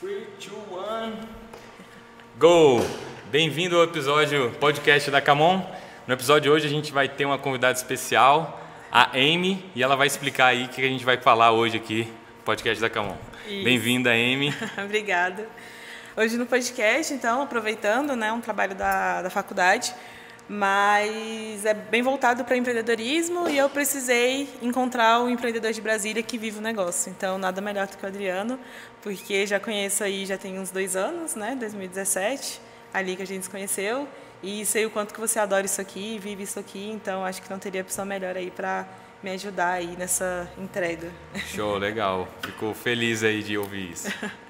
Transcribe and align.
3, 0.00 0.28
2, 0.38 0.52
1. 1.12 1.12
Go! 2.38 2.80
Bem-vindo 3.32 3.76
ao 3.76 3.82
episódio 3.82 4.52
podcast 4.60 5.10
da 5.10 5.20
Camon. 5.20 5.60
No 6.06 6.14
episódio 6.14 6.42
de 6.42 6.50
hoje 6.50 6.66
a 6.66 6.70
gente 6.70 6.92
vai 6.92 7.08
ter 7.08 7.24
uma 7.24 7.36
convidada 7.36 7.76
especial, 7.76 8.60
a 8.92 9.10
Amy, 9.16 9.64
e 9.74 9.82
ela 9.82 9.96
vai 9.96 10.06
explicar 10.06 10.46
aí 10.46 10.66
o 10.66 10.68
que 10.68 10.80
a 10.82 10.88
gente 10.88 11.04
vai 11.04 11.16
falar 11.16 11.50
hoje 11.50 11.76
aqui 11.76 12.04
no 12.04 12.44
podcast 12.44 12.80
da 12.80 12.88
Camon. 12.88 13.16
Bem-vinda, 13.48 14.10
Amy. 14.12 14.54
Obrigada. 14.84 15.48
Hoje 16.16 16.36
no 16.36 16.46
podcast, 16.46 17.12
então, 17.12 17.42
aproveitando, 17.42 18.14
né, 18.14 18.30
um 18.30 18.40
trabalho 18.40 18.76
da, 18.76 19.22
da 19.22 19.30
faculdade, 19.30 19.92
mas 20.48 21.66
é 21.66 21.74
bem 21.74 22.02
voltado 22.02 22.42
para 22.42 22.56
empreendedorismo 22.56 23.48
e 23.50 23.58
eu 23.58 23.68
precisei 23.68 24.48
encontrar 24.62 25.20
o 25.20 25.28
empreendedor 25.28 25.72
de 25.72 25.80
Brasília 25.80 26.22
que 26.22 26.38
vive 26.38 26.58
o 26.58 26.62
negócio. 26.62 27.10
Então, 27.10 27.36
nada 27.36 27.60
melhor 27.60 27.86
do 27.86 27.98
que 27.98 28.04
o 28.04 28.06
Adriano, 28.08 28.58
porque 29.08 29.46
já 29.46 29.58
conheço 29.58 30.04
aí, 30.04 30.26
já 30.26 30.36
tem 30.36 30.58
uns 30.58 30.70
dois 30.70 30.94
anos, 30.94 31.34
né, 31.34 31.56
2017, 31.58 32.60
ali 32.92 33.16
que 33.16 33.22
a 33.22 33.26
gente 33.26 33.44
se 33.44 33.50
conheceu, 33.50 34.06
e 34.42 34.66
sei 34.66 34.84
o 34.84 34.90
quanto 34.90 35.14
que 35.14 35.20
você 35.20 35.38
adora 35.38 35.64
isso 35.64 35.80
aqui, 35.80 36.18
vive 36.18 36.42
isso 36.42 36.60
aqui, 36.60 36.90
então 36.90 37.24
acho 37.24 37.40
que 37.40 37.50
não 37.50 37.58
teria 37.58 37.80
opção 37.80 38.04
melhor 38.04 38.36
aí 38.36 38.50
para 38.50 38.86
me 39.22 39.30
ajudar 39.30 39.72
aí 39.72 39.96
nessa 39.96 40.52
entrega. 40.58 41.10
Show, 41.46 41.78
legal. 41.78 42.28
Fico 42.42 42.74
feliz 42.74 43.24
aí 43.24 43.42
de 43.42 43.56
ouvir 43.56 43.92
isso. 43.92 44.08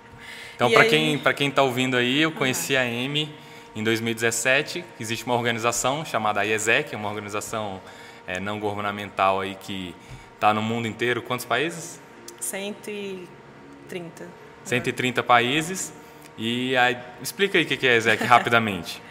Então, 0.57 0.73
para 0.73 0.87
quem 0.87 1.17
para 1.17 1.33
quem 1.33 1.51
está 1.51 1.63
ouvindo 1.63 1.97
aí, 1.97 2.21
eu 2.21 2.33
conheci 2.33 2.77
a 2.77 2.83
Amy 2.83 3.33
em 3.77 3.85
2017, 3.85 4.85
existe 4.99 5.25
uma 5.25 5.37
organização 5.37 6.05
chamada 6.05 6.45
IESEC, 6.45 6.97
uma 6.97 7.09
organização 7.09 7.81
é, 8.27 8.41
não 8.41 8.59
governamental 8.59 9.41
aí 9.41 9.55
que 9.55 9.95
está 10.35 10.53
no 10.53 10.61
mundo 10.61 10.89
inteiro. 10.89 11.23
Quantos 11.23 11.47
países? 11.47 12.01
130. 12.41 14.48
130 14.69 15.23
países. 15.23 15.93
E 16.37 16.77
aí, 16.77 16.97
explica 17.21 17.59
aí 17.59 17.65
o 17.65 17.67
que 17.67 17.87
é 17.87 17.91
a 17.91 17.97
ESEC 17.97 18.23
rapidamente. 18.25 19.03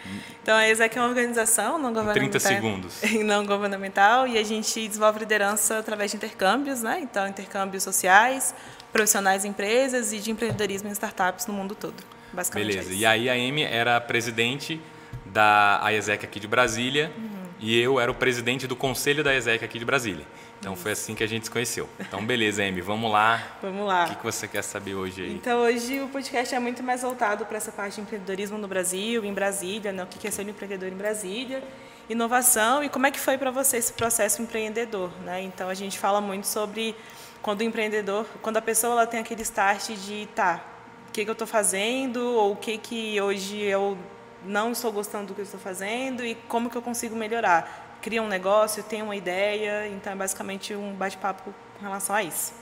Então, 0.42 0.56
a 0.56 0.66
ESEC 0.66 0.96
é 0.96 1.00
uma 1.00 1.08
organização 1.08 1.78
não 1.78 1.92
governamental. 1.92 2.40
30 2.40 2.40
segundos. 2.40 3.02
Não 3.22 3.44
governamental 3.44 4.26
e 4.26 4.38
a 4.38 4.42
gente 4.42 4.88
desenvolve 4.88 5.18
liderança 5.18 5.78
através 5.78 6.10
de 6.10 6.16
intercâmbios, 6.16 6.82
né? 6.82 7.00
Então, 7.02 7.28
intercâmbios 7.28 7.82
sociais, 7.82 8.54
profissionais 8.90 9.44
em 9.44 9.48
empresas 9.48 10.10
e 10.14 10.20
de 10.20 10.30
empreendedorismo 10.30 10.88
em 10.88 10.92
startups 10.92 11.46
no 11.46 11.52
mundo 11.52 11.74
todo. 11.74 12.02
Basicamente 12.32 12.68
Beleza. 12.68 12.92
É 12.92 12.96
e 12.96 13.04
aí 13.04 13.28
a 13.28 13.34
Amy 13.34 13.62
era 13.62 14.00
presidente 14.00 14.80
da 15.26 15.82
IESEC 15.92 16.24
aqui 16.24 16.40
de 16.40 16.46
Brasília 16.46 17.12
uhum. 17.16 17.28
e 17.60 17.78
eu 17.78 18.00
era 18.00 18.10
o 18.10 18.14
presidente 18.14 18.66
do 18.66 18.74
conselho 18.74 19.22
da 19.22 19.34
IESEC 19.34 19.62
aqui 19.62 19.78
de 19.78 19.84
Brasília. 19.84 20.24
Então 20.60 20.74
foi 20.74 20.92
assim 20.92 21.14
que 21.14 21.22
a 21.22 21.26
gente 21.26 21.44
se 21.44 21.50
conheceu. 21.50 21.88
Então 22.00 22.24
beleza, 22.24 22.62
Amy, 22.62 22.80
vamos 22.80 23.10
lá. 23.10 23.42
Vamos 23.62 23.86
lá. 23.86 24.04
O 24.04 24.08
que, 24.08 24.16
que 24.16 24.24
você 24.24 24.48
quer 24.48 24.62
saber 24.62 24.94
hoje 24.94 25.22
aí? 25.22 25.34
Então 25.34 25.60
hoje 25.60 26.00
o 26.00 26.08
podcast 26.08 26.54
é 26.54 26.58
muito 26.58 26.82
mais 26.82 27.02
voltado 27.02 27.46
para 27.46 27.56
essa 27.56 27.70
parte 27.70 27.96
de 27.96 28.00
empreendedorismo 28.00 28.58
no 28.58 28.66
Brasil, 28.66 29.24
em 29.24 29.32
Brasília, 29.32 29.92
né? 29.92 30.02
o 30.02 30.06
que 30.06 30.26
é 30.26 30.30
ser 30.30 30.44
um 30.44 30.48
empreendedor 30.48 30.88
em 30.88 30.96
Brasília, 30.96 31.62
inovação 32.08 32.82
e 32.82 32.88
como 32.88 33.06
é 33.06 33.10
que 33.10 33.20
foi 33.20 33.38
para 33.38 33.50
você 33.50 33.76
esse 33.76 33.92
processo 33.92 34.42
empreendedor. 34.42 35.10
Né? 35.24 35.42
Então 35.42 35.68
a 35.68 35.74
gente 35.74 35.98
fala 35.98 36.20
muito 36.20 36.46
sobre 36.46 36.96
quando 37.40 37.60
o 37.60 37.62
empreendedor, 37.62 38.26
quando 38.42 38.56
a 38.56 38.62
pessoa 38.62 38.92
ela 38.94 39.06
tem 39.06 39.20
aquele 39.20 39.42
start 39.42 39.90
de 39.90 40.28
tá, 40.34 40.64
o 41.08 41.12
que, 41.12 41.24
que 41.24 41.30
eu 41.30 41.32
estou 41.32 41.46
fazendo 41.46 42.20
ou 42.20 42.52
o 42.52 42.56
que 42.56 42.78
que 42.78 43.20
hoje 43.20 43.62
eu 43.62 43.96
não 44.44 44.72
estou 44.72 44.90
gostando 44.90 45.28
do 45.28 45.34
que 45.34 45.40
eu 45.40 45.44
estou 45.44 45.60
fazendo 45.60 46.24
e 46.24 46.34
como 46.34 46.68
que 46.68 46.76
eu 46.76 46.82
consigo 46.82 47.14
melhorar 47.14 47.87
cria 48.00 48.22
um 48.22 48.28
negócio, 48.28 48.82
tem 48.82 49.02
uma 49.02 49.16
ideia, 49.16 49.88
então 49.88 50.12
é 50.12 50.16
basicamente 50.16 50.74
um 50.74 50.92
bate-papo 50.92 51.54
com 51.78 51.84
relação 51.84 52.14
a 52.14 52.22
isso. 52.22 52.52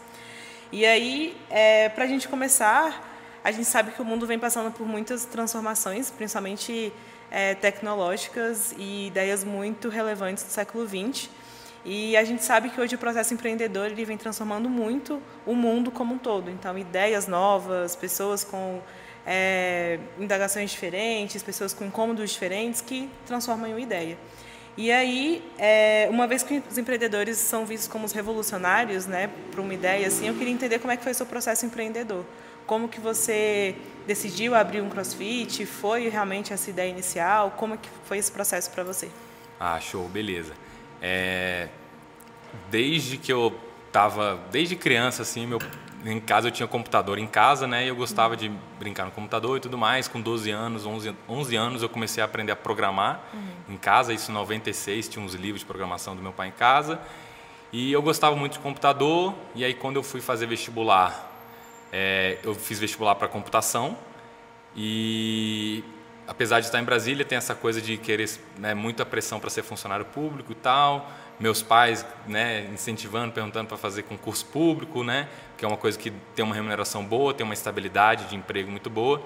E 0.72 0.84
aí, 0.84 1.36
é, 1.48 1.88
para 1.88 2.04
a 2.04 2.06
gente 2.06 2.28
começar, 2.28 3.14
a 3.44 3.52
gente 3.52 3.66
sabe 3.66 3.92
que 3.92 4.02
o 4.02 4.04
mundo 4.04 4.26
vem 4.26 4.38
passando 4.38 4.72
por 4.72 4.86
muitas 4.86 5.24
transformações, 5.24 6.10
principalmente 6.10 6.92
é, 7.30 7.54
tecnológicas 7.54 8.74
e 8.76 9.06
ideias 9.06 9.44
muito 9.44 9.88
relevantes 9.88 10.42
do 10.44 10.50
século 10.50 10.86
XX. 10.86 11.28
E 11.84 12.16
a 12.16 12.24
gente 12.24 12.42
sabe 12.42 12.68
que 12.70 12.80
hoje 12.80 12.96
o 12.96 12.98
processo 12.98 13.32
empreendedor 13.32 13.86
ele 13.86 14.04
vem 14.04 14.16
transformando 14.16 14.68
muito 14.68 15.22
o 15.46 15.54
mundo 15.54 15.92
como 15.92 16.14
um 16.14 16.18
todo. 16.18 16.50
Então, 16.50 16.76
ideias 16.76 17.28
novas, 17.28 17.94
pessoas 17.94 18.42
com 18.42 18.82
é, 19.24 20.00
indagações 20.18 20.72
diferentes, 20.72 21.42
pessoas 21.44 21.72
com 21.72 21.84
incômodos 21.84 22.30
diferentes 22.30 22.80
que 22.80 23.08
transformam 23.24 23.68
em 23.68 23.72
uma 23.74 23.80
ideia. 23.80 24.18
E 24.76 24.92
aí, 24.92 25.42
é, 25.58 26.06
uma 26.10 26.26
vez 26.26 26.42
que 26.42 26.62
os 26.70 26.76
empreendedores 26.76 27.38
são 27.38 27.64
vistos 27.64 27.88
como 27.88 28.04
os 28.04 28.12
revolucionários, 28.12 29.06
né, 29.06 29.30
para 29.50 29.62
uma 29.62 29.72
ideia 29.72 30.06
assim, 30.06 30.28
eu 30.28 30.34
queria 30.34 30.52
entender 30.52 30.78
como 30.78 30.92
é 30.92 30.96
que 30.96 31.02
foi 31.02 31.12
o 31.12 31.14
seu 31.14 31.24
processo 31.24 31.64
empreendedor. 31.64 32.24
Como 32.66 32.88
que 32.88 33.00
você 33.00 33.74
decidiu 34.06 34.54
abrir 34.54 34.82
um 34.82 34.90
CrossFit? 34.90 35.64
Foi 35.64 36.08
realmente 36.08 36.52
essa 36.52 36.68
ideia 36.68 36.90
inicial? 36.90 37.52
Como 37.56 37.74
é 37.74 37.76
que 37.76 37.88
foi 38.04 38.18
esse 38.18 38.30
processo 38.30 38.70
para 38.70 38.82
você? 38.82 39.08
Ah, 39.58 39.80
show, 39.80 40.06
beleza. 40.08 40.52
É, 41.00 41.68
desde 42.70 43.16
que 43.16 43.32
eu 43.32 43.58
estava, 43.86 44.38
desde 44.50 44.76
criança 44.76 45.22
assim, 45.22 45.46
meu 45.46 45.58
em 46.12 46.20
casa 46.20 46.48
eu 46.48 46.52
tinha 46.52 46.66
computador 46.66 47.18
em 47.18 47.26
casa, 47.26 47.66
né? 47.66 47.84
E 47.84 47.88
eu 47.88 47.96
gostava 47.96 48.36
de 48.36 48.48
brincar 48.78 49.04
no 49.04 49.10
computador 49.10 49.56
e 49.56 49.60
tudo 49.60 49.76
mais. 49.76 50.06
Com 50.06 50.20
12 50.20 50.50
anos, 50.50 50.86
11, 50.86 51.14
11 51.28 51.56
anos, 51.56 51.82
eu 51.82 51.88
comecei 51.88 52.22
a 52.22 52.26
aprender 52.26 52.52
a 52.52 52.56
programar 52.56 53.20
uhum. 53.34 53.74
em 53.74 53.76
casa. 53.76 54.12
Isso 54.12 54.30
em 54.30 54.34
96, 54.34 55.08
tinha 55.08 55.24
uns 55.24 55.34
livros 55.34 55.60
de 55.60 55.66
programação 55.66 56.14
do 56.14 56.22
meu 56.22 56.32
pai 56.32 56.48
em 56.48 56.52
casa. 56.52 57.00
E 57.72 57.92
eu 57.92 58.00
gostava 58.02 58.36
muito 58.36 58.52
de 58.52 58.58
computador. 58.60 59.34
E 59.54 59.64
aí, 59.64 59.74
quando 59.74 59.96
eu 59.96 60.02
fui 60.02 60.20
fazer 60.20 60.46
vestibular, 60.46 61.32
é, 61.92 62.38
eu 62.42 62.54
fiz 62.54 62.78
vestibular 62.78 63.14
para 63.16 63.26
computação. 63.26 63.98
E 64.76 65.82
apesar 66.28 66.60
de 66.60 66.66
estar 66.66 66.80
em 66.80 66.84
Brasília, 66.84 67.24
tem 67.24 67.36
essa 67.36 67.54
coisa 67.54 67.80
de 67.80 67.96
querer 67.96 68.30
né, 68.58 68.74
muita 68.74 69.04
pressão 69.04 69.40
para 69.40 69.50
ser 69.50 69.62
funcionário 69.62 70.04
público 70.04 70.52
e 70.52 70.56
tal 70.56 71.10
meus 71.38 71.62
pais 71.62 72.06
né, 72.26 72.66
incentivando, 72.72 73.32
perguntando 73.32 73.68
para 73.68 73.76
fazer 73.76 74.02
concurso 74.04 74.46
público, 74.46 75.04
né, 75.04 75.28
que 75.56 75.64
é 75.64 75.68
uma 75.68 75.76
coisa 75.76 75.98
que 75.98 76.10
tem 76.34 76.44
uma 76.44 76.54
remuneração 76.54 77.04
boa, 77.04 77.34
tem 77.34 77.44
uma 77.44 77.54
estabilidade 77.54 78.26
de 78.26 78.36
emprego 78.36 78.70
muito 78.70 78.88
boa, 78.88 79.22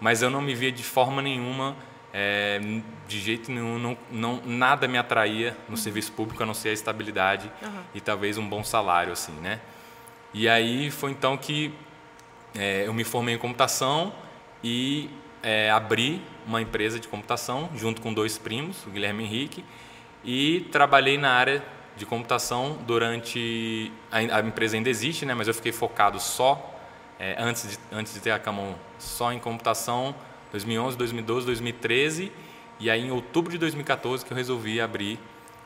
mas 0.00 0.22
eu 0.22 0.30
não 0.30 0.42
me 0.42 0.54
via 0.54 0.72
de 0.72 0.82
forma 0.82 1.22
nenhuma, 1.22 1.76
é, 2.12 2.60
de 3.08 3.20
jeito 3.20 3.50
nenhum, 3.50 3.78
não, 3.78 3.98
não, 4.10 4.40
nada 4.44 4.86
me 4.86 4.98
atraía 4.98 5.56
no 5.68 5.76
serviço 5.76 6.12
público 6.12 6.42
a 6.42 6.46
não 6.46 6.54
ser 6.54 6.70
a 6.70 6.72
estabilidade 6.72 7.50
uhum. 7.62 7.82
e 7.94 8.00
talvez 8.00 8.38
um 8.38 8.48
bom 8.48 8.62
salário, 8.62 9.12
assim, 9.12 9.32
né? 9.32 9.60
E 10.32 10.48
aí 10.48 10.90
foi 10.90 11.12
então 11.12 11.36
que 11.36 11.72
é, 12.56 12.84
eu 12.86 12.94
me 12.94 13.04
formei 13.04 13.34
em 13.34 13.38
computação 13.38 14.12
e 14.62 15.10
é, 15.42 15.70
abri 15.70 16.22
uma 16.46 16.60
empresa 16.60 16.98
de 16.98 17.06
computação 17.06 17.68
junto 17.74 18.00
com 18.00 18.12
dois 18.12 18.38
primos, 18.38 18.84
o 18.86 18.90
Guilherme 18.90 19.24
Henrique, 19.24 19.64
e 20.24 20.66
trabalhei 20.72 21.18
na 21.18 21.30
área 21.30 21.62
de 21.96 22.04
computação 22.04 22.78
durante 22.86 23.92
a, 24.10 24.40
empresa 24.40 24.76
ainda 24.76 24.88
existe, 24.88 25.24
né? 25.24 25.34
Mas 25.34 25.46
eu 25.46 25.54
fiquei 25.54 25.72
focado 25.72 26.18
só 26.18 26.74
é, 27.18 27.36
antes 27.38 27.70
de 27.70 27.78
antes 27.92 28.14
de 28.14 28.20
ter 28.20 28.32
a 28.32 28.38
Camon 28.38 28.74
só 28.98 29.32
em 29.32 29.38
computação 29.38 30.14
2011, 30.50 30.96
2012, 30.96 31.46
2013 31.46 32.32
e 32.80 32.90
aí 32.90 33.06
em 33.06 33.10
outubro 33.10 33.52
de 33.52 33.58
2014 33.58 34.24
que 34.24 34.32
eu 34.32 34.36
resolvi 34.36 34.80
abrir 34.80 35.18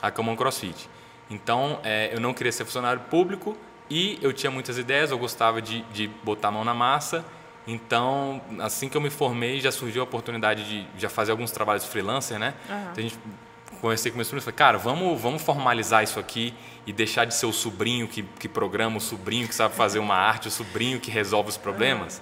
a 0.02 0.10
Camon 0.10 0.36
CrossFit. 0.36 0.88
Então 1.30 1.80
é, 1.82 2.10
eu 2.12 2.20
não 2.20 2.34
queria 2.34 2.52
ser 2.52 2.64
funcionário 2.64 3.00
público 3.02 3.56
e 3.90 4.19
eu 4.20 4.32
tinha 4.32 4.50
muitas 4.50 4.76
ideias, 4.76 5.10
eu 5.10 5.19
gostava 5.19 5.62
de, 5.62 5.80
de 5.92 6.08
botar 6.22 6.48
a 6.48 6.50
mão 6.50 6.64
na 6.64 6.75
massa. 6.75 7.25
Então, 7.66 8.40
assim 8.60 8.88
que 8.88 8.96
eu 8.96 9.00
me 9.00 9.10
formei, 9.10 9.60
já 9.60 9.70
surgiu 9.70 10.00
a 10.00 10.04
oportunidade 10.04 10.64
de 10.64 10.86
já 10.96 11.10
fazer 11.10 11.32
alguns 11.32 11.50
trabalhos 11.50 11.84
freelancer, 11.84 12.38
né? 12.38 12.54
Uhum. 12.69 12.80
Então, 12.80 12.94
a 12.96 13.00
gente 13.00 13.19
conversei 13.81 14.11
com 14.11 14.16
meus 14.16 14.28
primos 14.28 14.43
e 14.43 14.47
falei, 14.47 14.56
cara, 14.56 14.78
vamos, 14.78 15.21
vamos 15.21 15.43
formalizar 15.43 16.03
isso 16.03 16.19
aqui 16.19 16.55
e 16.87 16.93
deixar 16.93 17.25
de 17.25 17.34
ser 17.34 17.47
o 17.47 17.53
sobrinho 17.53 18.09
que, 18.09 18.22
que 18.22 18.49
programa, 18.49 18.97
o 18.97 19.00
sobrinho 19.00 19.47
que 19.47 19.55
sabe 19.55 19.75
fazer 19.75 19.99
uma 19.99 20.15
arte, 20.15 20.49
o 20.49 20.50
sobrinho 20.50 21.00
que 21.00 21.11
resolve 21.11 21.50
os 21.50 21.56
problemas, 21.56 22.21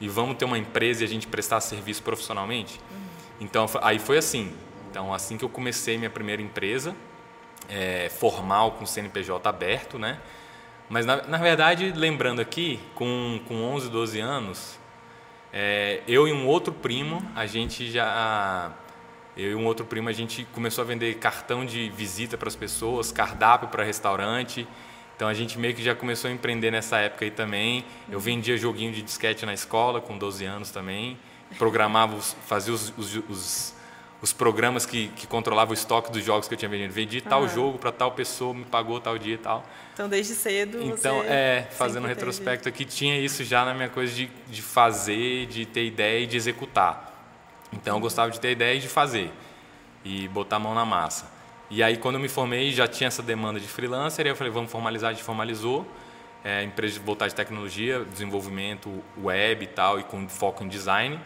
e 0.00 0.08
vamos 0.08 0.36
ter 0.36 0.44
uma 0.44 0.58
empresa 0.58 1.02
e 1.02 1.04
a 1.04 1.08
gente 1.08 1.26
prestar 1.26 1.60
serviço 1.60 2.02
profissionalmente. 2.02 2.80
Uhum. 2.90 2.96
Então, 3.40 3.66
aí 3.82 3.98
foi 3.98 4.18
assim. 4.18 4.52
Então, 4.90 5.12
assim 5.12 5.36
que 5.36 5.44
eu 5.44 5.48
comecei 5.48 5.98
minha 5.98 6.10
primeira 6.10 6.40
empresa, 6.42 6.94
é, 7.68 8.08
formal, 8.08 8.72
com 8.72 8.86
CNPJ 8.86 9.48
aberto, 9.48 9.98
né? 9.98 10.18
Mas, 10.88 11.04
na, 11.04 11.22
na 11.26 11.38
verdade, 11.38 11.92
lembrando 11.94 12.40
aqui, 12.40 12.80
com, 12.94 13.40
com 13.46 13.62
11, 13.62 13.90
12 13.90 14.20
anos, 14.20 14.78
é, 15.52 16.00
eu 16.06 16.28
e 16.28 16.32
um 16.32 16.46
outro 16.46 16.72
primo, 16.72 17.22
a 17.34 17.46
gente 17.46 17.90
já 17.90 18.72
eu 19.36 19.50
e 19.50 19.54
um 19.54 19.66
outro 19.66 19.84
primo, 19.84 20.08
a 20.08 20.12
gente 20.12 20.44
começou 20.54 20.82
a 20.82 20.86
vender 20.86 21.14
cartão 21.16 21.64
de 21.64 21.90
visita 21.90 22.38
para 22.38 22.48
as 22.48 22.56
pessoas, 22.56 23.12
cardápio 23.12 23.68
para 23.68 23.84
restaurante. 23.84 24.66
Então 25.14 25.28
a 25.28 25.34
gente 25.34 25.58
meio 25.58 25.74
que 25.74 25.82
já 25.82 25.94
começou 25.94 26.30
a 26.30 26.32
empreender 26.32 26.70
nessa 26.70 26.98
época 26.98 27.24
aí 27.24 27.30
também. 27.30 27.84
Eu 28.10 28.18
vendia 28.18 28.56
joguinho 28.56 28.92
de 28.92 29.02
disquete 29.02 29.44
na 29.44 29.52
escola 29.52 30.00
com 30.00 30.16
12 30.16 30.44
anos 30.44 30.70
também. 30.70 31.18
Programava, 31.58 32.18
fazia 32.46 32.72
os, 32.72 32.92
os, 32.96 33.16
os, 33.28 33.74
os 34.22 34.32
programas 34.32 34.86
que, 34.86 35.08
que 35.08 35.26
controlavam 35.26 35.70
o 35.70 35.74
estoque 35.74 36.10
dos 36.10 36.24
jogos 36.24 36.48
que 36.48 36.54
eu 36.54 36.58
tinha 36.58 36.68
vendido. 36.68 36.92
Vendi 36.92 37.20
tal 37.20 37.44
Aham. 37.44 37.54
jogo 37.54 37.78
para 37.78 37.92
tal 37.92 38.12
pessoa, 38.12 38.54
me 38.54 38.64
pagou 38.64 39.00
tal 39.00 39.18
dia 39.18 39.34
e 39.34 39.38
tal. 39.38 39.64
Então, 39.92 40.08
desde 40.08 40.34
cedo 40.34 40.82
Então, 40.82 41.22
é, 41.22 41.66
fazendo 41.70 42.04
um 42.04 42.08
retrospecto 42.08 42.68
aqui, 42.68 42.84
tinha 42.84 43.18
isso 43.18 43.44
já 43.44 43.64
na 43.64 43.74
minha 43.74 43.88
coisa 43.88 44.14
de, 44.14 44.30
de 44.48 44.62
fazer, 44.62 45.46
de 45.46 45.64
ter 45.64 45.84
ideia 45.86 46.24
e 46.24 46.26
de 46.26 46.36
executar. 46.36 47.15
Então, 47.72 47.96
eu 47.96 48.00
gostava 48.00 48.30
de 48.30 48.40
ter 48.40 48.52
ideia 48.52 48.76
e 48.76 48.80
de 48.80 48.88
fazer. 48.88 49.32
E 50.04 50.28
botar 50.28 50.56
a 50.56 50.58
mão 50.58 50.74
na 50.74 50.84
massa. 50.84 51.30
E 51.68 51.82
aí, 51.82 51.96
quando 51.96 52.16
eu 52.16 52.20
me 52.20 52.28
formei, 52.28 52.70
já 52.72 52.86
tinha 52.86 53.08
essa 53.08 53.22
demanda 53.22 53.58
de 53.58 53.66
freelancer, 53.66 54.26
e 54.26 54.28
eu 54.28 54.36
falei, 54.36 54.52
vamos 54.52 54.70
formalizar, 54.70 55.10
a 55.10 55.12
gente 55.12 55.24
formalizou. 55.24 55.86
É, 56.44 56.62
empresa 56.62 56.94
de 56.94 57.00
voltar 57.00 57.26
de 57.26 57.34
tecnologia, 57.34 58.04
desenvolvimento 58.04 59.02
web 59.20 59.64
e 59.64 59.66
tal, 59.66 59.98
e 59.98 60.04
com 60.04 60.28
foco 60.28 60.62
em 60.62 60.68
design. 60.68 61.18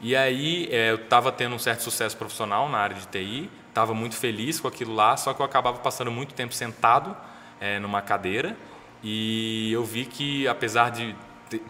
E 0.00 0.14
aí 0.14 0.68
é, 0.70 0.92
eu 0.92 0.96
estava 0.96 1.32
tendo 1.32 1.56
um 1.56 1.58
certo 1.58 1.82
sucesso 1.82 2.16
profissional 2.16 2.68
na 2.68 2.78
área 2.78 2.94
de 2.94 3.06
TI, 3.08 3.50
estava 3.68 3.92
muito 3.94 4.14
feliz 4.14 4.60
com 4.60 4.68
aquilo 4.68 4.94
lá, 4.94 5.16
só 5.16 5.34
que 5.34 5.42
eu 5.42 5.46
acabava 5.46 5.78
passando 5.78 6.10
muito 6.10 6.34
tempo 6.34 6.54
sentado 6.54 7.16
é, 7.60 7.80
numa 7.80 8.00
cadeira 8.00 8.56
e 9.02 9.72
eu 9.72 9.84
vi 9.84 10.04
que 10.04 10.46
apesar 10.46 10.90
de 10.90 11.16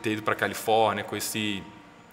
ter 0.03 0.13
ido 0.13 0.23
para 0.23 0.35
a 0.35 0.37
Califórnia, 0.37 1.05
conheci 1.05 1.63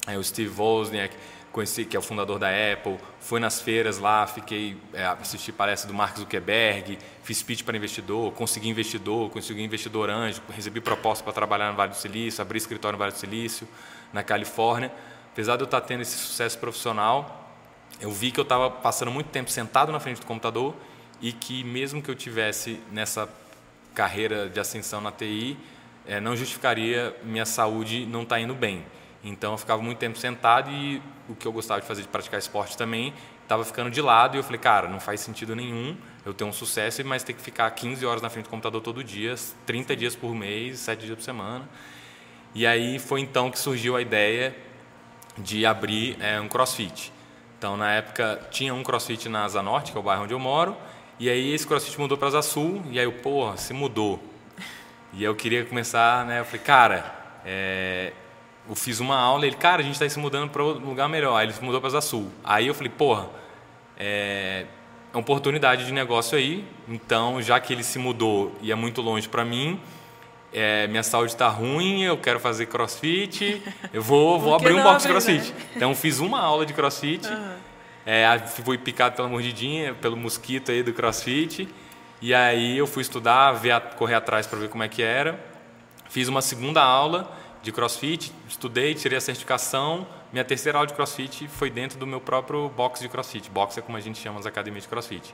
é, 0.08 0.18
o 0.18 0.24
Steve 0.24 0.54
Wozniak, 0.58 1.14
conheci 1.56 1.86
que 1.86 1.96
é 1.96 2.00
o 2.00 2.02
fundador 2.02 2.38
da 2.38 2.50
Apple, 2.50 2.98
fui 3.22 3.40
nas 3.40 3.62
feiras 3.62 3.98
lá, 3.98 4.28
fiquei 4.28 4.76
é, 4.94 5.06
assisti 5.06 5.54
palestra 5.54 5.88
do 5.88 5.94
Mark 5.94 6.18
Zuckerberg, 6.18 7.00
fiz 7.24 7.42
pitch 7.42 7.64
para 7.64 7.78
investidor, 7.78 8.34
consegui 8.34 8.68
investidor, 8.68 9.30
consegui 9.30 9.64
investidor 9.64 10.10
anjo, 10.10 10.42
recebi 10.54 10.82
proposta 10.82 11.24
para 11.24 11.32
trabalhar 11.32 11.72
no 11.72 11.78
Vale 11.78 11.92
do 11.92 11.96
Silício, 11.96 12.42
abri 12.42 12.58
escritório 12.58 12.98
no 12.98 13.00
Vale 13.00 13.14
do 13.14 13.18
Silício, 13.18 13.66
na 14.12 14.22
Califórnia. 14.22 14.92
Apesar 15.32 15.56
de 15.56 15.64
eu 15.64 15.66
estar 15.66 15.80
tendo 15.80 16.02
esse 16.02 16.18
sucesso 16.18 16.60
profissional, 16.60 17.50
eu 18.02 18.12
vi 18.12 18.32
que 18.32 18.40
eu 18.40 18.44
estava 18.44 18.70
passando 18.70 19.10
muito 19.10 19.28
tempo 19.28 19.50
sentado 19.50 19.94
na 19.94 20.00
frente 20.02 20.20
do 20.20 20.26
computador 20.26 20.76
e 21.22 21.32
que 21.32 21.64
mesmo 21.64 22.02
que 22.02 22.12
eu 22.12 22.16
tivesse 22.16 22.82
nessa 22.92 23.30
carreira 23.94 24.50
de 24.50 24.60
ascensão 24.60 25.00
na 25.00 25.10
TI, 25.10 25.58
eh, 26.06 26.20
não 26.20 26.36
justificaria 26.36 27.16
minha 27.24 27.46
saúde 27.46 28.06
não 28.06 28.24
estar 28.24 28.42
indo 28.42 28.54
bem. 28.54 28.84
Então 29.26 29.54
eu 29.54 29.58
ficava 29.58 29.82
muito 29.82 29.98
tempo 29.98 30.18
sentado 30.18 30.70
e 30.70 31.02
o 31.28 31.36
que 31.36 31.48
eu 31.48 31.52
gostava 31.52 31.82
de 31.82 31.88
fazer 31.88 32.04
de 32.04 32.08
praticar 32.08 32.40
esporte 32.40 32.78
também 32.78 33.12
estava 33.42 33.66
ficando 33.66 33.90
de 33.90 34.02
lado 34.02 34.36
e 34.36 34.40
eu 34.40 34.44
falei, 34.44 34.60
cara, 34.60 34.88
não 34.88 35.00
faz 35.00 35.20
sentido 35.20 35.56
nenhum 35.56 35.98
eu 36.24 36.34
ter 36.34 36.44
um 36.44 36.54
sucesso, 36.54 37.04
mas 37.04 37.24
ter 37.24 37.34
que 37.34 37.42
ficar 37.42 37.70
15 37.72 38.06
horas 38.06 38.22
na 38.22 38.30
frente 38.30 38.46
do 38.46 38.50
computador 38.50 38.82
todo 38.82 39.04
dia, 39.04 39.34
30 39.66 39.96
dias 39.96 40.16
por 40.16 40.34
mês, 40.34 40.80
7 40.80 41.06
dias 41.06 41.16
por 41.16 41.24
semana. 41.24 41.68
E 42.54 42.66
aí 42.66 43.00
foi 43.00 43.22
então 43.22 43.50
que 43.50 43.58
surgiu 43.60 43.96
a 43.96 44.02
ideia 44.02 44.56
de 45.38 45.66
abrir 45.66 46.18
é, 46.22 46.40
um 46.40 46.48
crossfit. 46.48 47.12
Então, 47.58 47.76
na 47.76 47.92
época, 47.92 48.48
tinha 48.52 48.74
um 48.74 48.84
crossfit 48.84 49.28
na 49.28 49.44
Asa 49.44 49.62
Norte, 49.62 49.92
que 49.92 49.98
é 49.98 50.00
o 50.00 50.04
bairro 50.04 50.24
onde 50.24 50.34
eu 50.34 50.40
moro, 50.40 50.78
e 51.20 51.30
aí 51.30 51.54
esse 51.54 51.66
crossfit 51.66 52.00
mudou 52.00 52.18
para 52.18 52.28
Asa 52.28 52.42
Sul, 52.42 52.82
e 52.92 53.00
aí 53.00 53.06
eu, 53.06 53.12
porra, 53.12 53.58
se 53.58 53.74
mudou. 53.74 54.22
E 55.14 55.24
eu 55.24 55.36
queria 55.36 55.66
começar, 55.66 56.26
né? 56.26 56.40
Eu 56.40 56.46
falei, 56.46 56.62
cara, 56.62 57.40
é, 57.46 58.14
eu 58.68 58.76
fiz 58.76 59.00
uma 59.00 59.18
aula, 59.18 59.46
ele, 59.46 59.56
cara, 59.56 59.82
a 59.82 59.84
gente 59.84 59.94
está 59.94 60.08
se 60.10 60.18
mudando 60.20 60.50
para 60.50 60.64
um 60.64 60.74
lugar 60.90 61.08
melhor. 61.08 61.36
Aí 61.38 61.46
ele 61.46 61.54
se 61.54 61.64
mudou 61.64 61.80
para 61.80 61.88
Asa 61.90 62.02
Sul. 62.02 62.32
Aí 62.44 62.68
eu 62.68 62.74
falei, 62.74 62.92
porra, 62.92 63.28
é, 63.98 64.66
é 65.14 65.16
uma 65.16 65.22
oportunidade 65.22 65.86
de 65.86 65.92
negócio 65.94 66.38
aí, 66.38 66.66
então, 66.88 67.42
já 67.42 67.60
que 67.60 67.72
ele 67.72 67.84
se 67.84 67.98
mudou 68.00 68.54
e 68.62 68.72
é 68.72 68.76
muito 68.76 69.02
longe 69.02 69.28
para 69.30 69.46
mim, 69.46 69.80
é, 70.54 70.88
minha 70.88 71.04
saúde 71.04 71.32
está 71.34 71.48
ruim, 71.48 72.04
eu 72.04 72.18
quero 72.18 72.40
fazer 72.40 72.66
crossfit, 72.68 73.62
eu 73.94 74.02
vou, 74.02 74.40
vou 74.40 74.56
abrir 74.56 74.74
um 74.74 74.82
box 74.84 75.04
de 75.04 75.10
abrir, 75.12 75.26
crossfit. 75.26 75.54
Então 75.76 75.94
fiz 75.96 76.20
uma 76.20 76.40
aula 76.42 76.66
de 76.66 76.74
crossfit, 76.74 77.28
é, 78.06 78.26
a- 78.26 78.40
fui 78.40 78.78
picado 78.78 79.16
pela 79.16 79.28
mordidinha, 79.28 79.94
pelo 79.94 80.16
mosquito 80.18 80.72
aí 80.72 80.82
do 80.84 80.92
crossfit, 80.94 81.68
e 82.22 82.34
aí 82.34 82.78
eu 82.78 82.88
fui 82.88 83.02
estudar, 83.02 83.52
ver 83.54 83.80
correr 83.98 84.16
atrás 84.16 84.48
para 84.48 84.58
ver 84.60 84.70
como 84.70 84.84
é 84.84 84.88
que 84.88 85.02
era. 85.04 85.40
Fiz 86.10 86.28
uma 86.30 86.42
segunda 86.42 86.82
aula 86.82 87.30
de 87.66 87.72
crossfit, 87.72 88.32
estudei, 88.48 88.94
tirei 88.94 89.18
a 89.18 89.22
certificação. 89.22 90.08
Minha 90.32 90.46
terceira 90.46 90.78
aula 90.78 90.88
de 90.88 90.94
crossfit 90.94 91.48
foi 91.48 91.70
dentro 91.70 91.98
do 91.98 92.06
meu 92.06 92.22
próprio 92.22 92.70
box 92.70 93.00
de 93.00 93.10
crossfit. 93.10 93.50
Box 93.50 93.78
é 93.80 93.82
como 93.82 93.98
a 93.98 94.00
gente 94.00 94.20
chama 94.20 94.40
as 94.40 94.46
academias 94.46 94.84
de 94.84 94.90
crossfit. 94.90 95.34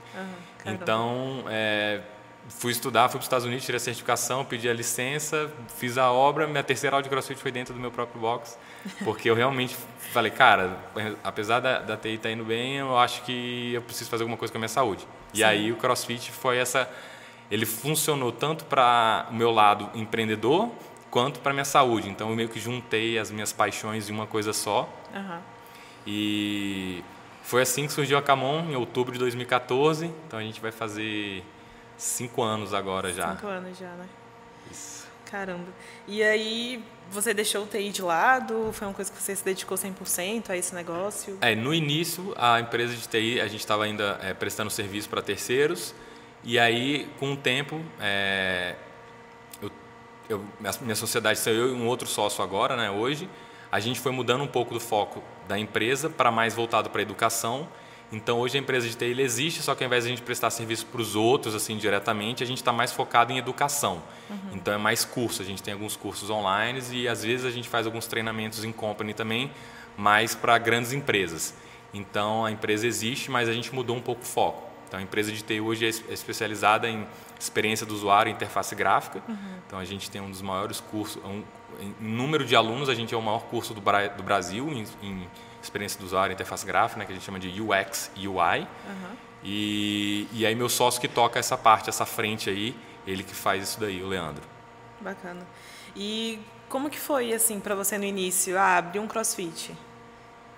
Caramba. 0.58 0.82
Então, 0.82 1.44
é, 1.50 2.00
fui 2.48 2.72
estudar, 2.72 3.10
fui 3.10 3.18
para 3.18 3.20
os 3.20 3.26
Estados 3.26 3.46
Unidos, 3.46 3.66
tirei 3.66 3.76
a 3.76 3.80
certificação, 3.82 4.46
pedi 4.46 4.70
a 4.70 4.74
licença, 4.74 5.52
fiz 5.78 5.98
a 5.98 6.10
obra. 6.10 6.48
Minha 6.48 6.64
terceira 6.64 6.96
aula 6.96 7.04
de 7.04 7.10
crossfit 7.10 7.38
foi 7.38 7.52
dentro 7.52 7.74
do 7.74 7.80
meu 7.82 7.92
próprio 7.92 8.22
box, 8.22 8.58
porque 9.04 9.30
eu 9.30 9.36
realmente 9.36 9.76
falei, 10.14 10.32
cara, 10.32 10.78
apesar 11.22 11.60
da, 11.60 11.80
da 11.80 11.98
TI 11.98 12.16
estar 12.16 12.32
indo 12.32 12.46
bem, 12.46 12.78
eu 12.78 12.98
acho 12.98 13.24
que 13.24 13.74
eu 13.74 13.82
preciso 13.82 14.10
fazer 14.10 14.24
alguma 14.24 14.38
coisa 14.38 14.54
com 14.54 14.58
a 14.58 14.62
minha 14.62 14.70
saúde. 14.70 15.06
E 15.34 15.40
Sim. 15.40 15.44
aí 15.44 15.72
o 15.72 15.76
crossfit 15.76 16.32
foi 16.32 16.58
essa. 16.58 16.90
Ele 17.52 17.66
funcionou 17.66 18.32
tanto 18.32 18.64
para 18.64 19.28
o 19.30 19.34
meu 19.34 19.52
lado 19.52 19.90
empreendedor 19.94 20.72
quanto 21.12 21.42
para 21.42 21.54
minha 21.54 21.66
saúde. 21.66 22.10
Então 22.10 22.30
eu 22.30 22.36
meio 22.36 22.50
que 22.50 22.60
juntei 22.60 23.20
as 23.20 23.30
minhas 23.30 23.52
paixões 23.52 24.10
em 24.10 24.14
uma 24.14 24.26
coisa 24.26 24.54
só. 24.54 24.90
Aham. 25.14 25.42
E 26.08 27.04
foi 27.44 27.62
assim 27.62 27.86
que 27.86 27.94
surgiu 27.94 28.18
a 28.18 28.22
Camon, 28.22 28.62
em 28.72 28.76
outubro 28.76 29.12
de 29.12 29.20
2014. 29.20 30.06
Então 30.26 30.40
a 30.40 30.42
gente 30.42 30.60
vai 30.62 30.72
fazer 30.72 31.44
cinco 31.98 32.42
anos 32.42 32.74
agora 32.74 33.14
já. 33.14 33.36
Cinco 33.36 33.48
anos 33.48 33.78
já, 33.78 33.90
né? 33.90 34.08
Isso. 34.72 35.02
Caramba. 35.26 35.68
E 36.08 36.22
aí, 36.22 36.84
você 37.10 37.34
deixou 37.34 37.64
o 37.64 37.66
TI 37.66 37.90
de 37.90 38.02
lado? 38.02 38.72
Foi 38.74 38.86
uma 38.86 38.94
coisa 38.94 39.10
que 39.10 39.18
você 39.22 39.34
se 39.34 39.46
dedicou 39.46 39.78
100% 39.78 40.50
a 40.50 40.58
esse 40.58 40.76
negócio? 40.76 41.38
É, 41.40 41.56
no 41.56 41.74
início, 41.74 42.34
a 42.38 42.60
empresa 42.60 42.94
de 42.94 43.08
TI, 43.08 43.40
a 43.40 43.48
gente 43.48 43.62
estava 43.62 43.86
ainda 43.86 44.20
é, 44.22 44.34
prestando 44.34 44.70
serviço 44.70 45.10
para 45.10 45.22
terceiros. 45.22 45.96
E 46.44 46.60
aí, 46.60 47.10
com 47.18 47.32
o 47.32 47.38
tempo, 47.38 47.82
é, 48.02 48.76
eu- 50.32 50.44
minha, 50.60 50.74
minha 50.82 50.96
sociedade 50.96 51.40
sou 51.40 51.52
eu 51.54 51.70
e 51.70 51.72
um 51.74 51.88
outro 51.88 52.08
sócio 52.08 52.44
agora, 52.44 52.76
né, 52.76 52.90
hoje. 52.90 53.30
A 53.72 53.80
gente 53.80 54.00
foi 54.00 54.12
mudando 54.12 54.42
um 54.44 54.48
pouco 54.48 54.74
do 54.74 54.80
foco 54.80 55.24
da 55.48 55.58
empresa 55.58 56.10
para 56.10 56.32
mais 56.32 56.54
voltado 56.54 56.90
para 56.90 57.02
a 57.02 57.04
educação. 57.04 57.68
Então, 58.12 58.40
hoje 58.40 58.58
a 58.58 58.60
empresa 58.60 58.90
de 58.90 58.96
TI 58.96 59.22
existe, 59.22 59.62
só 59.62 59.74
que 59.74 59.84
ao 59.84 59.88
invés 59.88 60.04
de 60.04 60.10
a 60.10 60.16
gente 60.16 60.22
prestar 60.26 60.50
serviço 60.50 60.86
para 60.88 61.00
os 61.00 61.16
outros, 61.16 61.56
assim, 61.56 61.78
diretamente, 61.78 62.44
a 62.44 62.46
gente 62.46 62.58
está 62.58 62.74
mais 62.74 62.92
focado 62.92 63.32
em 63.32 63.38
educação. 63.38 64.02
Então, 64.52 64.74
é 64.74 64.78
mais 64.78 65.06
curso. 65.06 65.42
A 65.42 65.46
gente 65.46 65.64
tem 65.64 65.74
alguns 65.74 65.96
cursos 65.96 66.30
online 66.30 66.82
e, 66.92 67.08
às 67.08 67.24
vezes, 67.24 67.46
a 67.46 67.52
gente 67.52 67.70
faz 67.70 67.86
alguns 67.86 68.08
treinamentos 68.08 68.66
em 68.66 68.72
company 68.74 69.14
também, 69.14 69.50
mais 69.98 70.36
para 70.36 70.58
grandes 70.58 70.92
empresas. 70.92 71.54
Então, 71.94 72.44
a 72.46 72.52
empresa 72.52 72.86
existe, 72.86 73.32
mas 73.32 73.48
a 73.48 73.54
gente 73.54 73.74
mudou 73.74 73.96
um 73.96 74.02
pouco 74.02 74.24
o 74.24 74.26
foco. 74.26 74.70
Então, 74.90 75.00
a 75.00 75.04
empresa 75.04 75.32
de 75.32 75.42
TI 75.42 75.62
hoje 75.62 75.86
é 75.86 75.90
é 76.10 76.14
especializada 76.14 76.90
em 76.90 77.08
experiência 77.44 77.86
do 77.86 77.94
usuário 77.94 78.30
e 78.30 78.34
interface 78.34 78.76
gráfica. 78.76 79.22
Então, 79.66 79.80
a 79.80 79.86
gente 79.86 80.10
tem 80.10 80.22
um 80.22 80.30
dos 80.30 80.42
maiores 80.42 80.80
cursos, 80.80 81.24
um, 81.24 81.44
em 81.80 81.96
número 82.00 82.46
de 82.46 82.56
alunos, 82.56 82.90
a 82.90 82.96
gente 82.96 83.14
é 83.14 83.18
o 83.18 83.22
maior 83.22 83.44
curso 83.44 83.74
do, 83.74 83.82
do 83.82 84.24
Brasil 84.24 84.70
em, 84.72 84.86
em 85.02 85.28
experiência 85.62 86.00
do 86.00 86.06
usuário 86.06 86.32
e 86.32 86.36
interface 86.36 86.66
gráfica, 86.66 87.00
né, 87.00 87.06
que 87.06 87.12
a 87.12 87.16
gente 87.16 87.26
chama 87.26 87.40
de 87.40 87.62
UX 87.62 88.12
e 88.16 88.28
UI. 88.28 88.38
Aham. 88.40 88.68
E, 89.44 90.28
e 90.32 90.46
aí, 90.46 90.54
meu 90.54 90.70
sócio 90.70 91.02
que 91.02 91.08
toca 91.08 91.40
essa 91.40 91.58
parte, 91.58 91.90
essa 91.90 92.06
frente 92.06 92.50
aí, 92.50 92.76
ele 93.08 93.24
que 93.24 93.34
faz 93.34 93.64
isso 93.64 93.80
daí, 93.80 94.04
o 94.04 94.08
Leandro. 94.08 94.44
Bacana. 95.00 95.46
E 95.96 96.40
como 96.70 96.90
que 96.90 97.00
foi, 97.00 97.34
assim, 97.34 97.60
para 97.60 97.74
você 97.74 97.98
no 97.98 98.06
início? 98.06 98.58
Ah, 98.58 98.78
abrir 98.78 99.00
um 99.00 99.08
crossfit. 99.08 99.76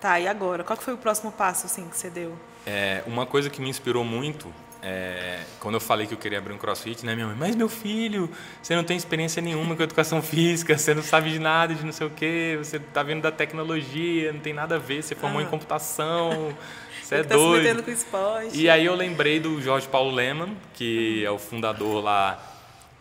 Tá, 0.00 0.20
e 0.20 0.28
agora? 0.28 0.62
Qual 0.62 0.76
que 0.76 0.84
foi 0.84 0.92
o 0.92 0.98
próximo 0.98 1.32
passo, 1.32 1.64
assim, 1.64 1.88
que 1.88 1.96
você 1.96 2.10
deu? 2.10 2.36
É, 2.66 3.02
uma 3.06 3.24
coisa 3.24 3.48
que 3.48 3.60
me 3.60 3.70
inspirou 3.70 4.04
muito, 4.04 4.52
é, 4.86 5.40
quando 5.60 5.76
eu 5.76 5.80
falei 5.80 6.06
que 6.06 6.12
eu 6.12 6.18
queria 6.18 6.36
abrir 6.36 6.52
um 6.52 6.58
crossfit, 6.58 7.06
né, 7.06 7.14
minha 7.14 7.26
mãe, 7.26 7.36
mas 7.38 7.56
meu 7.56 7.70
filho, 7.70 8.30
você 8.62 8.76
não 8.76 8.84
tem 8.84 8.98
experiência 8.98 9.40
nenhuma 9.40 9.74
com 9.74 9.82
educação 9.82 10.20
física, 10.22 10.76
você 10.76 10.92
não 10.94 11.02
sabe 11.02 11.30
de 11.32 11.38
nada, 11.38 11.74
de 11.74 11.82
não 11.82 11.92
sei 11.92 12.06
o 12.06 12.10
quê, 12.10 12.56
você 12.58 12.78
tá 12.78 13.02
vindo 13.02 13.22
da 13.22 13.32
tecnologia, 13.32 14.30
não 14.30 14.40
tem 14.40 14.52
nada 14.52 14.74
a 14.76 14.78
ver, 14.78 15.02
você 15.02 15.14
formou 15.14 15.40
em 15.40 15.44
Aham. 15.44 15.50
computação, 15.52 16.54
você 17.02 17.14
é 17.16 17.22
tá 17.22 17.30
se 17.30 17.34
doido. 17.42 17.62
metendo 17.62 17.82
com 17.82 17.90
esporte. 17.90 18.56
E 18.60 18.68
aí 18.68 18.84
eu 18.84 18.94
lembrei 18.94 19.40
do 19.40 19.58
Jorge 19.62 19.88
Paulo 19.88 20.14
Leman, 20.14 20.54
que 20.74 21.24
é 21.24 21.30
o 21.30 21.38
fundador 21.38 22.04
lá, 22.04 22.38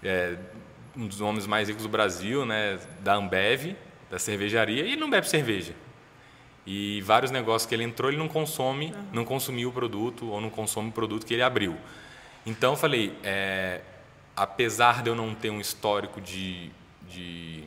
é, 0.02 0.36
um 0.96 1.06
dos 1.06 1.20
homens 1.20 1.46
mais 1.46 1.68
ricos 1.68 1.84
do 1.84 1.90
Brasil, 1.90 2.46
né, 2.46 2.80
da 3.02 3.16
Ambev, 3.16 3.76
da 4.10 4.18
cervejaria, 4.18 4.84
e 4.84 4.92
ele 4.92 5.02
não 5.02 5.10
bebe 5.10 5.28
cerveja. 5.28 5.74
E 6.66 7.02
vários 7.02 7.30
negócios 7.30 7.68
que 7.68 7.76
ele 7.76 7.84
entrou, 7.84 8.10
ele 8.10 8.18
não 8.18 8.28
consome, 8.28 8.94
não 9.12 9.26
consumiu 9.26 9.70
o 9.70 9.72
produto 9.72 10.30
ou 10.30 10.40
não 10.40 10.50
consome 10.50 10.90
o 10.90 10.92
produto 10.92 11.26
que 11.26 11.34
ele 11.34 11.44
abriu. 11.44 11.76
Então 12.46 12.74
eu 12.74 12.78
falei, 12.78 13.14
é, 13.24 13.82
apesar 14.36 15.04
de 15.04 15.10
eu 15.10 15.16
não 15.16 15.36
ter 15.36 15.50
um 15.50 15.60
histórico 15.60 16.22
de, 16.22 16.70
de 17.10 17.64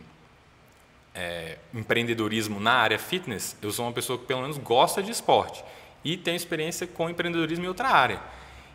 é, 1.14 1.58
empreendedorismo 1.74 2.58
na 2.58 2.72
área 2.72 2.98
fitness, 2.98 3.56
eu 3.62 3.70
sou 3.70 3.84
uma 3.84 3.92
pessoa 3.92 4.18
que 4.18 4.24
pelo 4.24 4.42
menos 4.42 4.58
gosta 4.58 5.02
de 5.02 5.10
esporte 5.10 5.62
e 6.04 6.16
tenho 6.16 6.36
experiência 6.36 6.86
com 6.86 7.10
empreendedorismo 7.10 7.64
em 7.64 7.68
outra 7.68 7.88
área. 7.88 8.20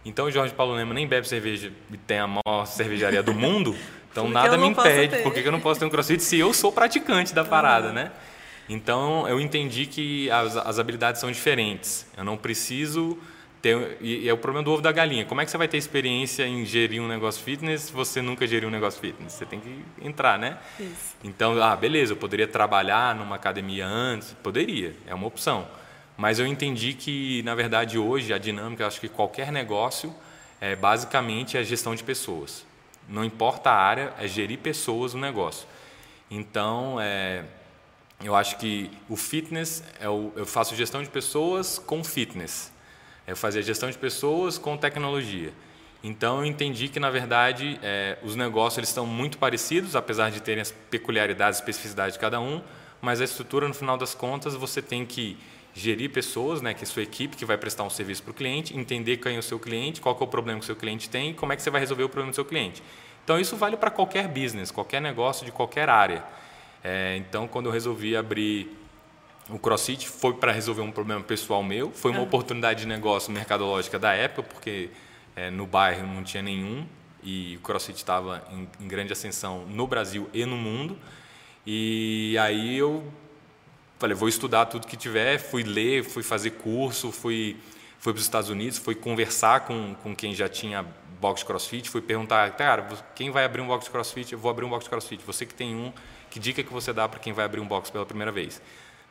Então 0.03 0.25
o 0.25 0.31
Jorge 0.31 0.53
Paulo 0.53 0.73
Lema 0.73 0.93
nem 0.93 1.07
bebe 1.07 1.27
cerveja 1.27 1.71
e 1.91 1.97
tem 1.97 2.19
a 2.19 2.27
maior 2.27 2.65
cervejaria 2.65 3.21
do 3.21 3.33
mundo, 3.33 3.75
então 4.11 4.27
nada 4.27 4.57
me 4.57 4.67
impede. 4.67 5.15
ter? 5.15 5.23
Por 5.23 5.33
que 5.33 5.41
que 5.41 5.47
eu 5.47 5.51
não 5.51 5.61
posso 5.61 5.79
ter 5.79 5.85
um 5.85 5.89
crossfit 5.89 6.21
se 6.21 6.37
eu 6.37 6.53
sou 6.53 6.71
praticante 6.71 7.33
da 7.33 7.45
parada, 7.45 7.91
né? 7.91 8.11
Então 8.70 9.27
eu 9.27 9.39
entendi 9.39 9.86
que 9.86 10.30
as, 10.32 10.56
as 10.58 10.80
habilidades 10.80 11.20
são 11.20 11.32
diferentes. 11.32 12.06
Eu 12.18 12.24
não 12.24 12.38
preciso 12.38 13.18
ter. 13.62 13.98
E, 14.01 14.25
e 14.25 14.30
é 14.30 14.34
o 14.34 14.38
problema 14.38 14.63
do 14.63 14.72
ovo 14.72 14.82
da 14.82 14.91
galinha. 14.91 15.25
Como 15.25 15.39
é 15.39 15.46
que 15.46 15.51
você 15.51 15.58
vai 15.58 15.68
ter 15.68 15.77
experiência 15.77 16.46
em 16.46 16.65
gerir 16.65 17.01
um 17.01 17.08
negócio 17.08 17.44
fitness 17.44 17.84
se 17.84 17.94
você 17.94 18.22
nunca 18.22 18.48
geriu 18.48 18.70
um 18.70 18.72
negócio 18.72 19.00
fitness? 19.00 19.34
Você 19.34 19.46
tem 19.46 19.60
que 19.60 19.84
entrar, 20.01 20.39
né? 20.39 20.58
Isso. 20.80 21.15
Então, 21.24 21.62
ah, 21.62 21.75
beleza, 21.75 22.13
eu 22.13 22.18
poderia 22.18 22.48
trabalhar 22.48 23.15
numa 23.15 23.36
academia 23.36 23.86
antes? 23.86 24.36
Poderia, 24.41 24.96
é 25.06 25.13
uma 25.13 25.27
opção. 25.27 25.68
Mas 26.18 26.39
eu 26.39 26.46
entendi 26.46 26.94
que, 26.94 27.41
na 27.44 27.56
verdade, 27.56 27.98
hoje 27.98 28.34
a 28.34 28.38
dinâmica, 28.38 28.86
acho 28.86 29.00
que 29.00 29.10
qualquer 29.10 29.51
negócio, 29.51 30.13
é, 30.60 30.75
basicamente, 30.75 31.58
é 31.58 31.63
gestão 31.63 31.96
de 31.96 32.03
pessoas. 32.03 32.65
Não 33.08 33.24
importa 33.25 33.72
a 33.72 33.75
área, 33.75 34.13
é 34.20 34.27
gerir 34.27 34.60
pessoas 34.60 35.13
no 35.13 35.22
negócio. 35.22 35.68
Então, 36.30 36.98
é, 37.01 37.44
eu 38.23 38.35
acho 38.35 38.57
que 38.57 38.91
o 39.09 39.15
fitness, 39.15 39.83
é 39.99 40.07
o, 40.07 40.31
eu 40.35 40.45
faço 40.45 40.75
gestão 40.75 41.01
de 41.01 41.09
pessoas 41.09 41.79
com 41.79 42.03
fitness. 42.03 42.71
Eu 43.25 43.35
fazia 43.35 43.61
gestão 43.61 43.89
de 43.89 43.97
pessoas 43.97 44.57
com 44.57 44.77
tecnologia. 44.77 45.53
Então 46.03 46.39
eu 46.39 46.45
entendi 46.45 46.87
que 46.87 46.99
na 46.99 47.09
verdade 47.09 47.79
é, 47.83 48.17
os 48.23 48.35
negócios 48.35 48.77
eles 48.77 48.89
estão 48.89 49.05
muito 49.05 49.37
parecidos, 49.37 49.95
apesar 49.95 50.31
de 50.31 50.41
terem 50.41 50.61
as 50.61 50.71
peculiaridades, 50.71 51.59
especificidades 51.59 52.13
de 52.13 52.19
cada 52.19 52.39
um, 52.39 52.61
mas 52.99 53.21
a 53.21 53.23
estrutura 53.23 53.67
no 53.67 53.73
final 53.73 53.97
das 53.97 54.15
contas 54.15 54.55
você 54.55 54.81
tem 54.81 55.05
que 55.05 55.37
gerir 55.73 56.11
pessoas, 56.11 56.61
né, 56.61 56.73
que 56.73 56.83
é 56.83 56.85
sua 56.85 57.03
equipe 57.03 57.37
que 57.37 57.45
vai 57.45 57.57
prestar 57.57 57.83
um 57.83 57.89
serviço 57.89 58.23
para 58.23 58.31
o 58.31 58.33
cliente, 58.33 58.75
entender 58.75 59.17
quem 59.17 59.35
é 59.35 59.39
o 59.39 59.43
seu 59.43 59.59
cliente, 59.59 60.01
qual 60.01 60.17
é 60.19 60.23
o 60.23 60.27
problema 60.27 60.59
que 60.59 60.63
o 60.63 60.65
seu 60.65 60.75
cliente 60.75 61.09
tem, 61.09 61.33
como 61.33 61.53
é 61.53 61.55
que 61.55 61.61
você 61.61 61.69
vai 61.69 61.79
resolver 61.79 62.03
o 62.03 62.09
problema 62.09 62.31
do 62.31 62.35
seu 62.35 62.45
cliente. 62.45 62.83
Então 63.23 63.39
isso 63.39 63.55
vale 63.55 63.77
para 63.77 63.91
qualquer 63.91 64.27
business, 64.27 64.71
qualquer 64.71 65.01
negócio 65.01 65.45
de 65.45 65.51
qualquer 65.51 65.87
área. 65.87 66.23
É, 66.83 67.17
então 67.17 67.47
quando 67.47 67.67
eu 67.67 67.71
resolvi 67.71 68.15
abrir 68.15 68.77
o 69.50 69.59
CrossFit 69.59 70.07
foi 70.07 70.33
para 70.33 70.51
resolver 70.51 70.81
um 70.81 70.91
problema 70.91 71.21
pessoal 71.21 71.63
meu, 71.63 71.91
foi 71.91 72.11
uma 72.11 72.21
ah. 72.21 72.23
oportunidade 72.23 72.81
de 72.81 72.88
negócio 72.88 73.31
mercadológica 73.31 74.00
da 74.00 74.13
época, 74.13 74.43
porque 74.43 74.89
é, 75.35 75.50
no 75.50 75.65
bairro 75.65 76.07
não 76.07 76.23
tinha 76.23 76.41
nenhum 76.41 76.85
e 77.23 77.57
o 77.57 77.59
CrossFit 77.59 77.97
estava 77.97 78.43
em, 78.51 78.67
em 78.79 78.88
grande 78.88 79.13
ascensão 79.13 79.65
no 79.67 79.85
Brasil 79.85 80.29
e 80.33 80.45
no 80.45 80.57
mundo. 80.57 80.97
E 81.65 82.35
aí 82.39 82.77
eu 82.77 83.03
falei, 84.00 84.15
vou 84.15 84.27
estudar 84.27 84.65
tudo 84.65 84.88
que 84.88 84.97
tiver, 84.97 85.38
fui 85.38 85.63
ler, 85.63 86.03
fui 86.03 86.23
fazer 86.23 86.51
curso, 86.51 87.11
fui 87.11 87.57
fui 88.01 88.13
para 88.13 88.19
os 88.19 88.25
Estados 88.25 88.50
Unidos, 88.50 88.79
fui 88.79 88.95
conversar 88.95 89.59
com, 89.61 89.93
com 90.01 90.15
quem 90.15 90.33
já 90.33 90.50
tinha 90.50 90.83
box 91.21 91.43
crossfit, 91.43 91.87
fui 91.89 92.01
perguntar, 92.01 92.49
cara, 92.57 92.87
quem 93.15 93.29
vai 93.29 93.45
abrir 93.45 93.61
um 93.61 93.67
box 93.67 93.87
crossfit? 93.87 94.33
Eu 94.33 94.39
vou 94.39 94.49
abrir 94.49 94.65
um 94.65 94.69
box 94.69 94.87
crossfit. 94.89 95.23
Você 95.23 95.45
que 95.45 95.53
tem 95.53 95.75
um, 95.75 95.93
que 96.31 96.39
dica 96.39 96.63
que 96.63 96.73
você 96.73 96.91
dá 96.91 97.07
para 97.07 97.19
quem 97.19 97.31
vai 97.31 97.45
abrir 97.45 97.59
um 97.59 97.67
box 97.67 97.91
pela 97.91 98.05
primeira 98.05 98.31
vez? 98.31 98.59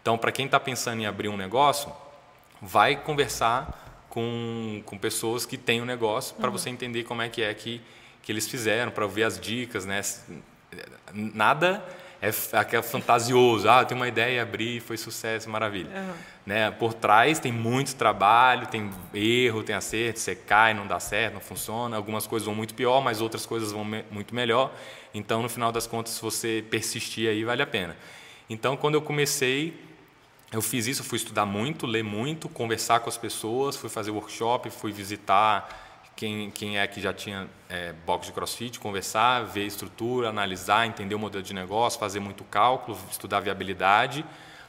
Então, 0.02 0.18
para 0.18 0.32
quem 0.32 0.46
está 0.46 0.58
pensando 0.58 1.00
em 1.00 1.06
abrir 1.06 1.28
um 1.28 1.36
negócio, 1.36 1.92
vai 2.60 2.96
conversar 2.96 4.04
com, 4.08 4.82
com 4.84 4.98
pessoas 4.98 5.46
que 5.46 5.56
têm 5.56 5.80
um 5.80 5.84
negócio 5.84 6.34
para 6.34 6.46
uhum. 6.46 6.52
você 6.52 6.68
entender 6.68 7.04
como 7.04 7.22
é 7.22 7.28
que 7.28 7.42
é 7.42 7.54
que, 7.54 7.80
que 8.22 8.32
eles 8.32 8.48
fizeram, 8.48 8.90
para 8.90 9.06
ver 9.06 9.22
as 9.22 9.38
dicas, 9.38 9.86
né? 9.86 10.00
Nada 11.14 11.84
é 12.20 12.30
aquele 12.58 12.82
fantasioso, 12.82 13.68
ah, 13.68 13.84
tem 13.84 13.96
uma 13.96 14.06
ideia, 14.06 14.42
abrir, 14.42 14.80
foi 14.80 14.98
sucesso, 14.98 15.48
maravilha. 15.48 15.88
Uhum. 15.88 16.12
Né? 16.44 16.70
Por 16.70 16.92
trás 16.92 17.38
tem 17.38 17.50
muito 17.50 17.94
trabalho, 17.96 18.66
tem 18.66 18.90
erro, 19.14 19.62
tem 19.62 19.74
acerto, 19.74 20.20
você 20.20 20.34
cai, 20.34 20.74
não 20.74 20.86
dá 20.86 21.00
certo, 21.00 21.34
não 21.34 21.40
funciona, 21.40 21.96
algumas 21.96 22.26
coisas 22.26 22.44
vão 22.44 22.54
muito 22.54 22.74
pior, 22.74 23.00
mas 23.00 23.22
outras 23.22 23.46
coisas 23.46 23.72
vão 23.72 23.84
me 23.84 24.04
muito 24.10 24.34
melhor. 24.34 24.70
Então, 25.14 25.42
no 25.42 25.48
final 25.48 25.72
das 25.72 25.86
contas, 25.86 26.12
se 26.12 26.20
você 26.20 26.64
persistir 26.70 27.28
aí, 27.28 27.42
vale 27.42 27.62
a 27.62 27.66
pena. 27.66 27.96
Então, 28.48 28.76
quando 28.76 28.94
eu 28.94 29.02
comecei, 29.02 29.74
eu 30.52 30.60
fiz 30.60 30.86
isso, 30.86 31.02
fui 31.02 31.16
estudar 31.16 31.46
muito, 31.46 31.86
ler 31.86 32.04
muito, 32.04 32.48
conversar 32.48 33.00
com 33.00 33.08
as 33.08 33.16
pessoas, 33.16 33.76
fui 33.76 33.88
fazer 33.88 34.10
workshop, 34.10 34.68
fui 34.70 34.92
visitar 34.92 35.89
quem, 36.20 36.50
quem 36.50 36.78
é 36.78 36.86
que 36.86 37.00
já 37.00 37.14
tinha 37.14 37.48
é, 37.66 37.94
box 38.04 38.26
de 38.26 38.32
crossfit, 38.34 38.78
conversar, 38.78 39.42
ver 39.44 39.64
estrutura, 39.64 40.28
analisar, 40.28 40.86
entender 40.86 41.14
o 41.14 41.18
modelo 41.18 41.42
de 41.42 41.54
negócio, 41.54 41.98
fazer 41.98 42.20
muito 42.20 42.44
cálculo, 42.44 42.98
estudar 43.10 43.40
viabilidade 43.40 44.22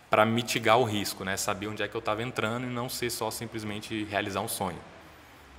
para 0.10 0.25
mitigar 0.25 0.79
o 0.79 0.86
risco, 0.86 1.25
né? 1.25 1.36
saber 1.36 1.67
onde 1.67 1.84
é 1.84 1.89
que 1.89 1.96
eu 1.96 2.00
estava 2.00 2.24
entrando 2.24 2.67
e 2.67 2.70
não 2.70 2.88
ser 2.88 3.10
só 3.10 3.29
simplesmente 3.29 4.05
realizar 4.05 4.39
um 4.39 4.48
sonho. 4.48 4.79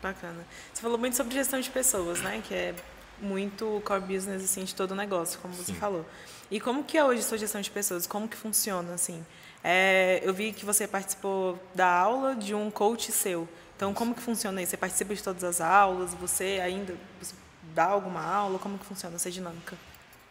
Bacana. 0.02 0.46
Você 0.72 0.80
falou 0.80 0.96
muito 0.96 1.14
sobre 1.14 1.34
gestão 1.34 1.60
de 1.60 1.68
pessoas, 1.68 2.22
né? 2.22 2.42
que 2.42 2.54
é 2.54 2.74
muito 3.20 3.82
core 3.84 4.00
business 4.00 4.42
assim, 4.42 4.64
de 4.64 4.74
todo 4.74 4.92
o 4.92 4.94
negócio, 4.94 5.38
como 5.40 5.52
você 5.52 5.74
Sim. 5.74 5.78
falou. 5.78 6.06
E 6.50 6.58
como 6.58 6.84
que 6.84 6.96
é 6.96 7.04
hoje 7.04 7.20
a 7.20 7.24
sua 7.24 7.36
gestão 7.36 7.60
de 7.60 7.70
pessoas? 7.70 8.06
Como 8.06 8.26
que 8.26 8.36
funciona 8.36 8.94
assim? 8.94 9.22
É, 9.62 10.22
eu 10.24 10.32
vi 10.32 10.54
que 10.54 10.64
você 10.64 10.88
participou 10.88 11.62
da 11.74 11.86
aula 11.86 12.34
de 12.34 12.54
um 12.54 12.70
coach 12.70 13.12
seu. 13.12 13.46
Então, 13.76 13.92
como 13.92 14.14
que 14.14 14.20
funciona 14.20 14.62
isso? 14.62 14.70
Você 14.70 14.76
participa 14.76 15.14
de 15.14 15.22
todas 15.22 15.42
as 15.44 15.60
aulas? 15.60 16.14
Você 16.14 16.60
ainda 16.62 16.94
dá 17.74 17.86
alguma 17.86 18.22
aula? 18.22 18.58
Como 18.58 18.78
que 18.78 18.84
funciona 18.84 19.16
essa 19.16 19.30
dinâmica? 19.30 19.76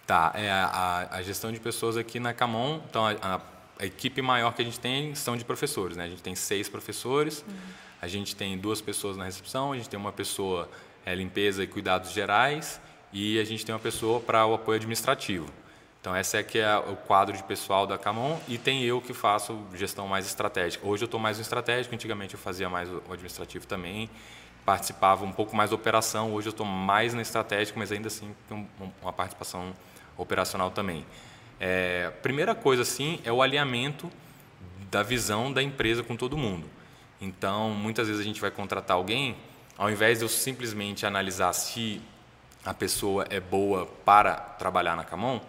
Tá, 0.05 0.31
é 0.35 0.49
a, 0.49 1.07
a 1.11 1.21
gestão 1.21 1.51
de 1.51 1.59
pessoas 1.59 1.95
aqui 1.95 2.19
na 2.19 2.33
Camon, 2.33 2.81
então 2.89 3.05
a, 3.05 3.11
a, 3.21 3.41
a, 3.79 3.85
equipe 3.85 4.21
maior 4.21 4.53
que 4.53 4.61
a 4.61 4.65
gente 4.65 4.79
tem 4.79 5.15
são 5.15 5.37
de 5.37 5.45
professores, 5.45 5.95
né? 5.95 6.03
A 6.03 6.09
gente 6.09 6.21
tem 6.21 6.35
seis 6.35 6.67
professores, 6.67 7.45
uhum. 7.47 7.55
a 8.01 8.07
gente 8.07 8.35
tem 8.35 8.57
duas 8.57 8.81
pessoas 8.81 9.15
na 9.15 9.23
recepção, 9.23 9.71
a 9.71 9.77
gente 9.77 9.87
tem 9.87 9.99
uma 9.99 10.11
pessoa 10.11 10.69
é, 11.05 11.15
limpeza 11.15 11.63
e 11.63 11.67
cuidados 11.67 12.11
gerais 12.11 12.81
e 13.13 13.39
a 13.39 13.43
gente 13.45 13.65
tem 13.65 13.73
uma 13.73 13.79
pessoa 13.79 14.19
para 14.19 14.45
o 14.45 14.53
apoio 14.53 14.77
administrativo. 14.77 15.47
Então, 16.01 16.15
essa 16.15 16.37
é 16.37 16.43
que 16.43 16.57
é 16.57 16.77
o 16.77 16.95
quadro 16.95 17.37
de 17.37 17.43
pessoal 17.43 17.85
da 17.85 17.95
Camon 17.95 18.39
e 18.47 18.57
tem 18.57 18.81
eu 18.81 18.99
que 18.99 19.13
faço 19.13 19.61
gestão 19.75 20.07
mais 20.07 20.25
estratégica. 20.25 20.85
Hoje 20.85 21.03
eu 21.03 21.05
estou 21.05 21.19
mais 21.19 21.37
no 21.37 21.43
estratégico, 21.43 21.93
antigamente 21.93 22.33
eu 22.33 22.39
fazia 22.39 22.67
mais 22.67 22.89
o 22.89 23.03
administrativo 23.07 23.67
também, 23.67 24.09
participava 24.65 25.23
um 25.23 25.31
pouco 25.31 25.55
mais 25.55 25.69
da 25.69 25.75
operação, 25.75 26.33
hoje 26.33 26.47
eu 26.47 26.51
estou 26.51 26.65
mais 26.65 27.13
na 27.13 27.21
estratégica, 27.21 27.77
mas 27.77 27.91
ainda 27.91 28.07
assim 28.07 28.35
tem 28.49 28.67
uma 28.99 29.13
participação 29.13 29.73
operacional 30.17 30.71
também. 30.71 31.05
É, 31.59 32.11
primeira 32.23 32.55
coisa, 32.55 32.81
assim, 32.81 33.19
é 33.23 33.31
o 33.31 33.39
alinhamento 33.39 34.11
da 34.89 35.03
visão 35.03 35.53
da 35.53 35.61
empresa 35.61 36.01
com 36.01 36.15
todo 36.15 36.35
mundo. 36.35 36.67
Então, 37.21 37.69
muitas 37.69 38.07
vezes 38.07 38.19
a 38.19 38.25
gente 38.25 38.41
vai 38.41 38.49
contratar 38.49 38.97
alguém, 38.97 39.37
ao 39.77 39.87
invés 39.87 40.17
de 40.17 40.25
eu 40.25 40.29
simplesmente 40.29 41.05
analisar 41.05 41.53
se 41.53 42.01
a 42.65 42.73
pessoa 42.73 43.27
é 43.29 43.39
boa 43.39 43.85
para 44.03 44.33
trabalhar 44.33 44.95
na 44.95 45.03
Camon, 45.03 45.39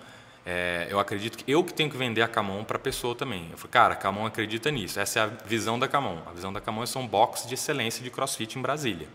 é, 0.44 0.88
eu 0.90 0.98
acredito 0.98 1.38
que 1.38 1.50
eu 1.50 1.62
que 1.62 1.72
tenho 1.72 1.88
que 1.88 1.96
vender 1.96 2.22
a 2.22 2.28
Camon 2.28 2.64
para 2.64 2.76
a 2.76 2.80
pessoa 2.80 3.14
também. 3.14 3.48
Eu 3.50 3.56
falei, 3.56 3.70
cara, 3.70 3.94
a 3.94 3.96
Camon 3.96 4.26
acredita 4.26 4.70
nisso. 4.70 4.98
Essa 4.98 5.20
é 5.20 5.22
a 5.22 5.26
visão 5.26 5.78
da 5.78 5.86
Camon. 5.86 6.18
A 6.26 6.32
visão 6.32 6.52
da 6.52 6.60
Camon 6.60 6.82
é 6.82 6.86
ser 6.86 6.98
um 6.98 7.06
box 7.06 7.46
de 7.46 7.54
excelência 7.54 8.02
de 8.02 8.10
CrossFit 8.10 8.58
em 8.58 8.62
Brasília. 8.62 9.06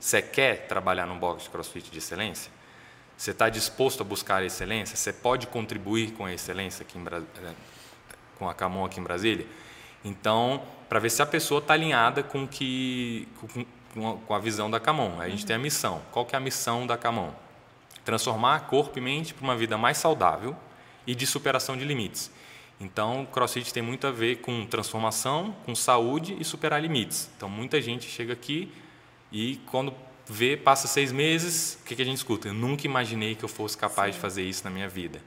Você 0.00 0.20
quer 0.20 0.66
trabalhar 0.66 1.06
num 1.06 1.18
box 1.18 1.44
de 1.44 1.50
CrossFit 1.50 1.88
de 1.90 1.98
excelência? 1.98 2.50
Você 3.16 3.30
está 3.30 3.48
disposto 3.48 4.00
a 4.00 4.04
buscar 4.04 4.42
a 4.42 4.44
excelência? 4.44 4.96
Você 4.96 5.12
pode 5.12 5.46
contribuir 5.46 6.12
com 6.12 6.24
a 6.24 6.32
excelência 6.32 6.82
aqui 6.82 6.98
em 6.98 7.04
Bra... 7.04 7.18
É, 7.18 7.52
com 8.36 8.48
a 8.48 8.54
Camon 8.54 8.84
aqui 8.84 8.98
em 8.98 9.04
Brasília? 9.04 9.46
Então, 10.04 10.64
para 10.88 10.98
ver 10.98 11.10
se 11.10 11.22
a 11.22 11.26
pessoa 11.26 11.60
está 11.60 11.74
alinhada 11.74 12.24
com 12.24 12.48
que 12.48 13.28
com, 13.94 14.18
com 14.18 14.34
a 14.34 14.38
visão 14.40 14.68
da 14.68 14.80
Camon. 14.80 15.20
A 15.20 15.28
gente 15.28 15.46
tem 15.46 15.54
a 15.54 15.58
missão. 15.58 16.02
Qual 16.10 16.26
que 16.26 16.34
é 16.34 16.38
a 16.38 16.40
missão 16.40 16.86
da 16.86 16.96
Camon? 16.96 17.30
Transformar 18.04 18.66
corpo 18.66 18.98
e 18.98 19.00
mente 19.00 19.32
para 19.32 19.44
uma 19.44 19.54
vida 19.56 19.78
mais 19.78 19.98
saudável 19.98 20.56
e 21.06 21.14
de 21.14 21.26
superação 21.26 21.76
de 21.76 21.84
limites. 21.84 22.30
Então, 22.80 23.26
CrossFit 23.30 23.72
tem 23.72 23.82
muito 23.82 24.06
a 24.06 24.10
ver 24.10 24.36
com 24.36 24.66
transformação, 24.66 25.54
com 25.64 25.74
saúde 25.74 26.36
e 26.40 26.44
superar 26.44 26.82
limites. 26.82 27.30
Então, 27.36 27.48
muita 27.48 27.80
gente 27.80 28.08
chega 28.08 28.32
aqui 28.32 28.72
e 29.30 29.60
quando 29.66 29.94
vê, 30.28 30.56
passa 30.56 30.88
seis 30.88 31.12
meses, 31.12 31.78
o 31.80 31.84
que, 31.84 31.94
que 31.94 32.02
a 32.02 32.04
gente 32.04 32.16
escuta? 32.16 32.48
Eu 32.48 32.54
nunca 32.54 32.86
imaginei 32.86 33.34
que 33.34 33.44
eu 33.44 33.48
fosse 33.48 33.76
capaz 33.76 34.14
Sim. 34.14 34.18
de 34.18 34.20
fazer 34.20 34.42
isso 34.42 34.64
na 34.64 34.70
minha 34.70 34.88
vida. 34.88 35.20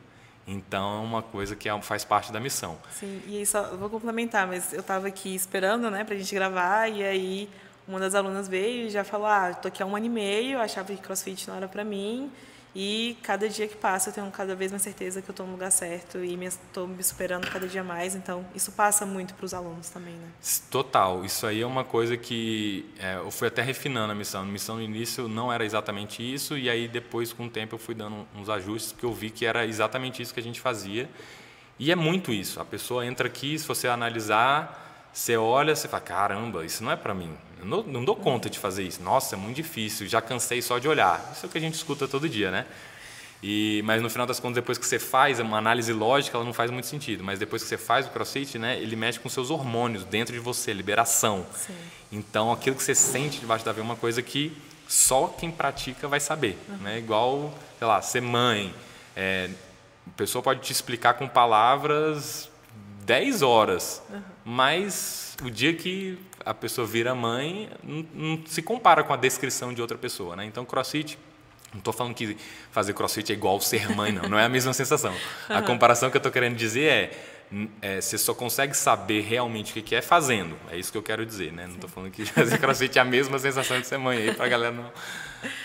Então, 0.48 1.00
é 1.00 1.04
uma 1.04 1.22
coisa 1.22 1.56
que 1.56 1.68
é, 1.68 1.82
faz 1.82 2.06
parte 2.06 2.32
da 2.32 2.40
missão. 2.40 2.78
Sim, 2.92 3.22
e 3.26 3.38
aí 3.38 3.46
só 3.46 3.76
vou 3.76 3.90
complementar, 3.90 4.46
mas 4.48 4.74
eu 4.74 4.82
estava 4.82 5.08
aqui 5.08 5.34
esperando, 5.34 5.90
né, 5.90 6.04
para 6.04 6.14
a 6.14 6.18
gente 6.18 6.34
gravar, 6.36 6.88
e 6.88 7.04
aí 7.04 7.50
uma 7.88 8.00
das 8.00 8.14
alunas 8.14 8.48
veio 8.48 8.88
e 8.88 8.90
já 8.90 9.04
falou, 9.04 9.28
ah, 9.28 9.52
estou 9.52 9.70
aqui 9.70 9.82
há 9.82 9.86
um 9.86 9.96
ano 9.96 10.06
e 10.06 10.10
meio, 10.10 10.60
achava 10.60 10.94
que 10.94 11.02
CrossFit 11.02 11.48
não 11.48 11.56
era 11.56 11.68
para 11.68 11.84
mim, 11.84 12.32
e 12.76 13.18
cada 13.24 13.48
dia 13.48 13.70
que 13.70 13.78
passa 13.78 14.10
eu 14.10 14.14
tenho 14.14 14.30
cada 14.32 14.54
vez 14.54 14.70
mais 14.70 14.84
certeza 14.84 15.22
que 15.22 15.30
eu 15.30 15.32
estou 15.32 15.46
no 15.46 15.54
lugar 15.54 15.72
certo 15.72 16.18
e 16.18 16.38
estou 16.44 16.86
me, 16.86 17.02
superando 17.02 17.50
cada 17.50 17.66
dia 17.68 17.86
mais. 17.86 18.16
Então, 18.16 18.46
isso 18.54 18.70
passa 18.74 19.06
muito 19.06 19.34
para 19.34 19.46
os 19.46 19.54
alunos 19.54 19.90
também, 19.90 20.14
né? 20.14 20.28
Total. 20.70 21.24
Isso 21.24 21.48
aí 21.48 21.62
é 21.62 21.66
uma 21.66 21.86
coisa 21.86 22.18
que 22.18 22.86
é, 23.00 23.16
eu 23.16 23.32
fui 23.32 23.48
até 23.48 23.62
refinando 23.62 24.12
a 24.12 24.16
missão. 24.16 24.42
A 24.42 24.46
missão 24.46 24.76
no 24.76 24.82
início 24.82 25.30
não 25.30 25.54
era 25.54 25.64
exatamente 25.64 26.22
isso 26.22 26.58
e 26.58 26.70
aí 26.70 26.90
depois, 26.90 27.32
com 27.32 27.46
o 27.46 27.50
tempo, 27.50 27.76
eu 27.76 27.80
fui 27.80 27.96
dando 27.96 28.28
uns 28.36 28.50
ajustes 28.50 28.92
porque 28.92 29.06
eu 29.06 29.14
vi 29.14 29.30
que 29.30 29.46
era 29.46 29.66
exatamente 29.66 30.22
isso 30.22 30.34
que 30.34 30.42
a 30.42 30.44
gente 30.44 30.60
fazia. 30.60 31.10
E 31.80 31.94
é 31.94 31.96
muito 31.96 32.34
isso. 32.34 32.60
A 32.60 32.66
pessoa 32.66 33.06
entra 33.06 33.28
aqui, 33.28 33.58
se 33.58 33.66
você 33.66 33.88
analisar, 33.88 35.10
você 35.14 35.38
olha, 35.38 35.74
você 35.74 35.88
fala, 35.88 36.04
caramba, 36.04 36.66
isso 36.66 36.84
não 36.84 36.92
é 36.92 36.98
para 36.98 37.14
mim. 37.14 37.34
Eu 37.60 37.66
não, 37.66 37.84
não 37.84 38.06
dou 38.06 38.16
conta 38.16 38.50
de 38.50 38.60
fazer 38.60 38.84
isso. 38.84 39.02
Nossa, 39.02 39.36
é 39.36 39.38
muito 39.38 39.56
difícil, 39.56 40.08
já 40.08 40.22
cansei 40.22 40.62
só 40.62 40.80
de 40.80 40.88
olhar. 40.88 41.32
Isso 41.36 41.46
é 41.46 41.48
o 41.48 41.52
que 41.52 41.58
a 41.58 41.62
gente 41.62 41.76
escuta 41.76 42.08
todo 42.08 42.28
dia, 42.28 42.52
né? 42.52 42.66
E, 43.42 43.82
mas 43.86 44.02
no 44.02 44.10
final 44.10 44.26
das 44.26 44.40
contas, 44.40 44.56
depois 44.56 44.78
que 44.78 44.86
você 44.86 44.98
faz 44.98 45.40
uma 45.40 45.58
análise 45.58 45.94
lógica, 45.94 46.38
ela 46.38 46.46
não 46.46 46.54
faz 46.54 46.72
muito 46.72 46.88
sentido. 46.88 47.24
Mas 47.24 47.38
depois 47.38 47.62
que 47.62 47.70
você 47.70 47.78
faz 47.78 48.08
o 48.08 48.10
CrossFit, 48.10 48.58
né, 48.58 48.80
ele 48.80 48.96
mexe 48.96 49.20
com 49.20 49.30
seus 49.30 49.52
hormônios 49.52 50.04
dentro 50.04 50.34
de 50.34 50.40
você, 50.40 50.74
liberação. 50.74 51.46
Sim. 51.54 51.76
Então, 52.12 52.52
aquilo 52.52 52.76
que 52.76 52.84
você 52.84 52.96
sente 52.96 53.40
debaixo 53.40 53.64
da 53.64 53.72
veia 53.72 53.84
é 53.84 53.86
uma 53.86 53.96
coisa 53.96 54.22
que 54.22 54.56
só 54.88 55.28
quem 55.28 55.52
pratica 55.52 56.08
vai 56.08 56.20
saber. 56.20 56.58
Uhum. 56.68 56.78
Né? 56.78 56.98
Igual, 56.98 57.54
sei 57.78 57.88
lá, 57.88 58.02
ser 58.02 58.22
mãe. 58.22 58.74
É, 59.16 59.50
a 60.08 60.18
pessoa 60.18 60.42
pode 60.42 60.62
te 60.62 60.72
explicar 60.72 61.16
com 61.16 61.28
palavras 61.28 62.50
10 63.06 63.42
horas, 63.42 64.02
uhum. 64.10 64.22
mas 64.44 65.38
o 65.44 65.50
dia 65.50 65.74
que 65.74 66.18
a 66.46 66.54
pessoa 66.54 66.86
vira 66.86 67.16
mãe, 67.16 67.70
não, 67.84 68.06
não 68.14 68.46
se 68.46 68.62
compara 68.62 69.04
com 69.04 69.14
a 69.14 69.18
descrição 69.18 69.74
de 69.74 69.82
outra 69.82 69.98
pessoa. 69.98 70.36
Né? 70.36 70.46
Então, 70.46 70.64
CrossFit 70.64 71.18
não 71.76 71.80
estou 71.80 71.94
falando 71.94 72.14
que 72.14 72.38
fazer 72.72 72.94
crossfit 72.94 73.32
é 73.32 73.36
igual 73.36 73.60
ser 73.60 73.90
mãe, 73.94 74.10
não. 74.10 74.30
Não 74.30 74.40
é 74.40 74.46
a 74.46 74.50
mesma 74.50 74.72
sensação. 74.72 75.14
A 75.50 75.62
comparação 75.62 76.10
que 76.10 76.16
eu 76.16 76.20
estou 76.20 76.32
querendo 76.32 76.56
dizer 76.56 76.86
é, 76.86 77.12
é, 77.82 78.02
você 78.02 78.18
só 78.18 78.34
consegue 78.34 78.74
saber 78.76 79.22
realmente 79.22 79.78
o 79.78 79.84
que 79.84 79.94
é 79.94 80.02
fazendo. 80.02 80.56
É 80.72 80.78
isso 80.78 80.90
que 80.90 80.98
eu 80.98 81.04
quero 81.04 81.26
dizer, 81.26 81.52
né? 81.52 81.68
Não 81.68 81.76
estou 81.76 81.90
falando 81.90 82.12
que 82.12 82.26
fazer 82.26 82.58
crossfit 82.60 82.98
é 82.98 83.02
a 83.02 83.06
mesma 83.06 83.38
sensação 83.40 83.80
de 83.80 83.88
ser 83.88 83.98
mãe 83.98 84.20
aí, 84.20 84.34
para 84.34 84.46
a 84.46 84.48
galera 84.48 84.74
não 84.74 84.90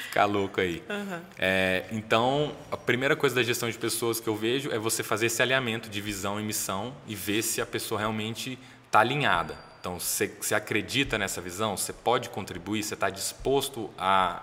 ficar 0.04 0.24
louco 0.24 0.60
aí. 0.60 0.82
Uhum. 0.90 1.20
É, 1.38 1.84
então, 1.92 2.56
a 2.72 2.76
primeira 2.76 3.14
coisa 3.14 3.36
da 3.36 3.42
gestão 3.44 3.70
de 3.70 3.78
pessoas 3.78 4.18
que 4.18 4.28
eu 4.28 4.34
vejo 4.34 4.68
é 4.72 4.78
você 4.78 5.04
fazer 5.04 5.26
esse 5.26 5.40
alinhamento 5.40 5.88
de 5.88 6.00
visão 6.00 6.40
e 6.40 6.42
missão 6.42 6.92
e 7.06 7.14
ver 7.14 7.42
se 7.42 7.60
a 7.60 7.66
pessoa 7.66 8.00
realmente 8.00 8.58
está 8.86 8.98
alinhada. 8.98 9.69
Então, 9.80 9.98
você, 9.98 10.54
acredita 10.54 11.16
nessa 11.16 11.40
visão? 11.40 11.74
Você 11.74 11.92
pode 11.92 12.28
contribuir? 12.28 12.82
Você 12.82 12.92
está 12.92 13.08
disposto 13.08 13.90
a 13.96 14.42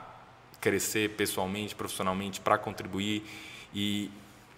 crescer 0.60 1.12
pessoalmente, 1.12 1.76
profissionalmente, 1.76 2.42
para 2.42 2.58
contribuir 2.58 3.24
e 3.74 4.10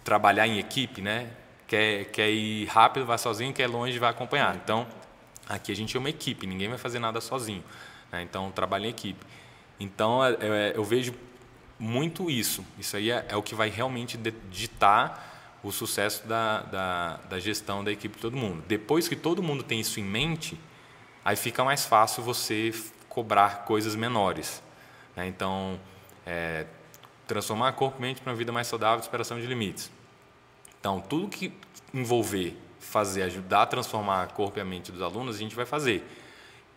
trabalhar 0.05 0.48
em 0.48 0.57
equipe, 0.57 1.01
né? 1.01 1.31
Quer, 1.67 2.05
quer 2.05 2.31
ir 2.31 2.65
rápido, 2.67 3.05
vai 3.05 3.17
sozinho, 3.17 3.53
quer 3.53 3.67
longe, 3.67 4.00
vai 4.00 4.09
acompanhar. 4.09 4.55
Então, 4.55 4.88
aqui 5.48 5.71
a 5.71 5.75
gente 5.75 5.98
é 5.98 6.00
uma 6.00 6.09
equipe, 6.09 6.48
ninguém 6.48 6.69
vai 6.69 6.77
fazer 6.77 7.00
nada 7.00 7.19
sozinho. 7.19 7.63
Né? 8.09 8.21
Então, 8.24 8.50
trabalha 8.50 8.88
em 8.88 8.89
equipe. 8.89 9.25
Então, 9.79 10.24
é, 10.24 10.38
é, 10.41 10.74
eu 10.75 10.83
vejo 10.83 11.13
muito 11.77 12.29
isso. 12.29 12.65
Isso 12.77 12.95
aí 12.95 13.12
é, 13.12 13.25
é 13.27 13.36
o 13.36 13.43
que 13.43 13.53
vai 13.53 13.69
realmente 13.69 14.17
ditar 14.50 15.59
o 15.62 15.71
sucesso 15.71 16.25
da, 16.25 16.62
da, 16.62 17.19
da, 17.29 17.39
gestão 17.39 17.83
da 17.83 17.91
equipe 17.91 18.15
de 18.15 18.21
todo 18.21 18.38
mundo. 18.38 18.63
Depois 18.67 19.07
que 19.09 19.15
todo 19.15 19.43
mundo 19.43 19.62
tem 19.62 19.79
isso 19.79 20.00
em 20.00 20.03
mente, 20.03 20.57
aí 21.29 21.36
fica 21.36 21.63
mais 21.63 21.86
fácil 21.86 22.24
você 22.24 22.74
cobrar 23.07 23.63
coisas 23.63 23.95
menores. 23.95 24.63
Né? 25.15 25.27
Então, 25.27 25.79
é, 26.25 26.65
transformar 27.27 27.71
corpo 27.74 28.00
e 28.00 28.01
mente 28.01 28.19
para 28.19 28.31
uma 28.31 28.36
vida 28.36 28.51
mais 28.51 28.65
saudável, 28.65 29.03
superação 29.03 29.39
de 29.39 29.45
limites. 29.45 29.91
Então, 30.79 31.00
tudo 31.00 31.27
que 31.27 31.53
envolver 31.93 32.57
fazer, 32.79 33.21
ajudar 33.24 33.62
a 33.62 33.65
transformar 33.67 34.27
corpo 34.29 34.57
e 34.57 34.62
a 34.62 34.65
mente 34.65 34.91
dos 34.91 35.03
alunos, 35.03 35.36
a 35.36 35.39
gente 35.39 35.55
vai 35.55 35.67
fazer. 35.67 36.03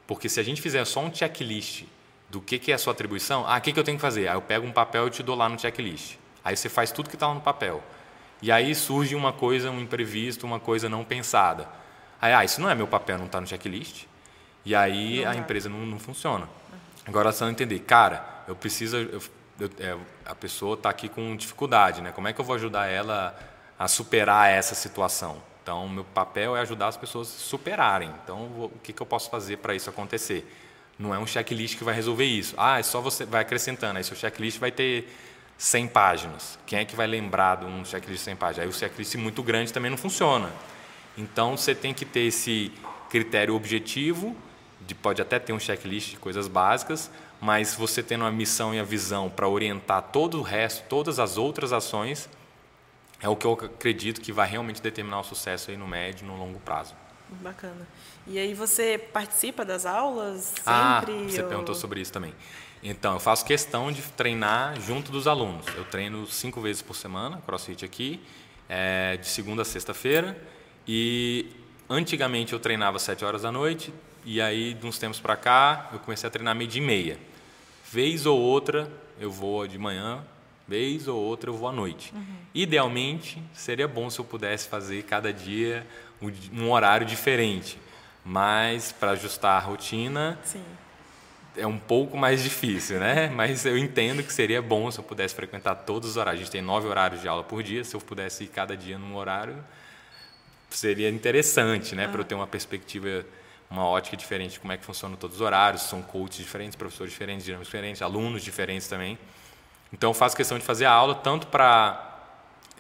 Porque 0.07 0.29
se 0.29 0.39
a 0.39 0.43
gente 0.43 0.61
fizer 0.61 0.85
só 0.85 1.01
um 1.01 1.15
checklist 1.15 1.85
do 2.29 2.39
que, 2.39 2.59
que 2.59 2.73
é 2.73 2.75
a 2.75 2.79
sua 2.79 2.93
atribuição, 2.93 3.47
ah, 3.49 3.57
o 3.57 3.61
que, 3.63 3.73
que 3.73 3.81
eu 3.81 3.85
tenho 3.85 3.97
que 3.97 4.03
fazer? 4.03 4.29
Aí 4.29 4.37
eu 4.37 4.43
pego 4.43 4.67
um 4.67 4.73
papel 4.73 5.07
e 5.07 5.11
te 5.11 5.23
dou 5.23 5.35
lá 5.35 5.49
no 5.49 5.59
checklist. 5.59 6.17
Aí 6.45 6.55
você 6.55 6.69
faz 6.69 6.93
tudo 6.93 7.09
que 7.09 7.17
está 7.17 7.27
lá 7.27 7.35
no 7.35 7.41
papel. 7.41 7.83
E 8.43 8.53
aí 8.53 8.75
surge 8.75 9.15
uma 9.15 9.33
coisa, 9.33 9.71
um 9.71 9.81
imprevisto, 9.81 10.45
uma 10.45 10.61
coisa 10.61 10.91
não 10.91 11.05
pensada. 11.05 11.67
Aí, 12.21 12.35
ah, 12.35 12.45
isso 12.45 12.61
não 12.61 12.69
é 12.69 12.75
meu 12.75 12.87
papel, 12.87 13.17
não 13.17 13.27
está 13.27 13.41
no 13.41 13.47
checklist. 13.47 14.12
E 14.65 14.75
aí 14.75 15.25
a 15.25 15.35
empresa 15.35 15.69
não, 15.69 15.85
não 15.85 15.99
funciona. 15.99 16.49
Agora, 17.07 17.33
só 17.33 17.49
entender, 17.49 17.81
cara, 17.81 18.45
eu 18.47 18.55
preciso, 18.55 18.97
eu, 18.97 19.23
eu, 19.59 19.71
é, 19.79 19.97
a 20.25 20.35
pessoa 20.35 20.75
está 20.75 20.89
aqui 20.89 21.09
com 21.09 21.37
dificuldade, 21.37 22.01
né? 22.01 22.13
Como 22.13 22.29
é 22.29 22.33
que 22.33 22.41
eu 22.41 22.45
vou 22.45 22.55
ajudar 22.55 22.87
ela 22.87 23.37
a 23.79 23.89
superar 23.89 24.51
essa 24.51 24.75
situação? 24.75 25.43
Então, 25.63 25.89
meu 25.89 26.05
papel 26.05 26.57
é 26.57 26.61
ajudar 26.61 26.89
as 26.89 26.97
pessoas 26.97 27.29
a 27.29 27.39
superarem. 27.39 28.13
Então, 28.23 28.39
o 28.39 28.73
que, 28.83 28.93
que 28.93 29.01
eu 29.01 29.07
posso 29.07 29.31
fazer 29.31 29.59
para 29.59 29.75
isso 29.75 29.89
acontecer? 29.91 30.45
Não 30.99 31.15
é 31.15 31.19
um 31.19 31.27
checklist 31.27 31.79
que 31.79 31.85
vai 31.85 31.95
resolver 31.95 32.25
isso. 32.25 32.55
Ah, 32.57 32.79
é 32.79 32.83
só 32.83 33.01
você 33.01 33.25
vai 33.25 33.43
acrescentando. 33.43 33.99
Aí 33.99 34.05
seu 34.05 34.17
checklist 34.17 34.59
vai 34.59 34.71
ter 34.71 35.09
100 35.57 35.89
páginas. 35.89 36.59
Quem 36.67 36.81
é 36.81 36.85
que 36.85 36.97
vai 36.97 37.07
lembrar 37.07 37.59
de 37.59 37.67
um 37.67 37.85
checklist 37.85 38.19
de 38.19 38.25
100 38.25 38.37
páginas? 38.37 38.65
Aí 38.65 38.69
o 38.69 38.73
checklist 38.73 39.15
muito 39.15 39.43
grande 39.43 39.73
também 39.73 39.91
não 39.91 39.99
funciona. 39.99 40.51
Então, 41.17 41.57
você 41.57 41.75
tem 41.75 41.95
que 41.95 42.05
ter 42.05 42.27
esse 42.27 42.73
critério 43.09 43.55
objetivo, 43.55 44.37
de, 44.87 44.95
pode 44.95 45.21
até 45.23 45.39
ter 45.39 45.53
um 45.53 45.59
checklist 45.59 46.11
de 46.11 46.17
coisas 46.17 46.49
básicas, 46.49 47.11
mas 47.41 47.75
você 47.75 48.03
tendo 48.03 48.25
a 48.25 48.31
missão 48.31 48.75
e 48.75 48.79
a 48.79 48.85
visão 48.85 49.29
para 49.29 49.49
orientar 49.49 50.03
todo 50.13 50.39
o 50.39 50.43
resto, 50.43 50.85
todas 50.89 51.19
as 51.19 51.37
outras 51.37 51.73
ações, 51.73 52.29
é 53.21 53.29
o 53.29 53.37
que 53.37 53.47
eu 53.47 53.53
acredito 53.53 54.21
que 54.21 54.33
vai 54.33 54.49
realmente 54.49 54.83
determinar 54.83 55.21
o 55.21 55.25
sucesso 55.25 55.71
aí 55.71 55.77
no 55.77 55.87
médio 55.87 56.25
e 56.25 56.27
no 56.27 56.37
longo 56.37 56.59
prazo. 56.61 56.95
Bacana. 57.41 57.87
E 58.27 58.39
aí 58.39 58.53
você 58.53 58.99
participa 58.99 59.65
das 59.65 59.87
aulas 59.87 60.55
ah, 60.67 61.01
sempre? 61.01 61.25
Ah, 61.25 61.29
você 61.29 61.43
ou... 61.43 61.49
perguntou 61.49 61.75
sobre 61.75 62.01
isso 62.01 62.13
também. 62.13 62.35
Então, 62.83 63.15
eu 63.15 63.21
faço 63.21 63.45
questão 63.45 63.93
de 63.93 64.03
treinar 64.03 64.81
junto 64.81 65.13
dos 65.13 65.29
alunos. 65.29 65.65
Eu 65.77 65.85
treino 65.85 66.27
cinco 66.27 66.61
vezes 66.61 66.83
por 66.83 66.97
semana, 66.97 67.41
CrossFit 67.47 67.85
aqui, 67.85 68.21
é, 68.69 69.17
de 69.17 69.29
segunda 69.29 69.63
a 69.63 69.65
sexta-feira. 69.65 70.37
E 70.87 71.47
antigamente 71.89 72.53
eu 72.53 72.59
treinava 72.59 72.99
sete 72.99 73.25
horas 73.25 73.43
da 73.43 73.53
noite, 73.53 73.95
e 74.25 74.41
aí, 74.41 74.75
de 74.75 74.87
uns 74.87 74.99
tempos 74.99 75.19
para 75.19 75.37
cá, 75.37 75.91
eu 75.93 75.99
comecei 75.99 76.27
a 76.27 76.31
treinar 76.31 76.55
meio 76.55 76.71
de 76.71 76.81
meia. 76.81 77.19
Vez 77.91 78.25
ou 78.25 78.39
outra 78.39 78.91
eu 79.19 79.31
vou 79.31 79.67
de 79.67 79.79
manhã, 79.79 80.25
vez 80.67 81.09
ou 81.09 81.21
outra 81.21 81.51
eu 81.51 81.55
vou 81.55 81.69
à 81.69 81.73
noite. 81.73 82.13
Uhum. 82.15 82.37
Idealmente, 82.55 83.43
seria 83.53 83.89
bom 83.89 84.09
se 84.09 84.19
eu 84.19 84.25
pudesse 84.25 84.69
fazer 84.69 85.03
cada 85.03 85.33
dia 85.33 85.87
um 86.53 86.71
horário 86.71 87.07
diferente, 87.07 87.79
mas 88.25 88.93
para 88.93 89.11
ajustar 89.11 89.57
a 89.57 89.59
rotina 89.59 90.39
Sim. 90.45 90.63
é 91.57 91.67
um 91.67 91.79
pouco 91.79 92.17
mais 92.17 92.43
difícil, 92.43 93.01
né? 93.01 93.29
Mas 93.35 93.67
eu 93.67 93.77
entendo 93.77 94.23
que 94.23 94.33
seria 94.33 94.63
bom 94.63 94.89
se 94.91 95.01
eu 95.01 95.05
pudesse 95.05 95.35
frequentar 95.35 95.75
todos 95.75 96.11
os 96.11 96.17
horários. 96.17 96.41
A 96.41 96.45
gente 96.45 96.53
tem 96.53 96.63
nove 96.63 96.87
horários 96.87 97.21
de 97.21 97.27
aula 97.27 97.43
por 97.43 97.63
dia, 97.63 97.83
se 97.83 97.97
eu 97.97 98.01
pudesse 98.01 98.45
ir 98.45 98.49
cada 98.49 98.77
dia 98.77 98.97
num 98.97 99.17
horário, 99.17 99.57
seria 100.71 101.11
interessante, 101.11 101.97
né? 101.97 102.07
Para 102.07 102.21
eu 102.21 102.25
ter 102.25 102.37
uma 102.37 102.47
perspectiva 102.47 103.27
uma 103.73 103.87
ótica 103.87 104.17
diferente 104.17 104.53
de 104.53 104.61
como 104.61 104.71
é 104.71 104.77
que 104.77 104.85
funcionam 104.85 105.17
todos 105.17 105.37
os 105.37 105.41
horários, 105.41 105.83
são 105.83 106.03
coaches 106.03 106.37
diferentes, 106.37 106.77
professores 106.77 107.11
diferentes, 107.11 107.47
dinâmicos 107.47 107.69
diferentes, 107.69 108.03
alunos 108.03 108.43
diferentes 108.45 108.87
também. 108.87 109.19
Então, 109.91 110.11
eu 110.11 110.15
faço 110.15 110.37
questão 110.37 110.59
de 110.59 110.65
fazer 110.65 110.85
a 110.85 110.93
aula 110.93 111.15
tanto 111.15 111.47
para 111.47 112.21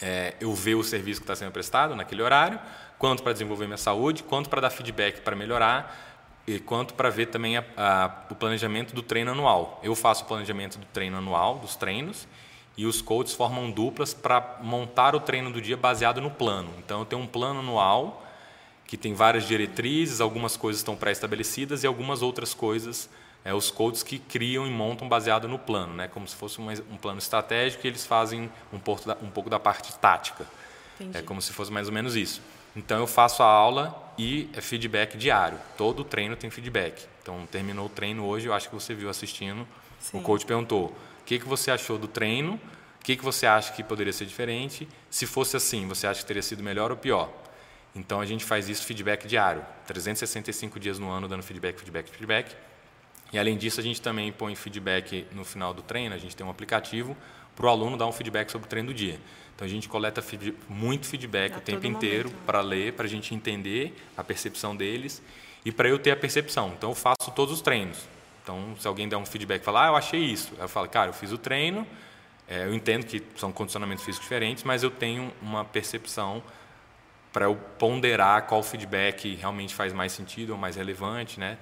é, 0.00 0.34
eu 0.38 0.52
ver 0.54 0.74
o 0.74 0.84
serviço 0.84 1.20
que 1.20 1.24
está 1.24 1.34
sendo 1.34 1.50
prestado 1.50 1.96
naquele 1.96 2.22
horário, 2.22 2.60
quanto 2.98 3.22
para 3.22 3.32
desenvolver 3.32 3.64
minha 3.64 3.78
saúde, 3.78 4.22
quanto 4.22 4.50
para 4.50 4.60
dar 4.60 4.70
feedback 4.70 5.22
para 5.22 5.34
melhorar, 5.34 6.20
e 6.46 6.58
quanto 6.58 6.92
para 6.92 7.08
ver 7.08 7.26
também 7.26 7.56
a, 7.56 7.64
a, 7.74 8.24
o 8.30 8.34
planejamento 8.34 8.94
do 8.94 9.02
treino 9.02 9.30
anual. 9.30 9.80
Eu 9.82 9.94
faço 9.94 10.24
o 10.24 10.26
planejamento 10.26 10.78
do 10.78 10.84
treino 10.86 11.16
anual, 11.16 11.58
dos 11.58 11.74
treinos, 11.74 12.28
e 12.76 12.84
os 12.84 13.00
coaches 13.00 13.34
formam 13.34 13.70
duplas 13.70 14.12
para 14.12 14.58
montar 14.60 15.14
o 15.14 15.20
treino 15.20 15.50
do 15.50 15.60
dia 15.60 15.76
baseado 15.76 16.20
no 16.20 16.30
plano. 16.30 16.70
Então, 16.78 17.00
eu 17.00 17.06
tenho 17.06 17.22
um 17.22 17.26
plano 17.26 17.60
anual 17.60 18.22
que 18.92 18.96
tem 18.98 19.14
várias 19.14 19.48
diretrizes, 19.48 20.20
algumas 20.20 20.54
coisas 20.54 20.80
estão 20.80 20.94
pré-estabelecidas 20.94 21.82
e 21.82 21.86
algumas 21.86 22.20
outras 22.20 22.52
coisas 22.52 23.08
é, 23.42 23.54
os 23.54 23.70
coaches 23.70 24.02
que 24.02 24.18
criam 24.18 24.66
e 24.66 24.70
montam 24.70 25.08
baseado 25.08 25.48
no 25.48 25.58
plano, 25.58 25.94
né? 25.94 26.08
como 26.08 26.28
se 26.28 26.36
fosse 26.36 26.60
um, 26.60 26.68
um 26.68 26.98
plano 26.98 27.18
estratégico 27.18 27.86
e 27.86 27.88
eles 27.88 28.04
fazem 28.04 28.52
um, 28.70 28.78
da, 29.06 29.16
um 29.22 29.30
pouco 29.30 29.48
da 29.48 29.58
parte 29.58 29.94
tática. 29.94 30.44
Entendi. 31.00 31.16
É 31.16 31.22
como 31.22 31.40
se 31.40 31.54
fosse 31.54 31.72
mais 31.72 31.88
ou 31.88 31.94
menos 31.94 32.16
isso. 32.16 32.42
Então 32.76 32.98
eu 32.98 33.06
faço 33.06 33.42
a 33.42 33.46
aula 33.46 34.12
e 34.18 34.50
é 34.52 34.60
feedback 34.60 35.16
diário. 35.16 35.58
Todo 35.78 36.04
treino 36.04 36.36
tem 36.36 36.50
feedback. 36.50 37.06
Então 37.22 37.46
terminou 37.50 37.86
o 37.86 37.88
treino 37.88 38.26
hoje, 38.26 38.46
eu 38.48 38.52
acho 38.52 38.68
que 38.68 38.74
você 38.74 38.94
viu 38.94 39.08
assistindo. 39.08 39.66
Sim. 40.00 40.18
O 40.18 40.20
coach 40.20 40.44
perguntou: 40.44 40.88
o 40.88 41.24
que, 41.24 41.38
que 41.38 41.48
você 41.48 41.70
achou 41.70 41.96
do 41.96 42.08
treino? 42.08 42.60
O 43.00 43.04
que, 43.04 43.16
que 43.16 43.24
você 43.24 43.46
acha 43.46 43.72
que 43.72 43.82
poderia 43.82 44.12
ser 44.12 44.26
diferente? 44.26 44.86
Se 45.08 45.26
fosse 45.26 45.56
assim, 45.56 45.88
você 45.88 46.06
acha 46.06 46.20
que 46.20 46.26
teria 46.26 46.42
sido 46.42 46.62
melhor 46.62 46.90
ou 46.90 46.96
pior? 46.98 47.41
Então 47.94 48.20
a 48.20 48.26
gente 48.26 48.44
faz 48.44 48.68
isso 48.68 48.84
feedback 48.84 49.26
diário, 49.26 49.64
365 49.86 50.80
dias 50.80 50.98
no 50.98 51.10
ano 51.10 51.28
dando 51.28 51.42
feedback, 51.42 51.78
feedback, 51.78 52.10
feedback. 52.10 52.56
E 53.32 53.38
além 53.38 53.56
disso, 53.56 53.80
a 53.80 53.82
gente 53.82 54.00
também 54.00 54.30
põe 54.30 54.54
feedback 54.54 55.26
no 55.32 55.44
final 55.44 55.72
do 55.72 55.82
treino, 55.82 56.14
a 56.14 56.18
gente 56.18 56.36
tem 56.36 56.46
um 56.46 56.50
aplicativo 56.50 57.16
para 57.56 57.66
o 57.66 57.68
aluno 57.68 57.96
dar 57.96 58.06
um 58.06 58.12
feedback 58.12 58.50
sobre 58.50 58.66
o 58.66 58.68
treino 58.68 58.88
do 58.88 58.94
dia. 58.94 59.18
Então 59.54 59.66
a 59.66 59.68
gente 59.68 59.88
coleta 59.88 60.22
feed, 60.22 60.54
muito 60.68 61.06
feedback 61.06 61.54
a 61.54 61.58
o 61.58 61.60
tempo 61.60 61.86
inteiro 61.86 62.30
para 62.46 62.60
ler, 62.60 62.94
para 62.94 63.04
a 63.04 63.08
gente 63.08 63.34
entender 63.34 63.94
a 64.16 64.24
percepção 64.24 64.74
deles 64.74 65.22
e 65.64 65.70
para 65.70 65.88
eu 65.88 65.98
ter 65.98 66.10
a 66.10 66.16
percepção. 66.16 66.72
Então 66.76 66.90
eu 66.90 66.94
faço 66.94 67.30
todos 67.34 67.54
os 67.54 67.60
treinos. 67.60 67.98
Então 68.42 68.74
se 68.78 68.88
alguém 68.88 69.08
der 69.08 69.16
um 69.16 69.26
feedback 69.26 69.60
e 69.60 69.64
falar, 69.64 69.84
ah, 69.84 69.88
eu 69.88 69.96
achei 69.96 70.20
isso, 70.20 70.52
eu 70.58 70.68
falo, 70.68 70.88
cara, 70.88 71.10
eu 71.10 71.14
fiz 71.14 71.30
o 71.30 71.38
treino, 71.38 71.86
é, 72.48 72.64
eu 72.64 72.74
entendo 72.74 73.06
que 73.06 73.22
são 73.36 73.52
condicionamentos 73.52 74.04
físicos 74.04 74.24
diferentes, 74.24 74.64
mas 74.64 74.82
eu 74.82 74.90
tenho 74.90 75.32
uma 75.40 75.64
percepção 75.64 76.42
para 77.32 77.46
eu 77.46 77.56
ponderar 77.78 78.42
qual 78.46 78.62
feedback 78.62 79.34
realmente 79.36 79.74
faz 79.74 79.92
mais 79.92 80.12
sentido 80.12 80.50
ou 80.50 80.58
mais 80.58 80.76
relevante, 80.76 81.40
né? 81.40 81.58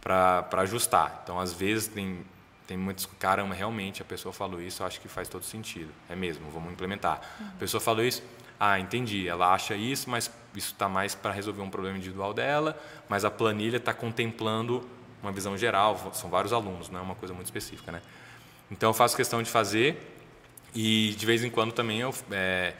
Para 0.00 0.62
ajustar. 0.62 1.20
Então, 1.22 1.38
às 1.38 1.52
vezes, 1.52 1.88
tem 1.88 2.24
tem 2.66 2.76
muitos, 2.76 3.06
caramba, 3.18 3.54
realmente 3.54 4.00
a 4.00 4.04
pessoa 4.04 4.32
falou 4.32 4.60
isso, 4.60 4.82
eu 4.82 4.86
acho 4.86 5.00
que 5.00 5.08
faz 5.08 5.28
todo 5.28 5.44
sentido. 5.44 5.90
É 6.08 6.16
mesmo, 6.16 6.50
vamos 6.50 6.72
implementar. 6.72 7.20
Uhum. 7.38 7.46
A 7.48 7.58
pessoa 7.58 7.80
falou 7.80 8.02
isso, 8.02 8.22
ah, 8.58 8.78
entendi, 8.78 9.28
ela 9.28 9.52
acha 9.52 9.74
isso, 9.74 10.08
mas 10.08 10.30
isso 10.54 10.72
está 10.72 10.88
mais 10.88 11.14
para 11.14 11.32
resolver 11.32 11.60
um 11.60 11.68
problema 11.68 11.98
individual 11.98 12.32
dela, 12.32 12.78
mas 13.08 13.24
a 13.24 13.30
planilha 13.30 13.76
está 13.76 13.92
contemplando 13.92 14.88
uma 15.22 15.32
visão 15.32 15.56
geral, 15.56 16.10
são 16.14 16.30
vários 16.30 16.52
alunos, 16.52 16.88
não 16.88 17.00
é 17.00 17.02
uma 17.02 17.14
coisa 17.14 17.34
muito 17.34 17.46
específica, 17.46 17.92
né? 17.92 18.00
Então 18.70 18.90
eu 18.90 18.94
faço 18.94 19.16
questão 19.16 19.42
de 19.42 19.50
fazer 19.50 20.16
e 20.74 21.14
de 21.18 21.26
vez 21.26 21.44
em 21.44 21.50
quando 21.50 21.72
também 21.72 22.00
eu, 22.00 22.14
é, 22.30 22.74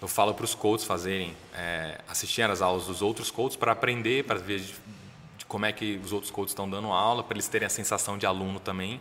eu 0.00 0.08
falo 0.08 0.34
para 0.34 0.44
os 0.44 0.54
coaches 0.54 0.86
fazerem, 0.86 1.36
é, 1.54 2.00
assistir 2.08 2.42
às 2.42 2.62
aulas 2.62 2.86
dos 2.86 3.02
outros 3.02 3.30
coaches 3.30 3.56
para 3.56 3.72
aprender, 3.72 4.24
para 4.24 4.38
ver 4.38 4.60
de, 4.60 4.74
de 5.36 5.44
como 5.46 5.66
é 5.66 5.72
que 5.72 6.00
os 6.02 6.12
outros 6.12 6.30
coaches 6.30 6.52
estão 6.52 6.68
dando 6.68 6.88
aula, 6.88 7.22
para 7.22 7.36
eles 7.36 7.48
terem 7.48 7.66
a 7.66 7.70
sensação 7.70 8.16
de 8.16 8.26
aluno 8.26 8.58
também 8.60 9.00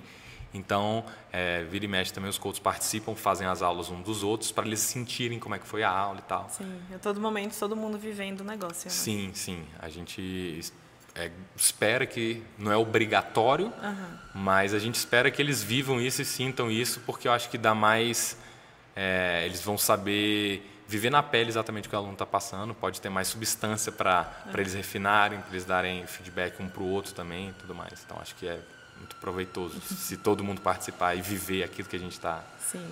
então, 0.54 1.06
é, 1.32 1.64
vira 1.64 1.86
e 1.86 1.88
mexe 1.88 2.12
também 2.12 2.30
os 2.30 2.38
coaches 2.38 2.60
participam, 2.60 3.16
fazem 3.16 3.48
as 3.48 3.62
aulas 3.62 3.90
um 3.90 4.02
dos 4.02 4.24
outros 4.24 4.52
para 4.52 4.66
eles 4.66 4.80
sentirem 4.80 5.38
como 5.40 5.56
é 5.56 5.60
que 5.60 5.68
foi 5.68 5.84
a 5.84 5.90
aula 5.90 6.20
e 6.20 6.24
tal. 6.24 6.50
Sim, 6.50 6.80
a 6.94 6.98
todo 6.98 7.22
momento 7.22 7.58
todo 7.58 7.76
mundo 7.76 7.98
vivendo 7.98 8.42
o 8.42 8.44
negócio. 8.44 8.86
Né? 8.86 8.92
Sim, 8.92 9.32
sim. 9.34 9.64
A 9.80 9.90
gente 9.90 10.62
é, 11.14 11.32
espera 11.56 12.06
que 12.06 12.44
não 12.58 12.72
é 12.72 12.78
obrigatório, 12.78 13.68
uhum. 13.68 14.18
mas 14.34 14.74
a 14.74 14.80
gente 14.80 14.96
espera 14.96 15.30
que 15.30 15.42
eles 15.42 15.62
vivam 15.62 16.02
isso 16.02 16.22
e 16.22 16.26
sintam 16.26 16.72
isso, 16.72 17.02
porque 17.06 17.28
eu 17.28 17.32
acho 17.32 17.50
que 17.50 17.58
dá 17.58 17.76
mais. 17.76 18.38
É, 18.96 19.44
eles 19.46 19.62
vão 19.62 19.78
saber 19.78 20.69
viver 20.90 21.12
na 21.12 21.22
pele 21.22 21.50
exatamente 21.50 21.86
o 21.86 21.90
que 21.90 21.96
o 21.96 22.00
aluno 22.00 22.14
está 22.14 22.26
passando, 22.26 22.74
pode 22.74 23.00
ter 23.00 23.10
mais 23.10 23.28
substância 23.28 23.92
para 23.92 24.28
uhum. 24.48 24.54
eles 24.58 24.74
refinarem, 24.74 25.40
para 25.40 25.52
eles 25.52 25.64
darem 25.64 26.08
feedback 26.08 26.60
um 26.60 26.68
para 26.68 26.82
o 26.82 26.88
outro 26.88 27.14
também 27.14 27.50
e 27.50 27.54
tudo 27.54 27.76
mais. 27.76 27.94
Então 28.04 28.18
acho 28.20 28.34
que 28.34 28.48
é 28.48 28.60
muito 28.98 29.16
proveitoso 29.18 29.80
se 29.86 30.18
todo 30.18 30.44
mundo 30.44 30.62
participar 30.62 31.14
e 31.14 31.22
viver 31.22 31.64
aquilo 31.64 31.88
que 31.88 31.96
a 31.96 32.00
gente 32.00 32.14
está. 32.14 32.44
Sim, 32.60 32.84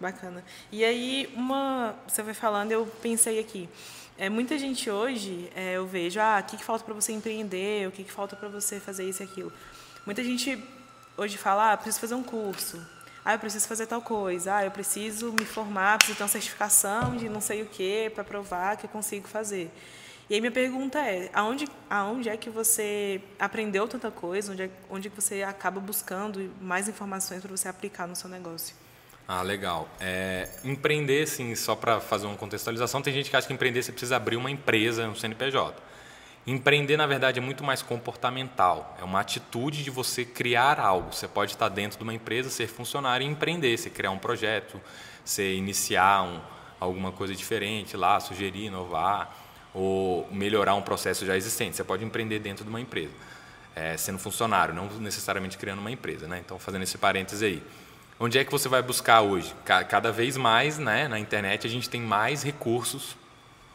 bacana. 0.00 0.42
E 0.72 0.82
aí, 0.82 1.30
uma, 1.36 1.94
você 2.08 2.22
vai 2.22 2.32
falando, 2.32 2.72
eu 2.72 2.86
pensei 3.02 3.38
aqui. 3.38 3.68
É, 4.16 4.30
muita 4.30 4.58
gente 4.58 4.90
hoje, 4.90 5.50
é, 5.54 5.74
eu 5.74 5.86
vejo, 5.86 6.18
ah, 6.20 6.42
o 6.42 6.50
que, 6.50 6.56
que 6.56 6.64
falta 6.64 6.84
para 6.84 6.94
você 6.94 7.12
empreender, 7.12 7.86
o 7.86 7.92
que, 7.92 8.02
que 8.02 8.12
falta 8.12 8.34
para 8.34 8.48
você 8.48 8.80
fazer 8.80 9.06
isso 9.06 9.22
e 9.22 9.24
aquilo. 9.24 9.52
Muita 10.06 10.24
gente 10.24 10.58
hoje 11.18 11.36
fala, 11.36 11.72
ah, 11.72 11.76
preciso 11.76 12.00
fazer 12.00 12.14
um 12.14 12.22
curso, 12.22 12.80
ah, 13.24 13.34
eu 13.34 13.38
preciso 13.38 13.68
fazer 13.68 13.86
tal 13.86 14.00
coisa, 14.00 14.56
ah, 14.56 14.64
eu 14.64 14.70
preciso 14.70 15.32
me 15.32 15.44
formar, 15.44 15.98
preciso 15.98 16.18
ter 16.18 16.24
uma 16.24 16.28
certificação 16.28 17.16
de 17.16 17.28
não 17.28 17.40
sei 17.40 17.62
o 17.62 17.66
quê 17.66 18.10
para 18.14 18.24
provar 18.24 18.76
que 18.76 18.86
eu 18.86 18.90
consigo 18.90 19.28
fazer. 19.28 19.70
E 20.28 20.34
aí 20.34 20.40
minha 20.40 20.52
pergunta 20.52 20.98
é, 21.00 21.28
aonde, 21.32 21.66
aonde 21.88 22.28
é 22.28 22.36
que 22.36 22.48
você 22.48 23.20
aprendeu 23.38 23.88
tanta 23.88 24.10
coisa, 24.10 24.52
onde 24.52 24.62
é, 24.62 24.70
onde 24.88 25.10
que 25.10 25.20
você 25.20 25.42
acaba 25.42 25.80
buscando 25.80 26.52
mais 26.60 26.88
informações 26.88 27.42
para 27.42 27.50
você 27.50 27.68
aplicar 27.68 28.06
no 28.06 28.14
seu 28.14 28.30
negócio? 28.30 28.74
Ah, 29.26 29.42
legal. 29.42 29.88
É, 30.00 30.48
empreender, 30.64 31.26
sim, 31.26 31.54
só 31.54 31.76
para 31.76 32.00
fazer 32.00 32.26
uma 32.26 32.36
contextualização, 32.36 33.02
tem 33.02 33.12
gente 33.12 33.28
que 33.28 33.36
acha 33.36 33.46
que 33.46 33.52
empreender 33.52 33.82
você 33.82 33.92
precisa 33.92 34.16
abrir 34.16 34.36
uma 34.36 34.50
empresa, 34.50 35.08
um 35.08 35.14
CNPJ. 35.14 35.89
Empreender, 36.50 36.96
na 36.96 37.06
verdade, 37.06 37.38
é 37.38 37.40
muito 37.40 37.62
mais 37.62 37.80
comportamental. 37.80 38.96
É 39.00 39.04
uma 39.04 39.20
atitude 39.20 39.84
de 39.84 39.90
você 39.90 40.24
criar 40.24 40.80
algo. 40.80 41.14
Você 41.14 41.28
pode 41.28 41.52
estar 41.52 41.68
dentro 41.68 41.96
de 41.96 42.02
uma 42.02 42.12
empresa, 42.12 42.50
ser 42.50 42.66
funcionário 42.66 43.24
e 43.24 43.30
empreender. 43.30 43.78
Você 43.78 43.88
criar 43.88 44.10
um 44.10 44.18
projeto, 44.18 44.80
você 45.24 45.54
iniciar 45.54 46.24
um, 46.24 46.40
alguma 46.80 47.12
coisa 47.12 47.36
diferente 47.36 47.96
lá, 47.96 48.18
sugerir, 48.18 48.64
inovar 48.64 49.32
ou 49.72 50.28
melhorar 50.32 50.74
um 50.74 50.82
processo 50.82 51.24
já 51.24 51.36
existente. 51.36 51.76
Você 51.76 51.84
pode 51.84 52.04
empreender 52.04 52.40
dentro 52.40 52.64
de 52.64 52.68
uma 52.68 52.80
empresa, 52.80 53.12
é, 53.76 53.96
sendo 53.96 54.18
funcionário, 54.18 54.74
não 54.74 54.86
necessariamente 54.98 55.56
criando 55.56 55.78
uma 55.78 55.92
empresa. 55.92 56.26
Né? 56.26 56.42
Então, 56.44 56.58
fazendo 56.58 56.82
esse 56.82 56.98
parêntese 56.98 57.44
aí. 57.44 57.62
Onde 58.18 58.40
é 58.40 58.44
que 58.44 58.50
você 58.50 58.68
vai 58.68 58.82
buscar 58.82 59.20
hoje? 59.20 59.54
Cada 59.64 60.10
vez 60.10 60.36
mais 60.36 60.78
né, 60.78 61.06
na 61.06 61.20
internet 61.20 61.64
a 61.64 61.70
gente 61.70 61.88
tem 61.88 62.00
mais 62.00 62.42
recursos, 62.42 63.16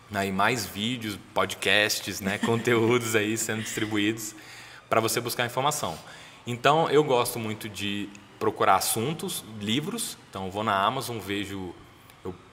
né, 0.09 0.31
mais 0.31 0.65
vídeos, 0.65 1.17
podcasts, 1.33 2.21
né, 2.21 2.37
conteúdos 2.45 3.15
aí 3.15 3.37
sendo 3.37 3.61
distribuídos 3.61 4.35
para 4.89 4.99
você 4.99 5.19
buscar 5.19 5.45
informação. 5.45 5.97
Então, 6.45 6.89
eu 6.89 7.03
gosto 7.03 7.39
muito 7.39 7.67
de 7.67 8.09
procurar 8.39 8.75
assuntos, 8.75 9.43
livros. 9.59 10.17
Então, 10.29 10.51
vou 10.51 10.63
na 10.63 10.75
Amazon, 10.75 11.17
vejo 11.17 11.73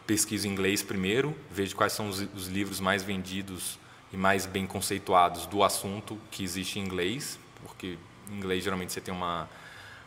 pesquiso 0.06 0.46
inglês 0.46 0.82
primeiro, 0.82 1.36
vejo 1.50 1.76
quais 1.76 1.92
são 1.92 2.08
os, 2.08 2.20
os, 2.34 2.48
livros 2.48 2.80
mais 2.80 3.02
vendidos 3.02 3.78
e 4.12 4.16
mais 4.16 4.46
bem 4.46 4.66
conceituados 4.66 5.46
do 5.46 5.62
assunto 5.62 6.18
que 6.30 6.42
existe 6.44 6.78
em 6.78 6.82
inglês, 6.82 7.38
porque 7.64 7.98
em 8.30 8.36
inglês 8.36 8.64
geralmente 8.64 8.92
você 8.92 9.00
tem 9.00 9.14
uma 9.14 9.48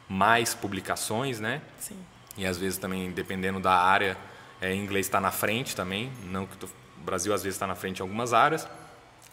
mais 0.08 0.54
publicações, 0.54 1.40
né? 1.40 1.62
Sim. 1.80 1.98
E 2.38 2.46
às 2.46 2.58
vezes 2.58 2.78
também, 2.78 3.12
dependendo 3.12 3.60
da 3.60 3.74
área, 3.74 4.18
é, 4.62 4.76
inglês 4.76 5.08
está 5.08 5.20
na 5.20 5.32
frente 5.32 5.76
também. 5.76 6.12
Não 6.26 6.46
que 6.46 6.64
o 6.64 6.70
Brasil 7.06 7.34
às 7.34 7.44
vezes 7.44 7.56
está 7.56 7.68
na 7.68 7.76
frente 7.76 8.00
em 8.00 8.02
algumas 8.02 8.34
áreas, 8.34 8.68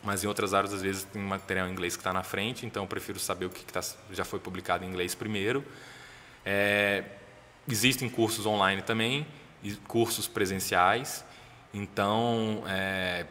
mas 0.05 0.23
em 0.23 0.27
outras 0.27 0.55
áreas 0.55 0.73
às 0.73 0.83
vezes 0.83 1.05
tem 1.05 1.23
material 1.23 1.67
em 1.69 1.73
inglês 1.73 1.97
que 1.97 2.01
está 2.01 2.13
na 2.13 2.23
frente. 2.23 2.67
Então 2.67 2.85
eu 2.85 2.87
prefiro 2.87 3.19
saber 3.19 3.47
o 3.47 3.51
que, 3.51 3.65
que 3.65 3.73
tá, 3.73 3.81
já 4.13 4.25
foi 4.25 4.39
publicado 4.39 4.85
em 4.85 4.89
inglês 4.89 5.15
primeiro. 5.15 5.65
É, 6.45 7.05
existem 7.67 8.09
cursos 8.09 8.47
online 8.47 8.83
também 8.83 9.27
cursos 9.87 10.27
presenciais. 10.27 11.25
Então, 11.73 12.63
é, 12.67 13.27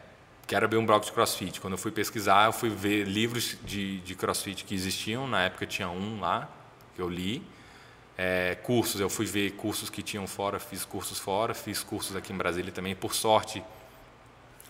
abrir 0.54 0.76
um 0.76 0.86
bloco 0.86 1.06
de 1.06 1.12
crossfit. 1.12 1.60
Quando 1.60 1.74
eu 1.74 1.78
fui 1.78 1.90
pesquisar, 1.90 2.46
eu 2.46 2.52
fui 2.52 2.68
ver 2.68 3.04
livros 3.04 3.56
de, 3.64 4.00
de 4.00 4.14
crossfit 4.14 4.64
que 4.64 4.74
existiam. 4.74 5.26
Na 5.26 5.42
época 5.42 5.66
tinha 5.66 5.88
um 5.88 6.20
lá, 6.20 6.50
que 6.94 7.00
eu 7.00 7.08
li. 7.08 7.42
É, 8.18 8.56
cursos, 8.62 9.00
eu 9.00 9.08
fui 9.08 9.24
ver 9.24 9.52
cursos 9.52 9.88
que 9.88 10.02
tinham 10.02 10.26
fora, 10.26 10.58
fiz 10.58 10.84
cursos 10.84 11.18
fora, 11.18 11.54
fiz 11.54 11.82
cursos 11.82 12.14
aqui 12.14 12.32
em 12.32 12.36
Brasília 12.36 12.70
também. 12.70 12.94
Por 12.94 13.14
sorte, 13.14 13.62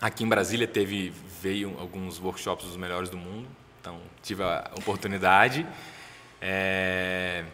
aqui 0.03 0.25
em 0.25 0.27
Brasília 0.27 0.67
teve 0.67 1.13
veio 1.41 1.75
alguns 1.79 2.19
workshops 2.19 2.65
dos 2.65 2.75
melhores 2.75 3.09
do 3.09 3.17
mundo, 3.17 3.47
então 3.79 3.99
tive 4.21 4.43
a 4.43 4.69
oportunidade. 4.77 5.65
É, 6.41 7.45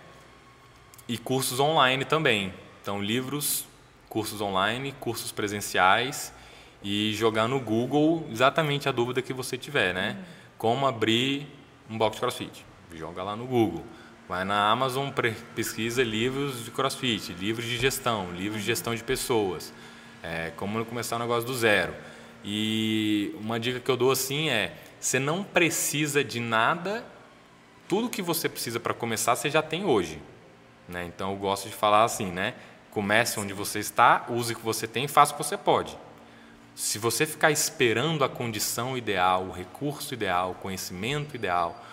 e 1.07 1.15
cursos 1.15 1.59
online 1.59 2.03
também. 2.05 2.51
Então, 2.81 3.01
livros 3.01 3.65
cursos 4.09 4.41
online, 4.41 4.95
cursos 4.99 5.31
presenciais 5.31 6.33
e 6.83 7.13
jogar 7.13 7.47
no 7.47 7.59
Google 7.59 8.27
exatamente 8.31 8.89
a 8.89 8.91
dúvida 8.91 9.21
que 9.21 9.31
você 9.31 9.55
tiver, 9.55 9.93
né? 9.93 10.17
Como 10.57 10.87
abrir 10.87 11.47
um 11.87 11.97
box 11.99 12.15
de 12.15 12.21
CrossFit? 12.21 12.65
Joga 12.95 13.21
lá 13.21 13.35
no 13.35 13.45
Google. 13.45 13.85
Vai 14.27 14.43
na 14.43 14.71
Amazon, 14.71 15.09
pesquisa 15.55 16.01
livros 16.03 16.65
de 16.65 16.71
CrossFit, 16.71 17.33
livros 17.33 17.65
de 17.65 17.77
gestão, 17.77 18.31
livros 18.31 18.61
de 18.61 18.67
gestão 18.67 18.95
de 18.95 19.03
pessoas, 19.03 19.71
é, 20.23 20.51
como 20.55 20.83
começar 20.85 21.17
um 21.17 21.19
negócio 21.19 21.45
do 21.45 21.53
zero. 21.55 21.93
E 22.43 23.35
uma 23.39 23.59
dica 23.59 23.79
que 23.79 23.89
eu 23.89 23.97
dou 23.97 24.11
assim 24.11 24.49
é: 24.49 24.75
você 24.99 25.19
não 25.19 25.43
precisa 25.43 26.23
de 26.23 26.39
nada, 26.39 27.05
tudo 27.87 28.09
que 28.09 28.21
você 28.21 28.47
precisa 28.47 28.79
para 28.79 28.93
começar 28.93 29.35
você 29.35 29.49
já 29.49 29.61
tem 29.61 29.85
hoje. 29.85 30.21
Né? 30.87 31.05
Então 31.05 31.31
eu 31.31 31.37
gosto 31.37 31.69
de 31.69 31.75
falar 31.75 32.03
assim, 32.03 32.31
né? 32.31 32.55
Comece 32.91 33.39
onde 33.39 33.53
você 33.53 33.79
está, 33.79 34.25
use 34.29 34.53
o 34.53 34.55
que 34.55 34.63
você 34.63 34.87
tem, 34.87 35.07
faça 35.07 35.33
o 35.33 35.37
que 35.37 35.43
você 35.43 35.57
pode. 35.57 35.97
Se 36.75 36.97
você 36.97 37.25
ficar 37.25 37.51
esperando 37.51 38.23
a 38.23 38.29
condição 38.29 38.97
ideal, 38.97 39.43
o 39.43 39.51
recurso 39.51 40.13
ideal, 40.13 40.51
o 40.51 40.55
conhecimento 40.55 41.35
ideal, 41.35 41.83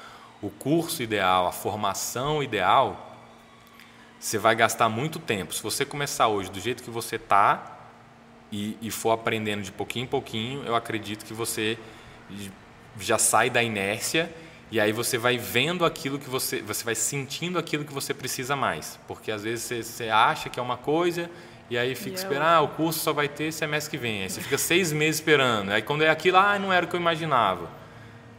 o 0.40 0.48
curso 0.48 1.02
ideal, 1.02 1.46
a 1.46 1.52
formação 1.52 2.42
ideal, 2.42 3.18
você 4.18 4.38
vai 4.38 4.54
gastar 4.54 4.88
muito 4.88 5.18
tempo. 5.18 5.52
Se 5.52 5.62
você 5.62 5.85
começar 5.85 6.28
hoje 6.28 6.50
do 6.50 6.61
jeito 6.61 6.82
que 6.82 6.90
você 6.90 7.16
está 7.16 7.76
e, 8.50 8.76
e, 8.80 8.90
for 8.90 9.11
aprendendo 9.11 9.62
de 9.62 9.72
pouquinho 9.72 10.04
em 10.04 10.09
pouquinho, 10.09 10.62
eu 10.64 10.74
acredito 10.74 11.24
que 11.24 11.35
você 11.35 11.76
já 12.98 13.18
sai 13.18 13.50
da 13.50 13.62
inércia 13.62 14.32
e 14.70 14.80
aí 14.80 14.92
você 14.92 15.18
vai 15.18 15.37
vendo 15.37 15.85
aquilo 15.85 16.18
que 16.18 16.28
você, 16.28 16.62
você 16.62 16.85
vai 16.85 16.94
sentindo 16.94 17.59
aquilo 17.59 17.85
que 17.85 17.92
você 17.92 18.14
precisa 18.14 18.56
mais, 18.56 18.98
porque 19.06 19.30
às 19.30 19.42
vezes 19.42 19.64
você, 19.64 19.82
você 19.82 20.09
acha 20.09 20.48
que 20.48 20.59
é 20.59 20.62
uma 20.62 20.76
coisa 20.76 21.30
e 21.68 21.76
aí 21.76 21.94
fica 21.94 22.11
e 22.11 22.14
esperando, 22.14 22.48
é 22.48 22.54
ah, 22.54 22.61
o 22.61 22.68
curso 22.68 23.00
só 23.00 23.12
vai 23.12 23.28
ter 23.28 23.52
semestre 23.52 23.90
que 23.90 23.98
vem. 23.98 24.22
Aí 24.22 24.30
você 24.30 24.40
fica 24.40 24.56
seis 24.56 24.92
meses 24.92 25.16
esperando. 25.16 25.72
Aí 25.72 25.82
quando 25.82 26.02
é 26.02 26.09
aquilo, 26.09 26.37
ah, 26.37 26.59
não 26.59 26.72
era 26.72 26.87
o 26.87 26.88
que 26.88 26.94
eu 26.94 27.00
imaginava. 27.00 27.68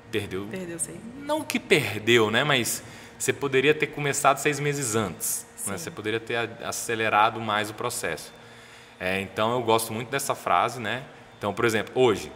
Perdeu. 0.09 0.47
Perdeu 0.49 0.79
seis. 0.79 0.97
Não 1.23 1.43
que 1.43 1.59
perdeu, 1.59 2.31
né? 2.31 2.45
Mas 2.45 2.81
você 3.19 3.33
poderia 3.33 3.73
ter 3.73 3.87
começado 3.87 4.37
seis 4.37 4.59
meses 4.59 4.95
antes. 4.95 5.45
Né? 5.65 5.77
Você 5.77 5.91
poderia 5.91 6.19
ter 6.19 6.37
acelerado 6.63 7.41
mais 7.41 7.69
o 7.69 7.73
processo. 7.73 8.33
É, 8.99 9.21
então 9.21 9.51
eu 9.51 9.62
gosto 9.62 9.93
muito 9.93 10.10
dessa 10.10 10.33
frase, 10.33 10.79
né? 10.79 11.03
Então, 11.38 11.53
por 11.53 11.65
exemplo, 11.65 11.93
hoje, 11.95 12.31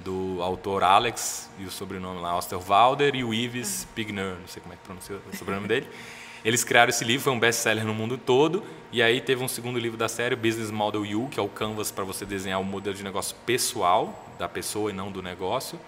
Do 0.00 0.42
autor 0.42 0.82
Alex 0.82 1.50
e 1.58 1.64
o 1.64 1.70
sobrenome 1.70 2.20
lá, 2.20 2.36
Osterwalder 2.36 3.14
e 3.14 3.24
o 3.24 3.32
Yves 3.32 3.86
Pigner, 3.94 4.36
não 4.40 4.48
sei 4.48 4.60
como 4.60 4.74
é 4.74 4.76
que 4.76 4.82
pronuncia 4.82 5.16
o 5.32 5.36
sobrenome 5.36 5.68
dele. 5.68 5.88
Eles 6.44 6.62
criaram 6.62 6.90
esse 6.90 7.02
livro, 7.04 7.24
foi 7.24 7.32
um 7.32 7.40
best-seller 7.40 7.86
no 7.86 7.94
mundo 7.94 8.18
todo, 8.18 8.62
e 8.92 9.02
aí 9.02 9.18
teve 9.18 9.42
um 9.42 9.48
segundo 9.48 9.78
livro 9.78 9.96
da 9.96 10.08
série, 10.08 10.36
Business 10.36 10.70
Model 10.70 11.00
U, 11.00 11.28
que 11.30 11.40
é 11.40 11.42
o 11.42 11.48
canvas 11.48 11.90
para 11.90 12.04
você 12.04 12.26
desenhar 12.26 12.60
o 12.60 12.64
modelo 12.64 12.94
de 12.94 13.02
negócio 13.02 13.34
pessoal 13.46 14.30
da 14.38 14.46
pessoa 14.46 14.90
e 14.90 14.92
não 14.92 15.10
do 15.10 15.22
negócio. 15.22 15.80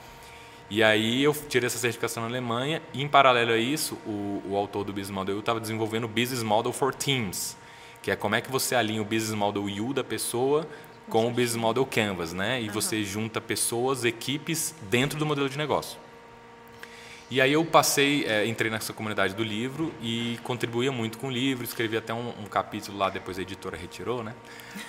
E 0.71 0.83
aí 0.83 1.23
eu 1.23 1.35
tirei 1.49 1.66
essa 1.66 1.77
certificação 1.77 2.23
na 2.23 2.29
Alemanha 2.31 2.81
e 2.95 3.03
em 3.03 3.07
paralelo 3.07 3.53
a 3.53 3.59
isso, 3.59 3.97
o, 4.07 4.42
o 4.49 4.57
autor 4.57 4.83
do 4.83 4.92
Business 4.92 5.11
Model 5.11 5.37
U 5.37 5.40
estava 5.40 5.61
desenvolvendo 5.61 6.05
o 6.05 6.09
Business 6.09 6.42
Model 6.42 6.73
for 6.73 6.95
Teams, 6.95 7.55
que 8.03 8.11
é 8.11 8.16
como 8.16 8.35
é 8.35 8.40
que 8.40 8.51
você 8.51 8.75
alinha 8.75 9.03
o 9.03 9.05
Business 9.05 9.35
Model 9.35 9.62
U 9.62 9.92
da 9.92 10.03
pessoa 10.03 10.66
com 11.09 11.27
o 11.27 11.31
Business 11.31 11.57
Model 11.57 11.87
Canvas, 11.87 12.33
né? 12.33 12.61
E 12.61 12.69
você 12.69 13.05
junta 13.05 13.40
pessoas, 13.40 14.05
equipes 14.05 14.75
dentro 14.90 15.19
do 15.19 15.25
modelo 15.27 15.49
de 15.49 15.57
negócio. 15.57 15.99
E 17.29 17.40
aí 17.40 17.53
eu 17.53 17.64
passei, 17.64 18.25
eh, 18.25 18.47
entrei 18.47 18.71
nessa 18.71 18.92
comunidade 18.92 19.35
do 19.35 19.42
livro 19.42 19.92
e 20.01 20.38
contribuía 20.45 20.92
muito 20.92 21.19
com 21.19 21.27
o 21.27 21.31
livro, 21.31 21.64
escrevi 21.64 21.97
até 21.97 22.14
um, 22.14 22.29
um 22.40 22.45
capítulo 22.45 22.97
lá, 22.97 23.11
depois 23.11 23.37
a 23.37 23.42
editora 23.42 23.77
retirou, 23.77 24.23
né? 24.23 24.33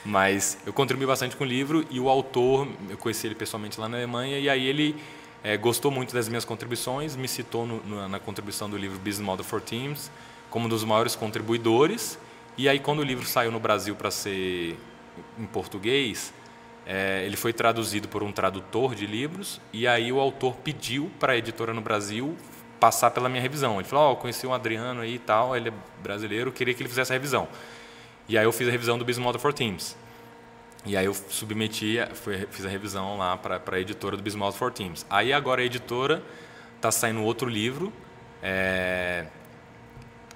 Mas 0.06 0.58
eu 0.64 0.72
contribuí 0.72 1.08
bastante 1.08 1.36
com 1.36 1.44
o 1.44 1.48
livro 1.48 1.84
e 1.90 2.00
o 2.00 2.08
autor, 2.10 2.68
eu 2.92 2.98
conheci 2.98 3.26
ele 3.26 3.34
pessoalmente 3.34 3.80
lá 3.80 3.90
na 3.90 3.98
Alemanha 3.98 4.38
e 4.38 4.48
aí 4.50 4.68
ele 4.68 4.96
eh, 5.44 5.58
gostou 5.58 5.90
muito 5.90 6.14
das 6.14 6.28
minhas 6.30 6.46
contribuições, 6.46 7.16
me 7.16 7.28
citou 7.28 7.66
no- 7.66 7.82
no- 7.84 8.08
na 8.08 8.20
contribuição 8.20 8.70
do 8.70 8.78
livro 8.78 8.98
Business 9.00 9.26
Model 9.26 9.44
for 9.44 9.60
Teams 9.62 10.12
como 10.52 10.66
um 10.68 10.70
dos 10.70 10.84
maiores 10.84 11.16
contribuidores. 11.16 12.20
E 12.56 12.70
aí 12.70 12.80
quando 12.80 13.00
o 13.00 13.04
livro 13.04 13.26
saiu 13.26 13.52
no 13.52 13.60
Brasil 13.60 13.96
para 13.96 14.12
ser 14.12 14.78
em 15.38 15.46
português, 15.46 16.34
é, 16.86 17.24
ele 17.26 17.36
foi 17.36 17.52
traduzido 17.52 18.08
por 18.08 18.24
um 18.24 18.32
tradutor 18.32 18.96
de 18.96 19.06
livros 19.06 19.60
e 19.74 19.88
aí 19.88 20.12
o 20.12 20.20
autor 20.20 20.56
pediu 20.56 21.12
para 21.20 21.34
a 21.34 21.38
editora 21.38 21.74
no 21.74 21.82
Brasil 21.82 22.36
passar 22.80 23.12
pela 23.12 23.28
minha 23.28 23.42
revisão. 23.42 23.80
Ele 23.80 23.88
falou: 23.88 24.06
"Ó, 24.06 24.12
eu 24.14 24.16
conheci 24.16 24.48
um 24.48 24.54
Adriano 24.54 25.02
aí 25.02 25.16
e 25.16 25.20
tal, 25.20 25.56
ele 25.56 25.70
é 25.70 25.74
brasileiro, 26.02 26.52
queria 26.52 26.74
que 26.74 26.82
ele 26.82 26.90
fizesse 26.90 27.12
a 27.12 27.16
revisão". 27.16 27.48
E 28.30 28.38
aí 28.38 28.46
eu 28.46 28.52
fiz 28.52 28.68
a 28.68 28.72
revisão 28.72 28.98
do 28.98 29.06
Business 29.06 29.42
for 29.42 29.54
Teams. 29.54 29.96
E 30.86 30.96
aí 30.96 31.06
eu 31.06 31.14
submeti, 31.14 31.98
foi- 32.14 32.48
fiz 32.50 32.66
a 32.66 32.70
revisão 32.70 33.18
lá 33.18 33.36
para 33.36 33.62
a 33.70 33.80
editora 33.80 34.16
do 34.16 34.24
Business 34.24 34.56
for 34.56 34.72
Teams. 34.72 35.06
Aí 35.10 35.34
agora 35.34 35.62
a 35.62 35.66
editora 35.66 36.24
está 36.78 36.92
saindo 36.92 37.22
outro 37.24 37.50
livro, 37.50 37.92
é, 38.42 39.26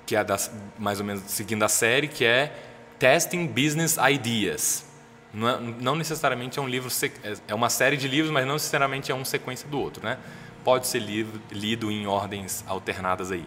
que 0.05 0.15
é 0.15 0.23
das, 0.23 0.51
mais 0.77 0.99
ou 0.99 1.05
menos 1.05 1.23
seguindo 1.27 1.63
a 1.63 1.69
série, 1.69 2.07
que 2.07 2.25
é 2.25 2.53
Testing 3.01 3.47
Business 3.47 3.97
Ideas. 3.97 4.85
Não, 5.33 5.49
é- 5.49 5.59
não 5.59 5.95
necessariamente 5.95 6.59
é 6.59 6.61
um 6.61 6.67
livro, 6.67 6.87
é- 7.23 7.35
é 7.47 7.55
uma 7.55 7.67
série 7.67 7.97
de 7.97 8.07
livros, 8.07 8.31
mas 8.31 8.45
não 8.45 8.53
necessariamente 8.53 9.11
é 9.11 9.15
um 9.15 9.25
sequência 9.25 9.67
do 9.67 9.79
outro, 9.79 10.05
né? 10.05 10.19
Pode 10.63 10.85
ser 10.85 10.99
lido, 10.99 11.41
lido 11.51 11.89
em 11.89 12.05
ordens 12.05 12.63
alternadas 12.67 13.31
aí. 13.31 13.43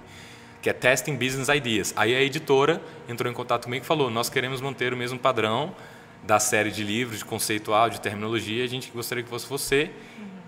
Que 0.60 0.70
é 0.70 0.72
Testing 0.72 1.14
Business 1.14 1.46
Ideas. 1.48 1.94
Aí 1.94 2.16
a 2.16 2.20
editora 2.20 2.82
entrou 3.08 3.30
em 3.30 3.34
contato 3.34 3.66
comigo 3.66 3.84
e 3.84 3.86
falou: 3.86 4.10
nós 4.10 4.28
queremos 4.28 4.60
manter 4.60 4.92
o 4.92 4.96
mesmo 4.96 5.20
padrão 5.20 5.72
da 6.24 6.40
série 6.40 6.72
de 6.72 6.82
livros, 6.82 7.20
de 7.20 7.24
conceitual, 7.24 7.88
de 7.88 8.00
terminologia. 8.00 8.64
A 8.64 8.66
gente 8.66 8.90
gostaria 8.90 9.22
que 9.22 9.30
fosse 9.30 9.46
você. 9.46 9.88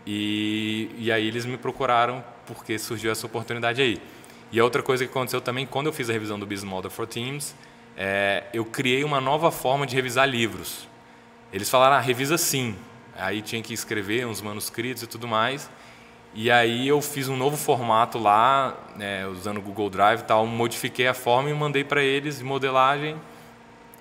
E, 0.04 0.90
e 0.98 1.12
aí 1.12 1.28
eles 1.28 1.44
me 1.46 1.56
procuraram 1.56 2.24
porque 2.44 2.76
surgiu 2.76 3.12
essa 3.12 3.24
oportunidade 3.24 3.80
aí. 3.80 4.02
E 4.50 4.58
a 4.58 4.64
outra 4.64 4.82
coisa 4.82 5.04
que 5.04 5.10
aconteceu 5.10 5.40
também, 5.40 5.64
quando 5.64 5.86
eu 5.86 5.92
fiz 5.92 6.10
a 6.10 6.12
revisão 6.12 6.40
do 6.40 6.46
Business 6.46 6.68
Model 6.68 6.90
for 6.90 7.06
Teams, 7.06 7.54
é, 7.96 8.44
eu 8.52 8.64
criei 8.64 9.02
uma 9.04 9.20
nova 9.20 9.50
forma 9.50 9.86
de 9.86 9.96
revisar 9.96 10.28
livros. 10.28 10.86
Eles 11.52 11.70
falaram, 11.70 11.96
ah, 11.96 12.00
revisa 12.00 12.36
sim. 12.36 12.76
Aí 13.16 13.40
tinha 13.40 13.62
que 13.62 13.72
escrever 13.72 14.26
uns 14.26 14.42
manuscritos 14.42 15.02
e 15.02 15.06
tudo 15.06 15.26
mais. 15.26 15.70
E 16.34 16.50
aí 16.50 16.86
eu 16.86 17.00
fiz 17.00 17.28
um 17.28 17.36
novo 17.36 17.56
formato 17.56 18.18
lá, 18.18 18.76
né, 18.94 19.26
usando 19.26 19.56
o 19.56 19.62
Google 19.62 19.88
Drive 19.88 20.20
e 20.20 20.24
tal, 20.24 20.46
modifiquei 20.46 21.06
a 21.08 21.14
forma 21.14 21.48
e 21.48 21.54
mandei 21.54 21.82
para 21.82 22.02
eles 22.02 22.38
de 22.38 22.44
modelagem. 22.44 23.16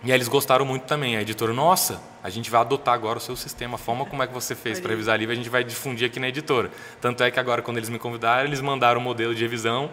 E 0.04 0.12
aí 0.12 0.18
eles 0.18 0.28
gostaram 0.28 0.66
muito 0.66 0.84
também. 0.84 1.16
A 1.16 1.22
editora, 1.22 1.54
nossa, 1.54 2.02
a 2.22 2.30
gente 2.30 2.52
vai 2.52 2.60
adotar 2.60 2.94
agora 2.94 3.18
o 3.18 3.22
seu 3.22 3.38
sistema, 3.38 3.76
a 3.76 3.78
forma 3.78 4.06
como 4.06 4.22
é 4.22 4.28
que 4.28 4.34
você 4.34 4.54
fez 4.54 4.82
para 4.82 4.90
revisar 4.90 5.18
livro, 5.18 5.32
a 5.32 5.36
gente 5.36 5.50
vai 5.50 5.64
difundir 5.64 6.08
aqui 6.08 6.20
na 6.20 6.28
editora. 6.28 6.70
Tanto 7.00 7.24
é 7.24 7.32
que 7.32 7.40
agora, 7.40 7.62
quando 7.62 7.78
eles 7.78 7.90
me 7.90 7.98
convidaram, 7.98 8.46
eles 8.46 8.60
mandaram 8.60 9.00
o 9.00 9.04
modelo 9.04 9.34
de 9.34 9.42
revisão. 9.42 9.90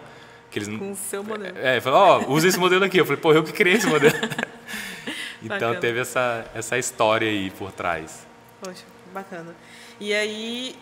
Que 0.53 0.59
eles, 0.59 0.67
Com 0.77 0.91
o 0.91 0.95
seu 0.95 1.23
modelo. 1.23 1.57
é, 1.57 1.81
falou, 1.81 1.99
ó, 1.99 2.25
usa 2.31 2.47
esse 2.47 2.59
modelo 2.59 2.85
aqui. 2.85 2.99
Eu 2.99 3.05
falei, 3.05 3.19
pô, 3.19 3.33
eu 3.33 3.43
que 3.43 3.51
criei 3.51 3.75
esse 3.75 3.87
modelo. 3.87 4.13
então 5.41 5.57
Bacana. 5.57 5.79
teve 5.79 5.99
essa, 5.99 6.45
essa 6.53 6.77
história 6.77 7.27
aí 7.27 7.49
por 7.51 7.71
trás. 7.71 8.25
Poxa, 8.61 8.83
bacana. 9.11 9.55
E 9.99 10.13
aí, 10.13 10.75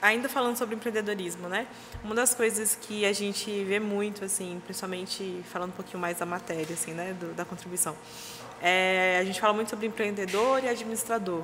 ainda 0.00 0.28
falando 0.28 0.56
sobre 0.56 0.74
empreendedorismo, 0.74 1.48
né? 1.48 1.66
Uma 2.02 2.14
das 2.14 2.34
coisas 2.34 2.76
que 2.80 3.04
a 3.04 3.12
gente 3.12 3.62
vê 3.64 3.78
muito, 3.78 4.24
assim, 4.24 4.60
principalmente 4.64 5.42
falando 5.52 5.68
um 5.70 5.74
pouquinho 5.76 5.98
mais 5.98 6.18
da 6.18 6.26
matéria, 6.26 6.72
assim, 6.72 6.92
né, 6.92 7.14
do- 7.20 7.34
da 7.34 7.44
contribuição, 7.44 7.94
é, 8.62 9.18
a 9.20 9.24
gente 9.24 9.38
fala 9.40 9.52
muito 9.52 9.68
sobre 9.70 9.86
empreendedor 9.86 10.64
e 10.64 10.68
administrador. 10.68 11.42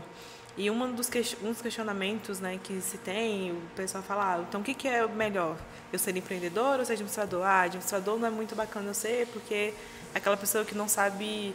E 0.61 0.71
um 0.71 0.93
dos, 0.95 1.09
ques- 1.09 1.39
um 1.43 1.53
dos 1.53 1.63
questionamentos 1.63 2.39
né, 2.39 2.61
que 2.63 2.83
se 2.83 2.99
tem, 2.99 3.51
o 3.51 3.63
pessoal 3.75 4.05
fala, 4.05 4.35
ah, 4.35 4.45
então 4.47 4.61
o 4.61 4.65
que, 4.65 4.75
que 4.75 4.87
é 4.87 5.07
melhor? 5.09 5.57
Eu 5.91 5.99
ser 5.99 6.15
empreendedor 6.15 6.79
ou 6.79 6.85
ser 6.85 6.93
administrador? 6.93 7.43
Ah, 7.47 7.63
administrador 7.63 8.19
não 8.19 8.29
é 8.29 8.31
muito 8.31 8.55
bacana 8.55 8.89
eu 8.91 8.93
ser, 8.93 9.27
porque 9.29 9.55
é 9.55 10.19
aquela 10.19 10.37
pessoa 10.37 10.63
que 10.63 10.75
não 10.75 10.87
sabe 10.87 11.55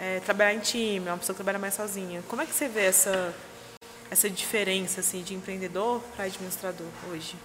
é, 0.00 0.20
trabalhar 0.20 0.54
em 0.54 0.60
time, 0.60 1.06
é 1.08 1.10
uma 1.10 1.18
pessoa 1.18 1.34
que 1.34 1.42
trabalha 1.42 1.58
mais 1.58 1.74
sozinha. 1.74 2.22
Como 2.26 2.40
é 2.40 2.46
que 2.46 2.54
você 2.54 2.68
vê 2.68 2.86
essa, 2.86 3.34
essa 4.10 4.30
diferença 4.30 5.00
assim, 5.00 5.22
de 5.22 5.34
empreendedor 5.34 6.00
para 6.16 6.24
administrador 6.24 6.86
hoje? 7.12 7.36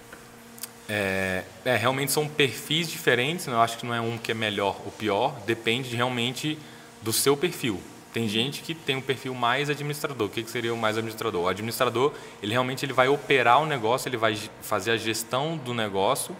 É, 0.87 1.43
é, 1.65 1.75
realmente 1.75 2.13
são 2.13 2.29
perfis 2.29 2.87
diferentes, 2.89 3.45
né? 3.47 3.53
eu 3.53 3.59
acho 3.59 3.77
que 3.77 3.85
não 3.85 3.93
é 3.93 3.99
um 3.99 4.17
que 4.17 4.31
é 4.31 4.35
melhor 4.35 4.79
ou 4.85 4.91
pior, 4.93 5.37
depende 5.45 5.89
de, 5.89 5.97
realmente 5.97 6.57
do 7.01 7.11
seu 7.11 7.35
perfil. 7.35 7.81
Tem 8.13 8.27
gente 8.29 8.61
que 8.61 8.75
tem 8.75 8.95
um 8.95 9.01
perfil 9.01 9.33
mais 9.33 9.71
administrador. 9.71 10.27
O 10.27 10.29
que, 10.29 10.43
que 10.43 10.51
seria 10.51 10.71
o 10.71 10.77
mais 10.77 10.97
administrador? 10.97 11.41
O 11.41 11.47
administrador, 11.47 12.13
ele 12.43 12.51
realmente 12.51 12.85
ele 12.85 12.93
vai 12.93 13.07
operar 13.07 13.59
o 13.59 13.65
negócio, 13.65 14.07
ele 14.07 14.17
vai 14.17 14.39
fazer 14.61 14.91
a 14.91 14.97
gestão 14.97 15.57
do 15.57 15.73
negócio, 15.73 16.37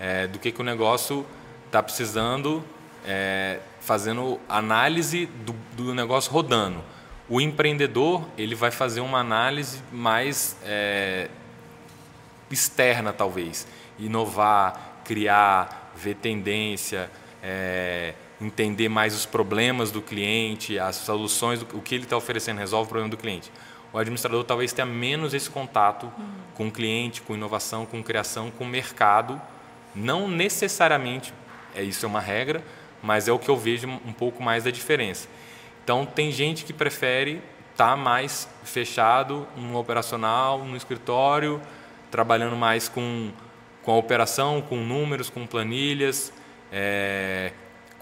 é, 0.00 0.26
do 0.26 0.40
que, 0.40 0.50
que 0.50 0.60
o 0.60 0.64
negócio 0.64 1.24
está 1.66 1.80
precisando, 1.80 2.62
é, 3.06 3.60
fazendo 3.80 4.40
análise 4.48 5.26
do, 5.26 5.54
do 5.76 5.94
negócio 5.94 6.32
rodando. 6.32 6.82
O 7.28 7.40
empreendedor, 7.40 8.26
ele 8.36 8.56
vai 8.56 8.72
fazer 8.72 9.00
uma 9.00 9.20
análise 9.20 9.80
mais 9.92 10.56
é, 10.64 11.28
externa, 12.50 13.12
talvez. 13.12 13.64
Inovar, 13.96 15.02
criar, 15.04 15.92
ver 15.94 16.16
tendência, 16.16 17.08
é, 17.40 18.12
entender 18.42 18.88
mais 18.88 19.14
os 19.14 19.24
problemas 19.24 19.90
do 19.90 20.02
cliente, 20.02 20.78
as 20.78 20.96
soluções, 20.96 21.62
o 21.62 21.80
que 21.80 21.94
ele 21.94 22.04
está 22.04 22.16
oferecendo 22.16 22.58
resolve 22.58 22.86
o 22.86 22.88
problema 22.88 23.10
do 23.10 23.16
cliente. 23.16 23.50
O 23.92 23.98
administrador 23.98 24.42
talvez 24.44 24.72
tenha 24.72 24.86
menos 24.86 25.34
esse 25.34 25.50
contato 25.50 26.04
uhum. 26.06 26.24
com 26.54 26.68
o 26.68 26.70
cliente, 26.70 27.20
com 27.22 27.34
inovação, 27.34 27.84
com 27.84 28.02
criação, 28.02 28.50
com 28.50 28.64
o 28.64 28.66
mercado. 28.66 29.40
Não 29.94 30.26
necessariamente, 30.26 31.32
é 31.74 31.82
isso 31.82 32.04
é 32.06 32.08
uma 32.08 32.20
regra, 32.20 32.64
mas 33.02 33.28
é 33.28 33.32
o 33.32 33.38
que 33.38 33.50
eu 33.50 33.56
vejo 33.56 33.88
um 33.88 34.12
pouco 34.12 34.42
mais 34.42 34.64
da 34.64 34.70
diferença. 34.70 35.28
Então, 35.84 36.06
tem 36.06 36.32
gente 36.32 36.64
que 36.64 36.72
prefere 36.72 37.42
estar 37.72 37.90
tá 37.90 37.96
mais 37.96 38.48
fechado 38.64 39.46
no 39.56 39.76
operacional, 39.78 40.64
no 40.64 40.76
escritório, 40.76 41.60
trabalhando 42.10 42.56
mais 42.56 42.88
com, 42.88 43.30
com 43.82 43.92
a 43.92 43.96
operação, 43.96 44.62
com 44.62 44.76
números, 44.76 45.28
com 45.28 45.46
planilhas, 45.46 46.32
é, 46.72 47.52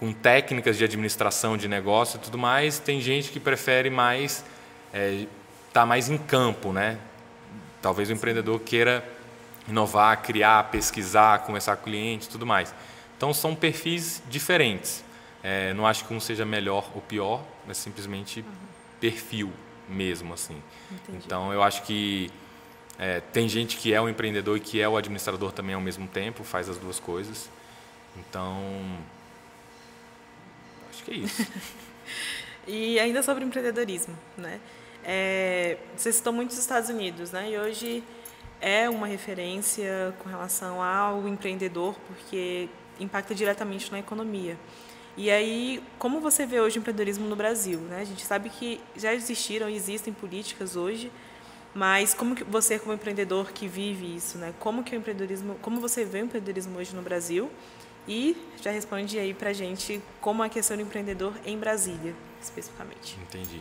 com 0.00 0.14
técnicas 0.14 0.78
de 0.78 0.84
administração 0.84 1.58
de 1.58 1.68
negócio 1.68 2.16
e 2.16 2.20
tudo 2.20 2.38
mais. 2.38 2.78
Tem 2.78 3.02
gente 3.02 3.30
que 3.30 3.38
prefere 3.38 3.90
mais 3.90 4.42
estar 4.86 4.98
é, 4.98 5.26
tá 5.74 5.84
mais 5.84 6.08
em 6.08 6.16
campo, 6.16 6.72
né? 6.72 6.98
Talvez 7.82 8.08
o 8.08 8.14
empreendedor 8.14 8.58
queira 8.60 9.06
inovar, 9.68 10.22
criar, 10.22 10.70
pesquisar, 10.70 11.40
conversar 11.40 11.76
com 11.76 11.82
o 11.82 11.84
cliente, 11.84 12.30
tudo 12.30 12.46
mais. 12.46 12.74
Então 13.14 13.34
são 13.34 13.54
perfis 13.54 14.22
diferentes. 14.30 15.04
É, 15.42 15.74
não 15.74 15.86
acho 15.86 16.06
que 16.06 16.14
um 16.14 16.20
seja 16.20 16.46
melhor 16.46 16.90
ou 16.94 17.02
pior, 17.02 17.42
é 17.68 17.74
simplesmente 17.74 18.40
uhum. 18.40 18.46
perfil 18.98 19.52
mesmo 19.86 20.32
assim. 20.32 20.62
Entendi. 20.90 21.24
Então 21.26 21.52
eu 21.52 21.62
acho 21.62 21.82
que 21.82 22.30
é, 22.98 23.20
tem 23.34 23.46
gente 23.50 23.76
que 23.76 23.92
é 23.92 24.00
o 24.00 24.08
empreendedor 24.08 24.56
e 24.56 24.60
que 24.60 24.80
é 24.80 24.88
o 24.88 24.96
administrador 24.96 25.52
também 25.52 25.74
ao 25.74 25.80
mesmo 25.82 26.08
tempo, 26.08 26.42
faz 26.42 26.70
as 26.70 26.78
duas 26.78 26.98
coisas. 26.98 27.50
Então 28.16 28.56
acho 31.00 31.04
que 31.04 31.10
é 31.10 31.14
isso. 31.14 31.46
e 32.68 32.98
ainda 32.98 33.22
sobre 33.22 33.44
empreendedorismo, 33.44 34.16
né? 34.36 34.60
É, 35.02 35.78
você 35.96 36.12
citou 36.12 36.32
muito 36.32 36.50
os 36.50 36.58
Estados 36.58 36.90
Unidos, 36.90 37.30
né? 37.32 37.50
E 37.50 37.58
hoje 37.58 38.04
é 38.60 38.88
uma 38.88 39.06
referência 39.06 40.14
com 40.18 40.28
relação 40.28 40.82
ao 40.82 41.26
empreendedor, 41.26 41.96
porque 42.06 42.68
impacta 42.98 43.34
diretamente 43.34 43.90
na 43.90 43.98
economia. 43.98 44.58
E 45.16 45.30
aí, 45.30 45.82
como 45.98 46.20
você 46.20 46.46
vê 46.46 46.60
hoje 46.60 46.78
o 46.78 46.80
empreendedorismo 46.80 47.26
no 47.26 47.34
Brasil? 47.34 47.78
Né? 47.80 48.00
A 48.00 48.04
gente 48.04 48.24
sabe 48.24 48.48
que 48.48 48.80
já 48.96 49.12
existiram 49.12 49.68
e 49.68 49.74
existem 49.74 50.12
políticas 50.12 50.76
hoje, 50.76 51.10
mas 51.74 52.14
como 52.14 52.34
que 52.34 52.44
você, 52.44 52.78
como 52.78 52.92
empreendedor 52.92 53.52
que 53.52 53.66
vive 53.66 54.14
isso, 54.14 54.38
né? 54.38 54.52
Como 54.58 54.84
que 54.84 54.94
o 54.94 54.98
empreendedorismo, 54.98 55.56
como 55.62 55.80
você 55.80 56.04
vê 56.04 56.20
o 56.20 56.24
empreendedorismo 56.24 56.78
hoje 56.78 56.94
no 56.94 57.02
Brasil? 57.02 57.50
E 58.08 58.36
já 58.62 58.70
responde 58.70 59.18
aí 59.18 59.34
para 59.34 59.52
gente 59.52 60.02
como 60.20 60.42
é 60.42 60.46
a 60.46 60.48
questão 60.48 60.76
do 60.76 60.82
empreendedor 60.82 61.34
em 61.44 61.58
Brasília, 61.58 62.14
especificamente. 62.40 63.18
Entendi. 63.22 63.60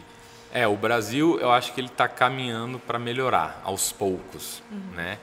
É, 0.51 0.67
o 0.67 0.75
Brasil, 0.75 1.39
eu 1.39 1.51
acho 1.51 1.73
que 1.73 1.79
ele 1.79 1.87
está 1.87 2.07
caminhando 2.07 2.79
para 2.79 2.97
melhorar 2.97 3.61
aos 3.63 3.91
poucos, 3.91 4.63
uhum. 4.71 4.95
né? 4.95 5.19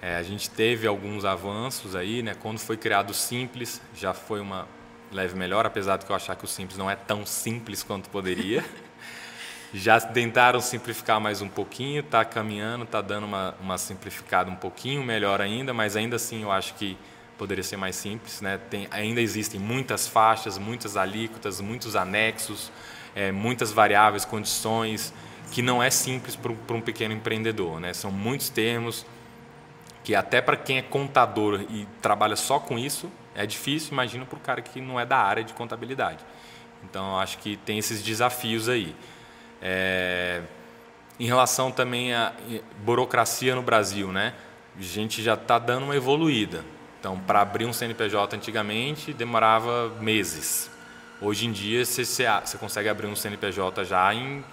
É, 0.00 0.16
a 0.16 0.22
gente 0.22 0.48
teve 0.48 0.86
alguns 0.86 1.24
avanços 1.24 1.96
aí, 1.96 2.22
né? 2.22 2.34
Quando 2.40 2.60
foi 2.60 2.76
criado 2.76 3.10
o 3.10 3.14
Simples, 3.14 3.82
já 3.96 4.14
foi 4.14 4.40
uma 4.40 4.68
leve 5.10 5.36
melhor, 5.36 5.66
apesar 5.66 5.96
de 5.96 6.06
que 6.06 6.12
eu 6.12 6.16
achar 6.16 6.36
que 6.36 6.44
o 6.44 6.48
simples 6.48 6.78
não 6.78 6.90
é 6.90 6.96
tão 6.96 7.24
simples 7.24 7.82
quanto 7.82 8.08
poderia. 8.10 8.64
Já 9.72 10.00
tentaram 10.00 10.60
simplificar 10.62 11.20
mais 11.20 11.42
um 11.42 11.48
pouquinho, 11.48 12.00
está 12.00 12.24
caminhando, 12.24 12.84
está 12.84 13.02
dando 13.02 13.24
uma, 13.24 13.54
uma 13.60 13.76
simplificada 13.76 14.50
um 14.50 14.56
pouquinho 14.56 15.02
melhor 15.04 15.42
ainda, 15.42 15.74
mas 15.74 15.94
ainda 15.94 16.16
assim 16.16 16.42
eu 16.42 16.50
acho 16.50 16.74
que 16.74 16.96
poderia 17.38 17.64
ser 17.64 17.76
mais 17.76 17.96
simples. 17.96 18.40
Né? 18.40 18.58
Tem, 18.68 18.88
ainda 18.90 19.20
existem 19.20 19.58
muitas 19.58 20.06
faixas, 20.06 20.58
muitas 20.58 20.96
alíquotas, 20.96 21.60
muitos 21.60 21.96
anexos, 21.96 22.70
é, 23.14 23.32
muitas 23.32 23.72
variáveis, 23.72 24.24
condições, 24.24 25.14
que 25.52 25.62
não 25.62 25.82
é 25.82 25.88
simples 25.88 26.36
para 26.36 26.74
um 26.76 26.80
pequeno 26.80 27.14
empreendedor. 27.14 27.80
Né? 27.80 27.94
São 27.94 28.10
muitos 28.10 28.50
termos 28.50 29.06
que 30.04 30.14
até 30.14 30.40
para 30.40 30.56
quem 30.56 30.78
é 30.78 30.82
contador 30.82 31.60
e 31.70 31.86
trabalha 32.02 32.36
só 32.36 32.58
com 32.58 32.78
isso, 32.78 33.10
é 33.34 33.46
difícil, 33.46 33.92
imagina 33.92 34.24
para 34.24 34.36
o 34.36 34.40
cara 34.40 34.60
que 34.60 34.80
não 34.80 34.98
é 34.98 35.06
da 35.06 35.18
área 35.18 35.44
de 35.44 35.54
contabilidade. 35.54 36.24
Então, 36.82 37.18
acho 37.18 37.38
que 37.38 37.56
tem 37.56 37.78
esses 37.78 38.02
desafios 38.02 38.68
aí. 38.68 38.94
É, 39.60 40.42
em 41.18 41.26
relação 41.26 41.70
também 41.70 42.14
à 42.14 42.32
burocracia 42.84 43.54
no 43.54 43.62
Brasil, 43.62 44.12
né? 44.12 44.34
A 44.78 44.82
gente 44.82 45.22
já 45.22 45.34
está 45.34 45.58
dando 45.58 45.84
uma 45.84 45.96
evoluída. 45.96 46.64
Então, 46.98 47.18
para 47.18 47.40
abrir 47.40 47.64
um 47.64 47.72
CNPJ 47.72 48.36
antigamente 48.36 49.12
demorava 49.12 49.88
meses. 50.00 50.70
Hoje 51.20 51.46
em 51.46 51.52
dia 51.52 51.84
você, 51.84 52.04
você 52.04 52.58
consegue 52.58 52.88
abrir 52.88 53.06
um 53.06 53.14
CNPJ 53.14 53.84
já 53.84 54.12
em 54.12 54.44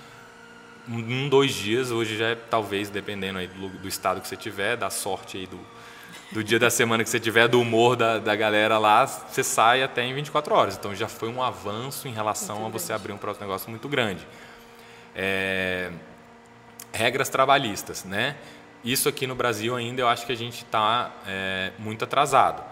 um, 0.88 1.28
dois 1.28 1.54
dias. 1.54 1.92
Hoje 1.92 2.18
já 2.18 2.30
é 2.30 2.36
talvez 2.36 2.90
dependendo 2.90 3.40
aí 3.40 3.48
do, 3.48 3.70
do 3.70 3.88
estado 3.88 4.22
que 4.22 4.28
você 4.28 4.36
tiver, 4.36 4.78
da 4.78 4.90
sorte 4.90 5.38
aí 5.38 5.48
do, 5.48 5.60
do 6.32 6.44
dia 6.44 6.60
da 6.60 6.70
semana 6.70 7.04
que 7.04 7.10
você 7.10 7.20
tiver, 7.20 7.48
do 7.48 7.60
humor 7.60 7.96
da, 7.96 8.20
da 8.20 8.36
galera 8.36 8.78
lá, 8.78 9.06
você 9.06 9.44
sai 9.44 9.82
até 9.82 10.04
em 10.04 10.14
24 10.14 10.54
horas. 10.54 10.78
Então 10.78 10.94
já 10.94 11.08
foi 11.08 11.30
um 11.30 11.42
avanço 11.42 12.08
em 12.08 12.12
relação 12.12 12.60
muito 12.60 12.76
a 12.76 12.80
você 12.80 12.88
grande. 12.88 13.02
abrir 13.02 13.14
um 13.14 13.18
próximo 13.18 13.46
negócio 13.46 13.70
muito 13.70 13.90
grande. 13.90 14.26
É, 15.16 15.92
regras 16.94 17.30
trabalhistas, 17.30 18.04
né? 18.04 18.36
Isso 18.86 19.10
aqui 19.10 19.26
no 19.26 19.34
Brasil 19.34 19.76
ainda 19.76 20.02
eu 20.02 20.08
acho 20.08 20.28
que 20.28 20.32
a 20.32 20.36
gente 20.36 20.64
está 20.64 21.12
é, 21.26 21.72
muito 21.80 22.04
atrasado. 22.04 22.64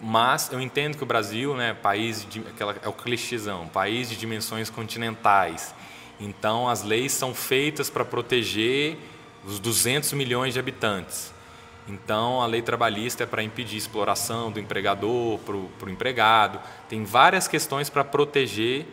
Mas 0.00 0.50
eu 0.50 0.60
entendo 0.60 0.96
que 0.96 1.02
o 1.02 1.06
Brasil, 1.06 1.54
né, 1.54 1.74
país 1.74 2.26
de, 2.28 2.40
aquela, 2.40 2.74
é 2.82 2.88
o 2.88 2.92
clichêzão, 2.92 3.68
país 3.68 4.08
de 4.08 4.16
dimensões 4.16 4.70
continentais. 4.70 5.74
Então 6.18 6.68
as 6.68 6.82
leis 6.82 7.12
são 7.12 7.34
feitas 7.34 7.90
para 7.90 8.02
proteger 8.02 8.96
os 9.44 9.58
200 9.58 10.14
milhões 10.14 10.54
de 10.54 10.58
habitantes. 10.58 11.32
Então, 11.88 12.40
a 12.40 12.46
lei 12.46 12.62
trabalhista 12.62 13.24
é 13.24 13.26
para 13.26 13.42
impedir 13.42 13.76
exploração 13.76 14.52
do 14.52 14.60
empregador 14.60 15.38
para 15.40 15.56
o 15.56 15.90
empregado. 15.90 16.60
Tem 16.88 17.04
várias 17.04 17.48
questões 17.48 17.90
para 17.90 18.04
proteger 18.04 18.86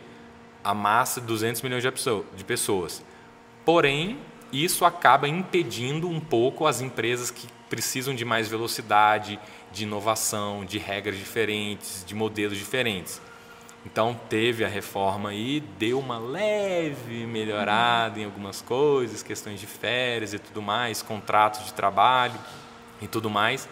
a 0.62 0.74
massa 0.74 1.20
de 1.20 1.26
200 1.28 1.62
milhões 1.62 1.82
de 1.82 2.44
pessoas. 2.44 3.02
Porém, 3.64 4.18
isso 4.52 4.84
acaba 4.84 5.28
impedindo 5.28 6.08
um 6.08 6.20
pouco 6.20 6.66
as 6.66 6.80
empresas 6.80 7.30
que 7.30 7.46
precisam 7.68 8.14
de 8.14 8.24
mais 8.24 8.48
velocidade, 8.48 9.38
de 9.72 9.84
inovação, 9.84 10.64
de 10.64 10.78
regras 10.78 11.16
diferentes, 11.16 12.04
de 12.04 12.14
modelos 12.14 12.58
diferentes. 12.58 13.20
Então 13.86 14.18
teve 14.28 14.64
a 14.64 14.68
reforma 14.68 15.30
aí, 15.30 15.60
deu 15.78 15.98
uma 15.98 16.18
leve 16.18 17.26
melhorada 17.26 18.20
em 18.20 18.24
algumas 18.24 18.60
coisas, 18.60 19.22
questões 19.22 19.58
de 19.58 19.66
férias 19.66 20.34
e 20.34 20.38
tudo 20.38 20.60
mais, 20.60 21.00
contratos 21.00 21.64
de 21.64 21.72
trabalho 21.72 22.38
e 23.00 23.06
tudo 23.06 23.30
mais, 23.30 23.66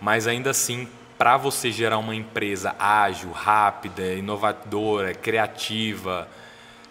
mas 0.00 0.26
ainda 0.26 0.50
assim, 0.50 0.88
para 1.16 1.36
você 1.36 1.70
gerar 1.70 1.98
uma 1.98 2.14
empresa 2.14 2.74
ágil, 2.78 3.30
rápida, 3.30 4.14
inovadora, 4.14 5.14
criativa, 5.14 6.28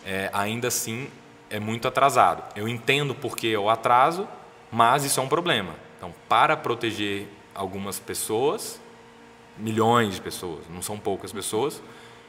é, 0.06 0.30
ainda 0.32 0.70
assim 0.70 1.10
é 1.50 1.60
muito 1.60 1.88
atrasado. 1.88 2.44
Eu 2.56 2.68
entendo 2.68 3.16
porque 3.16 3.48
é 3.48 3.60
o 3.60 3.70
atraso, 3.70 4.28
mas 4.72 5.04
isso 5.04 5.20
é 5.20 5.24
um 5.24 5.28
problema. 5.28 5.76
Então, 5.98 6.14
para 6.28 6.56
proteger 6.56 7.28
algumas 7.54 8.00
pessoas, 8.00 8.80
milhões 9.58 10.16
de 10.16 10.22
pessoas, 10.22 10.66
não 10.70 10.82
são 10.82 10.98
poucas 10.98 11.32
pessoas, 11.32 11.82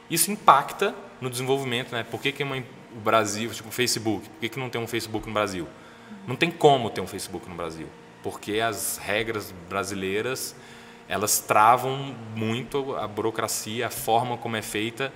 isso 0.09 0.31
impacta 0.31 0.95
no 1.21 1.29
desenvolvimento. 1.29 1.91
Né? 1.91 2.03
Por 2.03 2.21
que, 2.21 2.31
que 2.31 2.43
uma, 2.43 2.57
o 2.57 2.99
Brasil, 2.99 3.49
tipo 3.51 3.69
o 3.69 3.71
Facebook, 3.71 4.27
por 4.27 4.39
que, 4.39 4.49
que 4.49 4.59
não 4.59 4.69
tem 4.69 4.81
um 4.81 4.87
Facebook 4.87 5.27
no 5.27 5.33
Brasil? 5.33 5.67
Não 6.25 6.35
tem 6.35 6.49
como 6.49 6.89
ter 6.89 7.01
um 7.01 7.07
Facebook 7.07 7.47
no 7.47 7.55
Brasil 7.55 7.87
porque 8.23 8.59
as 8.59 8.97
regras 8.97 9.53
brasileiras 9.69 10.55
elas 11.07 11.39
travam 11.39 12.15
muito 12.35 12.95
a 12.95 13.07
burocracia, 13.07 13.87
a 13.87 13.89
forma 13.89 14.37
como 14.37 14.55
é 14.55 14.61
feita 14.61 15.11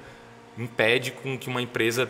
impede 0.57 1.11
com 1.11 1.37
que 1.37 1.49
uma 1.49 1.61
empresa 1.61 2.07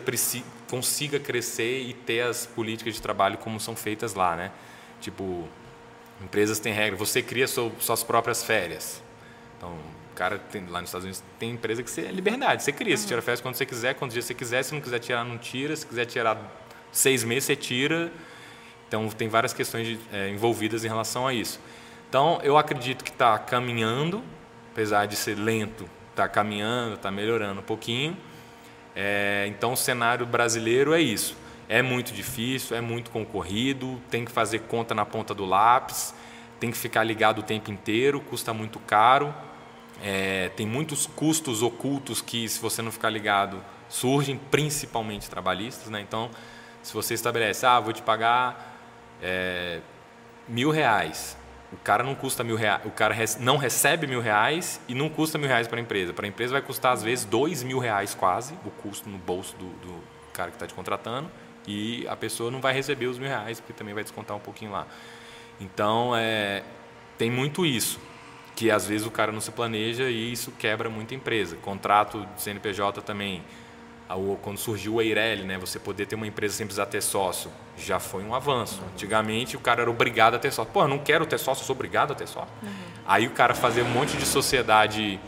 consiga 0.68 1.18
crescer 1.18 1.82
e 1.82 1.94
ter 1.94 2.22
as 2.22 2.46
políticas 2.46 2.94
de 2.94 3.02
trabalho 3.02 3.38
como 3.38 3.58
são 3.58 3.74
feitas 3.74 4.14
lá, 4.14 4.36
né? 4.36 4.50
Tipo, 5.00 5.48
empresas 6.22 6.58
têm 6.58 6.72
regra, 6.72 6.96
você 6.96 7.22
cria 7.22 7.46
suas 7.46 8.02
próprias 8.02 8.42
férias. 8.44 9.02
Então, 9.56 9.70
o 9.70 10.14
cara 10.14 10.38
tem, 10.38 10.66
lá 10.66 10.80
nos 10.80 10.90
Estados 10.90 11.04
Unidos 11.04 11.22
tem 11.38 11.50
empresa 11.50 11.82
que 11.82 11.90
você 11.90 12.02
é 12.02 12.12
liberdade, 12.12 12.62
você 12.62 12.72
cria, 12.72 12.96
você 12.96 13.06
tira 13.06 13.20
férias 13.22 13.40
quando 13.40 13.56
você 13.56 13.66
quiser, 13.66 13.94
quantos 13.94 14.14
dias 14.14 14.24
você 14.24 14.34
quiser, 14.34 14.62
se 14.62 14.72
não 14.72 14.80
quiser 14.80 14.98
tirar, 14.98 15.24
não 15.24 15.38
tira, 15.38 15.74
se 15.74 15.86
quiser 15.86 16.04
tirar 16.04 16.38
seis 16.92 17.24
meses, 17.24 17.44
você 17.44 17.56
tira 17.56 18.12
então, 18.94 19.08
tem 19.08 19.28
várias 19.28 19.52
questões 19.52 19.88
de, 19.88 19.98
é, 20.12 20.28
envolvidas 20.28 20.84
em 20.84 20.88
relação 20.88 21.26
a 21.26 21.34
isso. 21.34 21.58
Então, 22.08 22.38
eu 22.44 22.56
acredito 22.56 23.02
que 23.02 23.10
está 23.10 23.36
caminhando, 23.36 24.22
apesar 24.70 25.06
de 25.06 25.16
ser 25.16 25.34
lento, 25.34 25.90
está 26.10 26.28
caminhando, 26.28 26.94
está 26.94 27.10
melhorando 27.10 27.60
um 27.60 27.64
pouquinho. 27.64 28.16
É, 28.94 29.46
então, 29.48 29.72
o 29.72 29.76
cenário 29.76 30.24
brasileiro 30.24 30.92
é 30.92 31.00
isso. 31.00 31.36
É 31.68 31.82
muito 31.82 32.12
difícil, 32.12 32.76
é 32.76 32.80
muito 32.80 33.10
concorrido, 33.10 34.00
tem 34.10 34.24
que 34.24 34.30
fazer 34.30 34.60
conta 34.60 34.94
na 34.94 35.04
ponta 35.04 35.34
do 35.34 35.44
lápis. 35.44 36.14
tem 36.60 36.70
que 36.70 36.78
ficar 36.78 37.04
ligado 37.04 37.40
o 37.40 37.42
tempo 37.42 37.70
inteiro, 37.70 38.20
custa 38.20 38.54
muito 38.54 38.78
caro, 38.78 39.34
é, 40.02 40.50
tem 40.56 40.66
muitos 40.66 41.06
custos 41.06 41.62
ocultos 41.62 42.22
que, 42.22 42.48
se 42.48 42.58
você 42.58 42.80
não 42.80 42.90
ficar 42.90 43.10
ligado, 43.10 43.62
surgem, 43.88 44.36
principalmente 44.50 45.28
trabalhistas. 45.28 45.90
Né? 45.90 46.00
Então, 46.00 46.30
se 46.82 46.92
você 46.94 47.14
estabelece, 47.14 47.66
ah, 47.66 47.80
vou 47.80 47.92
te 47.92 48.02
pagar 48.02 48.78
é, 49.22 49.80
mil 50.48 50.70
reais, 50.70 51.36
o 51.74 51.76
cara 51.78 52.04
não 52.04 52.14
custa 52.14 52.44
mil 52.44 52.54
reais, 52.54 52.80
o 52.84 52.90
cara 52.90 53.14
não 53.40 53.56
recebe 53.56 54.06
mil 54.06 54.20
reais 54.20 54.80
e 54.88 54.94
não 54.94 55.08
custa 55.08 55.36
mil 55.36 55.48
reais 55.48 55.66
para 55.66 55.78
a 55.78 55.82
empresa. 55.82 56.12
Para 56.12 56.24
a 56.24 56.28
empresa 56.28 56.52
vai 56.52 56.62
custar 56.62 56.92
às 56.92 57.02
vezes 57.02 57.24
dois 57.24 57.64
mil 57.64 57.80
reais 57.80 58.14
quase 58.14 58.54
o 58.64 58.70
custo 58.70 59.08
no 59.08 59.18
bolso 59.18 59.56
do, 59.56 59.66
do 59.66 60.04
cara 60.32 60.50
que 60.50 60.56
está 60.56 60.66
te 60.66 60.74
contratando 60.74 61.28
e 61.66 62.06
a 62.08 62.14
pessoa 62.14 62.48
não 62.50 62.60
vai 62.60 62.72
receber 62.72 63.06
os 63.06 63.18
mil 63.18 63.28
reais 63.28 63.58
porque 63.58 63.72
também 63.72 63.92
vai 63.92 64.04
descontar 64.04 64.36
um 64.36 64.40
pouquinho 64.40 64.70
lá. 64.70 64.86
Então 65.60 66.14
é, 66.14 66.62
tem 67.18 67.28
muito 67.28 67.66
isso 67.66 67.98
que 68.54 68.70
às 68.70 68.86
vezes 68.86 69.04
o 69.04 69.10
cara 69.10 69.32
não 69.32 69.40
se 69.40 69.50
planeja 69.50 70.08
e 70.08 70.32
isso 70.32 70.52
quebra 70.52 70.88
muita 70.88 71.12
empresa. 71.12 71.56
Contrato 71.56 72.24
de 72.36 72.42
CNPJ 72.42 73.02
também 73.02 73.42
quando 74.42 74.58
surgiu 74.58 74.94
o 74.94 75.02
Eireli, 75.02 75.42
né, 75.42 75.58
você 75.58 75.78
poder 75.78 76.06
ter 76.06 76.14
uma 76.14 76.26
empresa 76.26 76.54
sem 76.54 76.66
precisar 76.66 76.86
ter 76.86 77.00
sócio, 77.00 77.50
já 77.76 77.98
foi 77.98 78.22
um 78.22 78.34
avanço. 78.34 78.80
Uhum. 78.80 78.88
Antigamente 78.92 79.56
o 79.56 79.60
cara 79.60 79.82
era 79.82 79.90
obrigado 79.90 80.34
a 80.34 80.38
ter 80.38 80.52
sócio. 80.52 80.72
Pô, 80.72 80.82
eu 80.82 80.88
não 80.88 80.98
quero 80.98 81.26
ter 81.26 81.38
sócio, 81.38 81.62
eu 81.62 81.66
sou 81.66 81.74
obrigado 81.74 82.12
a 82.12 82.14
ter 82.14 82.26
sócio. 82.26 82.52
Uhum. 82.62 82.70
Aí 83.06 83.26
o 83.26 83.30
cara 83.30 83.54
fazia 83.54 83.84
um 83.84 83.88
monte 83.88 84.16
de 84.16 84.24
sociedade 84.24 85.18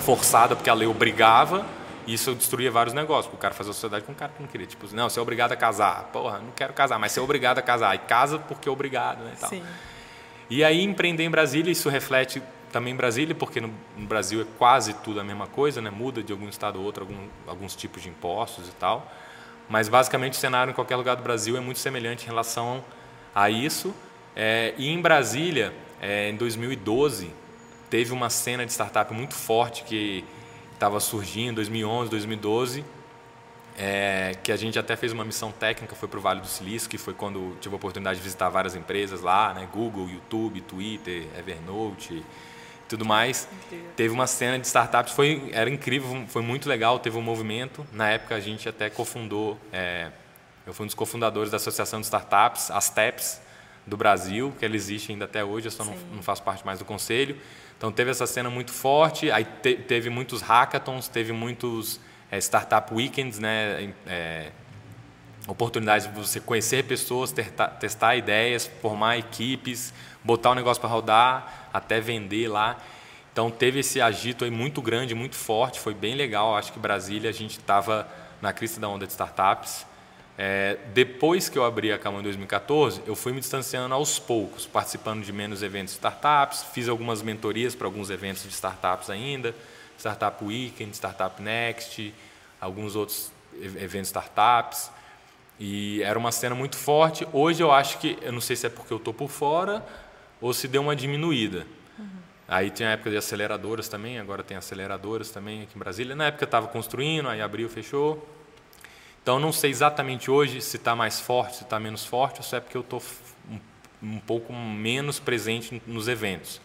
forçada 0.00 0.56
porque 0.56 0.70
a 0.70 0.74
lei 0.74 0.88
obrigava, 0.88 1.64
e 2.06 2.14
isso 2.14 2.34
destruía 2.34 2.70
vários 2.70 2.94
negócios. 2.94 3.32
O 3.32 3.36
cara 3.36 3.54
fazia 3.54 3.72
sociedade 3.72 4.04
com 4.04 4.12
um 4.12 4.14
cara 4.14 4.32
que 4.36 4.42
não 4.42 4.48
queria. 4.48 4.66
Tipo, 4.66 4.86
não, 4.92 5.08
você 5.08 5.18
é 5.18 5.22
obrigado 5.22 5.52
a 5.52 5.56
casar. 5.56 6.10
Porra, 6.12 6.38
não 6.38 6.50
quero 6.50 6.72
casar, 6.72 6.98
mas 6.98 7.12
você 7.12 7.20
é 7.20 7.22
obrigado 7.22 7.58
a 7.58 7.62
casar. 7.62 7.94
E 7.94 7.98
casa 7.98 8.38
porque 8.38 8.68
é 8.68 8.72
obrigado, 8.72 9.22
né, 9.22 9.32
e 9.36 9.40
tal. 9.40 9.50
Sim. 9.50 9.62
E 10.50 10.64
aí 10.64 10.82
empreender 10.82 11.22
em 11.22 11.30
Brasília, 11.30 11.70
isso 11.70 11.88
reflete 11.88 12.42
também 12.72 12.96
Brasília, 12.96 13.34
porque 13.34 13.60
no, 13.60 13.70
no, 13.96 14.06
Brasil 14.06 14.40
é 14.40 14.46
quase 14.58 14.94
tudo 14.94 15.20
a 15.20 15.24
mesma 15.24 15.46
coisa, 15.46 15.80
né? 15.80 15.90
muda 15.90 16.22
de 16.22 16.32
algum 16.32 16.48
estado 16.48 16.78
ou 16.78 16.84
outro 16.84 17.04
algum, 17.04 17.28
alguns 17.46 17.76
tipos 17.76 18.02
de 18.02 18.08
impostos 18.08 18.68
e 18.68 18.72
tal. 18.72 19.12
Mas 19.68 19.88
basicamente 19.88 20.32
o 20.32 20.36
cenário 20.36 20.70
em 20.72 20.74
qualquer 20.74 20.96
lugar 20.96 21.14
do 21.14 21.22
Brasil 21.22 21.56
é 21.56 21.60
muito 21.60 21.78
semelhante 21.78 22.24
em 22.24 22.26
relação 22.26 22.84
a 23.34 23.48
isso. 23.48 23.94
É, 24.34 24.74
e 24.76 24.88
em 24.88 25.00
Brasília, 25.00 25.72
é, 26.00 26.30
em 26.30 26.36
2012, 26.36 27.30
teve 27.88 28.12
uma 28.12 28.30
cena 28.30 28.64
de 28.64 28.72
startup 28.72 29.12
muito 29.12 29.34
forte 29.34 29.84
que 29.84 30.24
estava 30.72 30.98
surgindo 30.98 31.52
em 31.52 31.54
2011, 31.54 32.10
2012, 32.10 32.84
é, 33.78 34.34
que 34.42 34.50
a 34.50 34.56
gente 34.56 34.78
até 34.78 34.96
fez 34.96 35.12
uma 35.12 35.24
missão 35.24 35.52
técnica, 35.52 35.94
foi 35.94 36.08
para 36.08 36.18
o 36.18 36.22
Vale 36.22 36.40
do 36.40 36.46
Silício, 36.46 36.88
que 36.88 36.98
foi 36.98 37.14
quando 37.14 37.56
tive 37.60 37.74
a 37.74 37.76
oportunidade 37.76 38.18
de 38.18 38.24
visitar 38.24 38.48
várias 38.48 38.74
empresas 38.74 39.20
lá, 39.20 39.54
né? 39.54 39.68
Google, 39.72 40.08
YouTube, 40.08 40.60
Twitter, 40.62 41.26
Evernote, 41.38 42.24
tudo 42.92 43.06
mais. 43.06 43.48
Teve 43.96 44.12
uma 44.12 44.26
cena 44.26 44.58
de 44.58 44.66
startups, 44.66 45.14
foi, 45.14 45.48
era 45.52 45.70
incrível, 45.70 46.24
foi 46.28 46.42
muito 46.42 46.68
legal, 46.68 46.98
teve 46.98 47.16
um 47.16 47.22
movimento. 47.22 47.86
Na 47.90 48.10
época 48.10 48.34
a 48.34 48.40
gente 48.40 48.68
até 48.68 48.90
cofundou, 48.90 49.58
é, 49.72 50.10
eu 50.66 50.74
fui 50.74 50.84
um 50.84 50.86
dos 50.86 50.94
cofundadores 50.94 51.50
da 51.50 51.56
Associação 51.56 52.00
de 52.00 52.06
Startups, 52.06 52.70
as 52.70 52.90
TEPs, 52.90 53.40
do 53.86 53.96
Brasil, 53.96 54.52
que 54.58 54.64
ela 54.64 54.76
existe 54.76 55.10
ainda 55.10 55.24
até 55.24 55.42
hoje, 55.42 55.66
eu 55.66 55.70
só 55.72 55.84
não, 55.84 55.96
não, 56.14 56.22
faço 56.22 56.42
parte 56.42 56.64
mais 56.64 56.78
do 56.78 56.84
conselho. 56.84 57.36
Então 57.76 57.90
teve 57.90 58.10
essa 58.10 58.26
cena 58.26 58.50
muito 58.50 58.70
forte, 58.70 59.30
aí 59.30 59.44
te, 59.44 59.74
teve 59.74 60.10
muitos 60.10 60.40
hackathons, 60.42 61.08
teve 61.08 61.32
muitos 61.32 61.98
é, 62.30 62.38
startup 62.38 62.94
weekends, 62.94 63.38
né? 63.38 63.92
É, 64.06 64.52
oportunidades 65.46 66.06
de 66.06 66.12
você 66.14 66.40
conhecer 66.40 66.84
pessoas, 66.84 67.32
ter, 67.32 67.50
testar 67.80 68.16
ideias, 68.16 68.70
formar 68.80 69.18
equipes, 69.18 69.92
botar 70.22 70.50
o 70.50 70.54
negócio 70.54 70.80
para 70.80 70.90
rodar, 70.90 71.68
até 71.72 72.00
vender 72.00 72.48
lá. 72.48 72.78
Então 73.32 73.50
teve 73.50 73.80
esse 73.80 74.00
agito 74.00 74.44
aí 74.44 74.50
muito 74.50 74.82
grande, 74.82 75.14
muito 75.14 75.36
forte, 75.36 75.80
foi 75.80 75.94
bem 75.94 76.14
legal. 76.14 76.56
Acho 76.56 76.72
que 76.72 76.78
Brasília 76.78 77.30
a 77.30 77.32
gente 77.32 77.58
estava 77.58 78.06
na 78.40 78.52
crista 78.52 78.80
da 78.80 78.88
onda 78.88 79.06
de 79.06 79.12
startups. 79.12 79.86
É, 80.36 80.78
depois 80.94 81.48
que 81.48 81.58
eu 81.58 81.64
abri 81.64 81.92
a 81.92 81.98
Cama 81.98 82.20
em 82.20 82.22
2014, 82.22 83.02
eu 83.06 83.14
fui 83.14 83.32
me 83.32 83.40
distanciando 83.40 83.94
aos 83.94 84.18
poucos, 84.18 84.66
participando 84.66 85.22
de 85.22 85.32
menos 85.32 85.62
eventos 85.62 85.92
de 85.92 85.98
startups, 85.98 86.64
fiz 86.72 86.88
algumas 86.88 87.22
mentorias 87.22 87.74
para 87.74 87.86
alguns 87.86 88.10
eventos 88.10 88.42
de 88.42 88.48
startups 88.48 89.10
ainda, 89.10 89.54
Startup 89.98 90.42
Weekend, 90.42 90.94
Startup 90.96 91.40
Next, 91.40 92.14
alguns 92.60 92.96
outros 92.96 93.30
eventos 93.76 94.08
startups. 94.08 94.90
E 95.58 96.02
era 96.02 96.18
uma 96.18 96.32
cena 96.32 96.54
muito 96.54 96.76
forte. 96.76 97.26
Hoje 97.32 97.62
eu 97.62 97.70
acho 97.70 97.98
que, 97.98 98.18
eu 98.22 98.32
não 98.32 98.40
sei 98.40 98.56
se 98.56 98.66
é 98.66 98.70
porque 98.70 98.92
eu 98.92 98.96
estou 98.96 99.14
por 99.14 99.28
fora 99.28 99.84
ou 100.40 100.52
se 100.52 100.66
deu 100.66 100.82
uma 100.82 100.96
diminuída. 100.96 101.66
Uhum. 101.98 102.06
Aí 102.48 102.70
tinha 102.70 102.88
a 102.88 102.92
época 102.92 103.10
de 103.10 103.16
aceleradoras 103.16 103.88
também, 103.88 104.18
agora 104.18 104.42
tem 104.42 104.56
aceleradoras 104.56 105.30
também 105.30 105.62
aqui 105.62 105.76
em 105.76 105.78
Brasília. 105.78 106.16
Na 106.16 106.26
época 106.26 106.44
estava 106.44 106.66
construindo, 106.66 107.28
aí 107.28 107.40
abriu, 107.40 107.68
fechou. 107.68 108.28
Então 109.22 109.38
não 109.38 109.52
sei 109.52 109.70
exatamente 109.70 110.30
hoje 110.30 110.60
se 110.60 110.76
está 110.76 110.96
mais 110.96 111.20
forte, 111.20 111.58
se 111.58 111.62
está 111.62 111.78
menos 111.78 112.04
forte, 112.04 112.38
ou 112.38 112.42
se 112.42 112.56
é 112.56 112.60
porque 112.60 112.76
eu 112.76 112.80
estou 112.80 113.00
um, 113.48 113.58
um, 114.02 114.18
pouco 114.18 114.52
menos 114.52 115.20
presente 115.20 115.80
nos 115.86 116.08
eventos. 116.08 116.60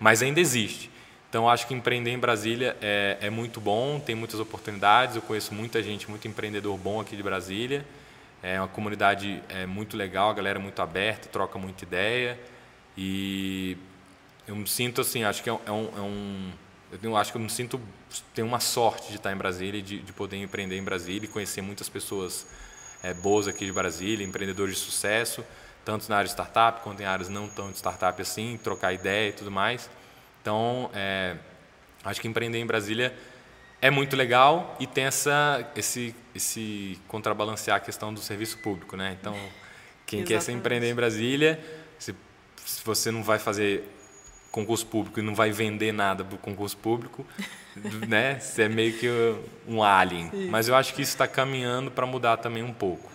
Mas 0.00 0.22
ainda 0.22 0.40
existe. 0.40 0.90
Então 1.28 1.48
acho 1.48 1.66
que 1.66 1.74
empreender 1.74 2.10
em 2.10 2.18
Brasília 2.18 2.76
é, 2.80 3.18
é 3.20 3.30
muito 3.30 3.60
bom, 3.60 4.00
tem 4.00 4.14
muitas 4.14 4.40
oportunidades. 4.40 5.16
Eu 5.16 5.22
conheço 5.22 5.54
muita 5.54 5.82
gente, 5.82 6.08
muito 6.08 6.26
empreendedor 6.26 6.78
bom 6.78 6.98
aqui 6.98 7.14
de 7.14 7.22
Brasília. 7.22 7.84
É 8.42 8.58
uma 8.58 8.68
comunidade 8.68 9.42
é, 9.48 9.66
muito 9.66 9.96
legal, 9.96 10.30
a 10.30 10.34
galera 10.34 10.58
é 10.58 10.62
muito 10.62 10.82
aberta, 10.82 11.28
troca 11.28 11.58
muita 11.58 11.84
ideia. 11.84 12.38
E 12.96 13.76
eu 14.46 14.56
me 14.56 14.66
sinto 14.66 15.00
assim, 15.00 15.22
acho 15.22 15.42
que 15.42 15.48
é, 15.48 15.52
é 15.66 15.70
um, 15.72 15.88
é 15.96 16.00
um 16.00 16.52
eu 17.00 17.16
acho 17.16 17.32
que 17.32 17.38
eu 17.38 17.42
me 17.42 17.48
sinto 17.48 17.80
tenho 18.34 18.46
uma 18.46 18.60
sorte 18.60 19.08
de 19.08 19.16
estar 19.16 19.32
em 19.32 19.36
Brasília 19.36 19.78
e 19.78 19.82
de, 19.82 20.00
de 20.00 20.12
poder 20.12 20.36
empreender 20.36 20.76
em 20.76 20.82
Brasília 20.82 21.24
e 21.24 21.28
conhecer 21.28 21.62
muitas 21.62 21.88
pessoas 21.88 22.46
é, 23.02 23.14
boas 23.14 23.48
aqui 23.48 23.64
de 23.64 23.72
Brasília, 23.72 24.26
empreendedores 24.26 24.74
de 24.76 24.80
sucesso, 24.80 25.44
tanto 25.84 26.08
na 26.10 26.16
área 26.16 26.26
de 26.26 26.32
startup 26.32 26.80
quanto 26.82 27.00
em 27.00 27.06
áreas 27.06 27.28
não 27.28 27.48
tão 27.48 27.70
de 27.70 27.78
startup 27.78 28.20
assim, 28.20 28.58
trocar 28.62 28.92
ideia 28.92 29.30
e 29.30 29.32
tudo 29.32 29.50
mais. 29.50 29.88
Então, 30.42 30.90
é, 30.92 31.36
acho 32.04 32.20
que 32.20 32.28
empreender 32.28 32.58
em 32.58 32.66
Brasília 32.66 33.14
é 33.82 33.90
muito 33.90 34.14
legal 34.16 34.76
e 34.78 34.86
tem 34.86 35.04
essa 35.04 35.68
esse 35.74 36.14
esse 36.34 36.98
contrabalancear 37.08 37.76
a 37.76 37.80
questão 37.80 38.14
do 38.14 38.20
serviço 38.20 38.56
público, 38.58 38.96
né? 38.96 39.14
Então, 39.20 39.36
quem 40.06 40.24
quer 40.24 40.40
se 40.40 40.52
empreender 40.52 40.88
em 40.88 40.94
Brasília, 40.94 41.60
se 41.98 42.14
se 42.64 42.82
você 42.84 43.10
não 43.10 43.24
vai 43.24 43.40
fazer 43.40 43.84
concurso 44.52 44.86
público 44.86 45.18
e 45.18 45.22
não 45.22 45.34
vai 45.34 45.50
vender 45.50 45.92
nada 45.92 46.22
do 46.22 46.38
concurso 46.38 46.76
público, 46.76 47.26
né? 48.08 48.38
Você 48.38 48.62
é 48.62 48.68
meio 48.68 48.96
que 48.96 49.08
um 49.66 49.82
alien. 49.82 50.30
Mas 50.48 50.68
eu 50.68 50.76
acho 50.76 50.94
que 50.94 51.02
isso 51.02 51.12
está 51.12 51.26
caminhando 51.26 51.90
para 51.90 52.06
mudar 52.06 52.36
também 52.36 52.62
um 52.62 52.72
pouco. 52.72 53.10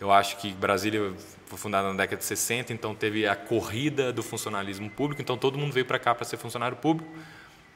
Eu 0.00 0.12
acho 0.12 0.36
que 0.36 0.52
Brasília 0.52 1.12
foi 1.46 1.58
fundada 1.58 1.88
na 1.88 1.94
década 1.94 2.18
de 2.18 2.24
60, 2.24 2.72
então 2.72 2.94
teve 2.94 3.26
a 3.26 3.34
corrida 3.34 4.12
do 4.12 4.22
funcionalismo 4.22 4.88
público, 4.90 5.20
então 5.20 5.36
todo 5.36 5.58
mundo 5.58 5.72
veio 5.72 5.86
para 5.86 5.98
cá 5.98 6.14
para 6.14 6.24
ser 6.24 6.36
funcionário 6.36 6.76
público. 6.76 7.10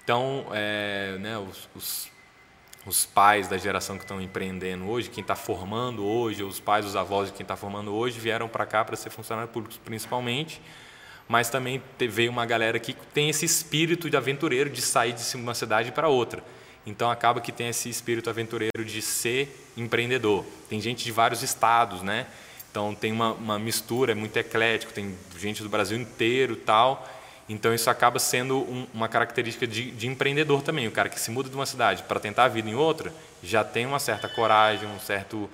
Então, 0.04 0.46
é, 0.52 1.16
né, 1.18 1.36
os, 1.38 1.68
os, 1.74 2.10
os, 2.88 3.06
pais 3.06 3.48
da 3.48 3.58
geração 3.58 3.96
que 3.96 4.04
estão 4.04 4.20
empreendendo 4.20 4.88
hoje, 4.88 5.10
quem 5.10 5.22
está 5.22 5.36
formando 5.36 6.04
hoje, 6.04 6.42
os 6.42 6.58
pais, 6.58 6.84
os 6.84 6.96
avós 6.96 7.28
de 7.28 7.34
quem 7.34 7.44
está 7.44 7.56
formando 7.56 7.94
hoje, 7.94 8.18
vieram 8.18 8.48
para 8.48 8.64
cá 8.66 8.84
para 8.84 8.96
ser 8.96 9.10
funcionário 9.10 9.50
público, 9.50 9.78
principalmente 9.84 10.60
mas 11.28 11.50
também 11.50 11.82
veio 11.98 12.30
uma 12.30 12.46
galera 12.46 12.78
que 12.78 12.94
tem 13.12 13.28
esse 13.28 13.44
espírito 13.44 14.08
de 14.08 14.16
aventureiro 14.16 14.70
de 14.70 14.80
sair 14.80 15.12
de 15.12 15.36
uma 15.36 15.54
cidade 15.54 15.92
para 15.92 16.08
outra. 16.08 16.42
Então 16.86 17.10
acaba 17.10 17.40
que 17.40 17.52
tem 17.52 17.68
esse 17.68 17.90
espírito 17.90 18.30
aventureiro 18.30 18.82
de 18.82 19.02
ser 19.02 19.70
empreendedor. 19.76 20.44
Tem 20.70 20.80
gente 20.80 21.04
de 21.04 21.12
vários 21.12 21.42
estados, 21.42 22.02
né? 22.02 22.26
Então 22.70 22.94
tem 22.94 23.12
uma, 23.12 23.32
uma 23.32 23.58
mistura, 23.58 24.12
é 24.12 24.14
muito 24.14 24.36
eclético, 24.38 24.92
tem 24.92 25.14
gente 25.38 25.62
do 25.62 25.68
Brasil 25.68 25.98
inteiro 25.98 26.56
tal. 26.56 27.06
Então 27.48 27.72
isso 27.72 27.88
acaba 27.88 28.18
sendo 28.18 28.58
um, 28.58 28.86
uma 28.92 29.08
característica 29.08 29.66
de, 29.66 29.90
de, 29.90 30.06
empreendedor 30.06 30.62
também. 30.62 30.86
O 30.86 30.90
cara 30.90 31.08
que 31.08 31.18
se 31.18 31.30
muda 31.30 31.48
de 31.48 31.54
uma 31.54 31.64
cidade 31.64 32.02
para 32.02 32.20
tentar 32.20 32.44
a 32.44 32.48
vida 32.48 32.68
em 32.68 32.74
outra 32.74 33.12
já 33.42 33.64
tem 33.64 33.86
uma 33.86 33.98
certa 33.98 34.28
coragem, 34.28 34.86
um 34.86 35.00
certo 35.00 35.48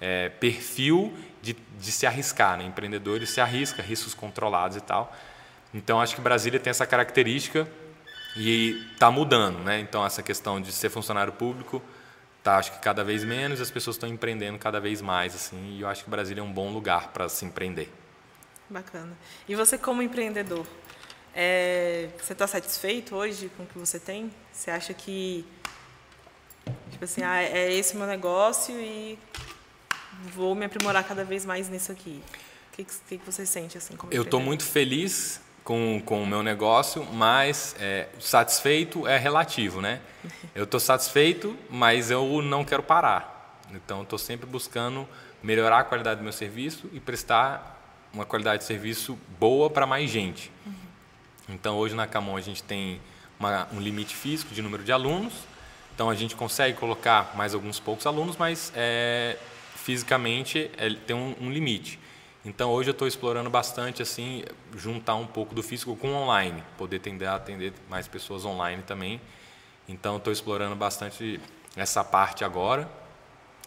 é, 0.00 0.28
perfil 0.28 1.16
de, 1.40 1.56
de, 1.78 1.92
se 1.92 2.06
arriscar. 2.06 2.58
Né? 2.58 2.64
Empreendedor 2.64 3.16
ele 3.16 3.26
se 3.26 3.40
arrisca, 3.40 3.82
riscos 3.82 4.12
controlados 4.12 4.76
e 4.76 4.80
tal. 4.80 5.16
Então 5.72 6.00
acho 6.00 6.14
que 6.14 6.20
Brasília 6.20 6.60
tem 6.60 6.70
essa 6.70 6.86
característica 6.86 7.66
e 8.36 8.86
está 8.92 9.10
mudando. 9.10 9.58
Né? 9.60 9.80
Então 9.80 10.04
essa 10.04 10.22
questão 10.22 10.60
de 10.60 10.70
ser 10.70 10.90
funcionário 10.90 11.32
público 11.32 11.82
tá 12.42 12.58
acho 12.58 12.72
que 12.72 12.78
cada 12.78 13.02
vez 13.02 13.24
menos 13.24 13.60
as 13.60 13.70
pessoas 13.70 13.96
estão 13.96 14.08
empreendendo 14.08 14.58
cada 14.58 14.80
vez 14.80 15.02
mais 15.02 15.34
assim 15.34 15.76
e 15.76 15.80
eu 15.80 15.88
acho 15.88 16.04
que 16.04 16.10
Brasília 16.10 16.40
é 16.40 16.44
um 16.44 16.52
bom 16.52 16.72
lugar 16.72 17.08
para 17.08 17.28
se 17.28 17.44
empreender 17.44 17.92
bacana 18.70 19.12
e 19.48 19.56
você 19.56 19.76
como 19.76 20.00
empreendedor 20.02 20.64
é, 21.40 22.08
você 22.20 22.32
está 22.32 22.46
satisfeito 22.46 23.14
hoje 23.14 23.48
com 23.56 23.62
o 23.62 23.66
que 23.66 23.78
você 23.78 24.00
tem 24.00 24.30
você 24.52 24.70
acha 24.72 24.92
que 24.92 25.46
tipo 26.90 27.04
assim 27.04 27.22
ah, 27.22 27.40
é 27.40 27.72
esse 27.72 27.94
o 27.94 27.98
meu 27.98 28.06
negócio 28.06 28.74
e 28.74 29.16
vou 30.22 30.54
me 30.54 30.64
aprimorar 30.64 31.04
cada 31.04 31.24
vez 31.24 31.44
mais 31.44 31.68
nisso 31.68 31.92
aqui. 31.92 32.22
O 32.72 32.76
que, 32.76 32.84
que, 32.84 33.18
que 33.18 33.26
você 33.26 33.44
sente 33.44 33.76
assim 33.76 33.94
Eu 34.10 34.22
estou 34.22 34.40
muito 34.40 34.64
feliz 34.64 35.40
com, 35.64 36.00
com 36.04 36.22
o 36.22 36.26
meu 36.26 36.42
negócio, 36.42 37.04
mas 37.04 37.74
é, 37.78 38.08
satisfeito 38.20 39.06
é 39.06 39.16
relativo, 39.18 39.80
né? 39.80 40.00
Eu 40.54 40.64
estou 40.64 40.80
satisfeito, 40.80 41.56
mas 41.70 42.10
eu 42.10 42.42
não 42.42 42.64
quero 42.64 42.82
parar. 42.82 43.60
Então, 43.72 44.02
estou 44.02 44.18
sempre 44.18 44.44
buscando 44.46 45.06
melhorar 45.40 45.80
a 45.80 45.84
qualidade 45.84 46.18
do 46.18 46.24
meu 46.24 46.32
serviço 46.32 46.90
e 46.92 46.98
prestar 46.98 47.78
uma 48.12 48.24
qualidade 48.24 48.62
de 48.62 48.64
serviço 48.66 49.16
boa 49.38 49.70
para 49.70 49.86
mais 49.86 50.10
gente. 50.10 50.50
Uhum. 50.66 50.87
Então, 51.48 51.76
hoje 51.76 51.94
na 51.94 52.06
Camon 52.06 52.36
a 52.36 52.40
gente 52.40 52.62
tem 52.62 53.00
uma, 53.38 53.68
um 53.72 53.80
limite 53.80 54.14
físico 54.14 54.54
de 54.54 54.62
número 54.62 54.84
de 54.84 54.92
alunos. 54.92 55.32
Então, 55.94 56.10
a 56.10 56.14
gente 56.14 56.36
consegue 56.36 56.78
colocar 56.78 57.34
mais 57.36 57.54
alguns 57.54 57.80
poucos 57.80 58.06
alunos, 58.06 58.36
mas 58.36 58.72
é, 58.74 59.36
fisicamente 59.74 60.70
é, 60.76 60.90
tem 60.90 61.16
um, 61.16 61.34
um 61.40 61.50
limite. 61.50 61.98
Então 62.44 62.70
hoje 62.70 62.88
eu 62.88 62.92
estou 62.92 63.06
explorando 63.08 63.50
bastante 63.50 64.00
assim, 64.00 64.44
juntar 64.74 65.16
um 65.16 65.26
pouco 65.26 65.54
do 65.54 65.62
físico 65.62 65.96
com 65.96 66.12
online, 66.12 66.62
poder 66.76 67.00
atender 67.26 67.72
mais 67.90 68.06
pessoas 68.06 68.44
online 68.44 68.82
também. 68.82 69.20
Então 69.88 70.16
estou 70.16 70.32
explorando 70.32 70.76
bastante 70.76 71.40
essa 71.76 72.04
parte 72.04 72.44
agora. 72.44 72.88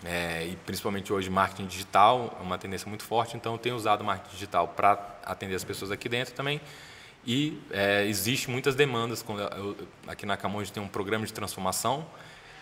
É, 0.03 0.47
e 0.47 0.55
principalmente 0.65 1.13
hoje 1.13 1.29
marketing 1.29 1.67
digital 1.67 2.35
é 2.39 2.43
uma 2.43 2.57
tendência 2.57 2.89
muito 2.89 3.03
forte, 3.03 3.37
então 3.37 3.53
eu 3.53 3.59
tenho 3.59 3.75
usado 3.75 4.03
marketing 4.03 4.33
digital 4.33 4.67
para 4.67 5.19
atender 5.23 5.53
as 5.53 5.63
pessoas 5.63 5.91
aqui 5.91 6.09
dentro 6.09 6.33
também. 6.33 6.59
E 7.25 7.59
é, 7.71 8.05
existe 8.07 8.49
muitas 8.49 8.75
demandas. 8.75 9.23
Eu, 9.57 9.77
aqui 10.07 10.25
na 10.25 10.35
Camões 10.37 10.71
tem 10.71 10.81
um 10.81 10.87
programa 10.87 11.25
de 11.25 11.33
transformação 11.33 12.05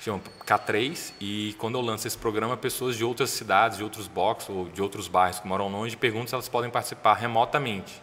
chama 0.01 0.21
K3, 0.45 1.13
e 1.19 1.55
quando 1.57 1.77
eu 1.77 1.81
lanço 1.81 2.07
esse 2.07 2.17
programa, 2.17 2.55
pessoas 2.55 2.95
de 2.95 3.03
outras 3.03 3.29
cidades, 3.31 3.77
de 3.77 3.83
outros 3.83 4.07
boxes 4.07 4.49
ou 4.49 4.69
de 4.69 4.81
outros 4.81 5.07
bairros 5.07 5.39
que 5.39 5.47
moram 5.47 5.67
longe 5.67 5.97
perguntam 5.97 6.27
se 6.27 6.35
elas 6.35 6.47
podem 6.47 6.69
participar 6.69 7.15
remotamente. 7.15 8.01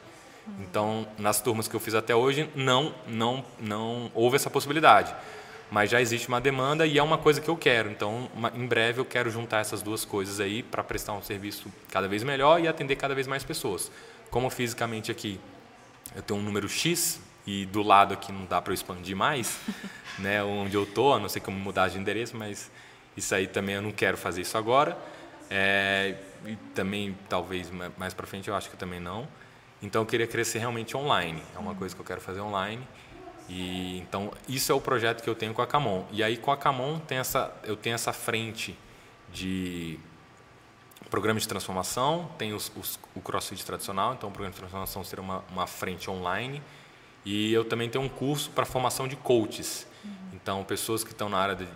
Então, 0.61 1.07
nas 1.19 1.41
turmas 1.41 1.67
que 1.67 1.75
eu 1.75 1.81
fiz 1.81 1.95
até 1.95 2.15
hoje, 2.15 2.49
não, 2.55 2.95
não, 3.09 3.45
não 3.59 4.11
houve 4.15 4.37
essa 4.37 4.49
possibilidade. 4.49 5.13
Mas 5.69 5.91
já 5.91 6.01
existe 6.01 6.29
uma 6.29 6.41
demanda 6.41 6.87
e 6.87 6.97
é 6.97 7.03
uma 7.03 7.19
coisa 7.19 7.41
que 7.41 7.49
eu 7.49 7.57
quero. 7.57 7.91
Então, 7.91 8.31
uma, 8.33 8.53
em 8.55 8.65
breve 8.67 9.01
eu 9.01 9.05
quero 9.05 9.29
juntar 9.29 9.59
essas 9.59 9.83
duas 9.83 10.05
coisas 10.05 10.39
aí 10.39 10.63
para 10.63 10.85
prestar 10.85 11.15
um 11.15 11.23
serviço 11.23 11.73
cada 11.91 12.07
vez 12.07 12.23
melhor 12.23 12.61
e 12.61 12.69
atender 12.69 12.95
cada 12.95 13.15
vez 13.15 13.27
mais 13.27 13.43
pessoas. 13.43 13.91
Como 14.31 14.49
fisicamente 14.49 15.11
aqui 15.11 15.41
eu 16.17 16.23
tenho 16.23 16.41
um 16.41 16.43
número 16.43 16.69
X 16.69 17.21
e 17.47 17.64
do 17.67 17.83
lado 17.83 18.12
aqui 18.12 18.33
não 18.33 18.45
dá 18.45 18.61
para 18.61 18.73
eu 18.73 18.75
expandir 18.75 19.14
mais, 19.14 19.61
né, 20.19 20.43
onde 20.43 20.75
eu 20.75 20.83
estou, 20.83 21.14
a 21.14 21.21
não 21.21 21.29
ser 21.29 21.39
que 21.39 21.49
eu 21.49 21.55
mudar 21.55 21.89
de 21.89 21.99
endereço, 21.99 22.37
mas 22.37 22.71
isso 23.17 23.33
aí 23.35 23.47
também 23.47 23.77
eu 23.77 23.83
não 23.83 23.93
quero 23.93 24.17
fazer 24.17 24.41
isso 24.41 24.59
agora. 24.59 24.99
É, 25.49 26.17
e 26.45 26.57
também, 26.75 27.17
talvez, 27.29 27.71
mais 27.97 28.12
para 28.12 28.27
frente, 28.27 28.49
eu 28.49 28.57
acho 28.57 28.69
que 28.69 28.77
também 28.77 28.99
não. 28.99 29.29
Então, 29.81 30.03
eu 30.03 30.07
queria 30.07 30.27
crescer 30.27 30.59
realmente 30.59 30.97
online. 30.97 31.41
É 31.55 31.59
uma 31.59 31.75
coisa 31.75 31.95
que 31.95 32.01
eu 32.01 32.05
quero 32.05 32.21
fazer 32.21 32.41
online. 32.41 32.83
E 33.49 33.99
então 33.99 34.33
isso 34.49 34.73
é 34.73 34.75
o 34.75 34.81
projeto 34.81 35.23
que 35.23 35.31
eu 35.31 35.35
tenho 35.35 35.55
com 35.55 35.62
a 35.62 35.67
Camon. 35.67 36.05
E 36.11 36.23
aí 36.23 36.37
com 36.37 36.51
a 36.51 36.57
Camon 36.57 36.99
tem 36.99 37.19
essa, 37.19 37.55
eu 37.62 37.77
tenho 37.77 37.95
essa 37.95 38.12
frente 38.12 38.77
de 39.33 39.99
programa 41.11 41.39
de 41.39 41.47
transformação, 41.47 42.29
tem 42.37 42.53
os, 42.53 42.71
os, 42.77 42.99
o 43.15 43.21
CrossFit 43.21 43.65
tradicional, 43.65 44.15
então 44.15 44.29
o 44.29 44.33
programa 44.33 44.53
de 44.53 44.59
transformação 44.59 45.05
será 45.05 45.23
uma, 45.23 45.45
uma 45.51 45.67
frente 45.67 46.11
online. 46.11 46.63
E 47.25 47.53
eu 47.53 47.65
também 47.65 47.89
tenho 47.89 48.05
um 48.05 48.09
curso 48.09 48.51
para 48.51 48.65
formação 48.65 49.09
de 49.09 49.17
coaches. 49.17 49.87
Então, 50.33 50.63
pessoas 50.63 51.03
que 51.03 51.11
estão 51.11 51.29
na 51.29 51.39
área 51.39 51.57
de, 51.57 51.67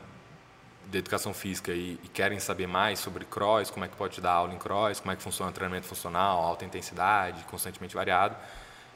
de 0.88 0.98
educação 0.98 1.34
física 1.34 1.72
e, 1.72 1.98
e, 2.04 2.08
querem 2.08 2.38
saber 2.38 2.68
mais 2.68 3.00
sobre 3.00 3.24
cross, 3.24 3.70
como 3.70 3.84
é 3.84 3.88
que 3.88 3.96
pode 3.96 4.20
dar 4.20 4.32
aula 4.32 4.54
em 4.54 4.58
cross, 4.58 5.00
como 5.00 5.12
é 5.12 5.16
que 5.16 5.22
funciona 5.22 5.50
o 5.50 5.54
treinamento 5.54 5.86
funcional, 5.86 6.40
alta 6.40 6.64
intensidade, 6.64 7.42
constantemente 7.44 7.94
variado, 7.94 8.36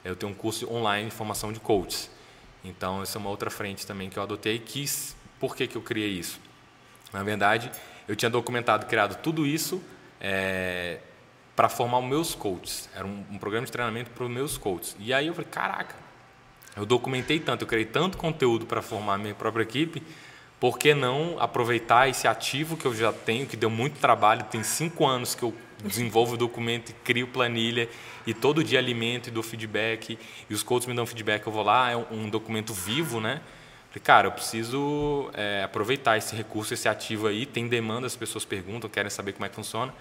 eu 0.05 0.15
tenho 0.15 0.31
um 0.31 0.35
curso 0.35 0.73
online 0.73 1.09
de 1.09 1.15
formação 1.17 1.53
de 1.53 1.59
coaches. 1.59 2.11
Então, 2.63 3.03
essa 3.03 3.19
é 3.19 3.21
uma 3.21 3.31
outra 3.31 3.51
frente 3.51 3.87
também 3.87 4.09
que 4.09 4.19
eu 4.19 4.23
adotei. 4.23 4.59
Quis, 4.59 5.17
por 5.41 5.57
que, 5.57 5.67
que 5.67 5.77
eu 5.77 5.83
criei 5.83 6.11
isso? 6.11 6.39
Na 7.13 7.23
verdade, 7.23 7.71
eu 8.07 8.15
tinha 8.15 8.31
documentado, 8.31 8.87
criado 8.87 9.21
tudo 9.23 9.47
isso 9.47 9.83
é, 10.27 11.01
para 11.55 11.69
formar 11.69 11.99
os 11.99 12.07
meus 12.07 12.35
coaches. 12.35 12.89
Era 12.95 13.07
um, 13.07 13.25
um 13.31 13.39
programa 13.39 13.67
de 13.67 13.71
treinamento 13.71 14.11
para 14.11 14.25
os 14.25 14.31
meus 14.31 14.57
coaches. 14.57 14.97
E 14.99 15.13
aí 15.13 15.27
eu 15.27 15.35
falei, 15.35 15.51
caraca, 15.51 15.95
eu 16.75 16.87
documentei 16.87 17.39
tanto, 17.39 17.63
eu 17.63 17.69
criei 17.69 17.85
tanto 17.85 18.17
conteúdo 18.17 18.65
para 18.65 18.81
formar 18.81 19.15
a 19.15 19.19
minha 19.19 19.35
própria 19.35 19.63
equipe, 19.63 20.03
por 20.59 20.79
que 20.79 20.95
não 20.95 21.37
aproveitar 21.39 22.09
esse 22.09 22.27
ativo 22.27 22.75
que 22.75 22.87
eu 22.87 22.95
já 22.95 23.13
tenho, 23.13 23.47
que 23.47 23.57
deu 23.57 23.69
muito 23.69 24.01
trabalho, 24.01 24.45
tem 24.45 24.63
cinco 24.63 25.07
anos 25.07 25.35
que 25.35 25.43
eu 25.43 25.55
desenvolvo 25.85 26.35
o 26.35 26.37
documento 26.39 26.89
e 26.89 26.93
crio 26.95 27.27
planilha 27.27 27.87
e 28.27 28.33
todo 28.33 28.65
dia 28.65 28.79
alimento 28.79 29.29
e 29.29 29.31
dou 29.31 29.43
feedback 29.43 30.19
e 30.49 30.55
os 30.55 30.63
coaches 30.63 30.87
me 30.87 30.95
dão 30.95 31.05
feedback, 31.05 31.47
eu 31.47 31.53
vou 31.53 31.63
lá, 31.63 31.91
é 31.91 31.97
um 31.97 32.31
documento 32.31 32.73
vivo, 32.73 33.21
né? 33.21 33.43
Falei, 33.91 34.03
cara, 34.03 34.27
eu 34.29 34.33
preciso 34.33 35.31
é, 35.35 35.63
aproveitar 35.63 36.17
esse 36.17 36.35
recurso, 36.35 36.73
esse 36.73 36.89
ativo 36.89 37.27
aí, 37.27 37.45
tem 37.45 37.69
demanda, 37.69 38.07
as 38.07 38.17
pessoas 38.17 38.45
perguntam, 38.45 38.89
querem 38.89 39.11
saber 39.11 39.35
como 39.35 39.45
é 39.45 39.49
que 39.51 39.55
funciona. 39.55 39.93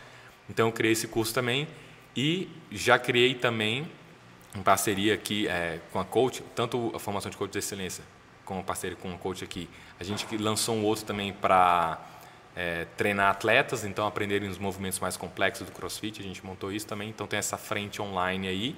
Então 0.50 0.68
eu 0.68 0.72
criei 0.72 0.94
esse 0.94 1.08
curso 1.08 1.34
também 1.34 1.68
e 2.16 2.50
já 2.72 3.00
criei 3.00 3.34
também 3.34 3.88
em 4.56 4.62
parceria 4.62 5.14
aqui 5.14 5.48
é, 5.48 5.80
com 5.92 6.00
a 6.00 6.06
coach, 6.06 6.44
tanto 6.56 6.92
a 6.96 7.00
formação 7.00 7.32
de 7.32 7.38
coach 7.38 7.52
de 7.52 7.60
excelência 7.60 8.04
como 8.46 8.64
parceria 8.64 8.96
com 8.96 9.14
o 9.14 9.18
coach 9.18 9.44
aqui. 9.44 9.70
A 10.00 10.04
gente 10.04 10.26
lançou 10.38 10.76
um 10.76 10.84
outro 10.84 11.06
também 11.06 11.34
para 11.34 12.00
é, 12.56 12.86
treinar 12.98 13.32
atletas, 13.32 13.84
então 13.84 14.06
aprenderem 14.06 14.50
os 14.50 14.58
movimentos 14.58 15.00
mais 15.00 15.18
complexos 15.18 15.66
do 15.66 15.72
CrossFit. 15.72 16.20
A 16.20 16.24
gente 16.24 16.46
montou 16.46 16.72
isso 16.72 16.86
também, 16.86 17.10
então 17.10 17.26
tem 17.26 17.40
essa 17.40 17.58
frente 17.58 18.02
online 18.02 18.48
aí. 18.48 18.76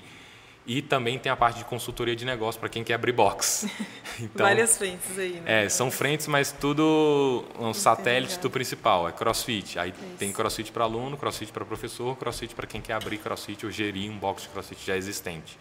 E 0.68 0.82
também 0.82 1.20
tem 1.20 1.32
a 1.32 1.36
parte 1.36 1.60
de 1.60 1.66
consultoria 1.66 2.16
de 2.16 2.26
negócio 2.26 2.60
para 2.60 2.70
quem 2.70 2.84
quer 2.84 2.96
abrir 2.96 3.12
box. 3.12 3.70
Então, 4.18 4.46
Várias 4.46 4.78
frentes 4.78 5.20
aí, 5.20 5.42
né? 5.42 5.66
É, 5.66 5.68
são 5.70 5.92
frentes, 5.92 6.26
mas 6.28 6.50
tudo 6.50 7.44
um 7.60 7.74
satélite 7.74 8.40
do 8.40 8.50
principal, 8.50 9.10
é 9.10 9.12
CrossFit. 9.12 9.78
Aí 9.78 9.90
Isso. 9.90 10.18
tem 10.18 10.32
CrossFit 10.32 10.72
para 10.72 10.86
aluno, 10.86 11.18
CrossFit 11.18 11.52
para 11.52 11.66
professor, 11.66 12.16
CrossFit 12.16 12.56
para 12.56 12.66
quem 12.66 12.80
quer 12.80 12.94
abrir 12.94 13.18
CrossFit 13.18 13.66
ou 13.66 13.72
gerir 13.74 14.10
um 14.10 14.18
box 14.18 14.44
de 14.44 14.50
CrossFit 14.50 14.86
já 14.86 14.96
existente. 14.96 15.60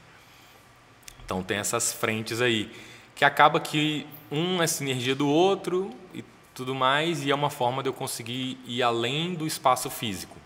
Então 1.24 1.42
tem 1.42 1.56
essas 1.56 1.92
frentes 1.92 2.40
aí, 2.40 2.70
que 3.16 3.24
acaba 3.24 3.58
que 3.58 4.06
um 4.30 4.62
é 4.62 4.68
sinergia 4.68 5.16
do 5.16 5.28
outro 5.28 5.90
e 6.14 6.24
tudo 6.54 6.74
mais, 6.74 7.24
e 7.24 7.30
é 7.32 7.34
uma 7.34 7.50
forma 7.50 7.82
de 7.82 7.88
eu 7.88 7.92
conseguir 7.92 8.58
ir 8.66 8.82
além 8.82 9.34
do 9.34 9.46
espaço 9.46 9.90
físico. 9.90 10.36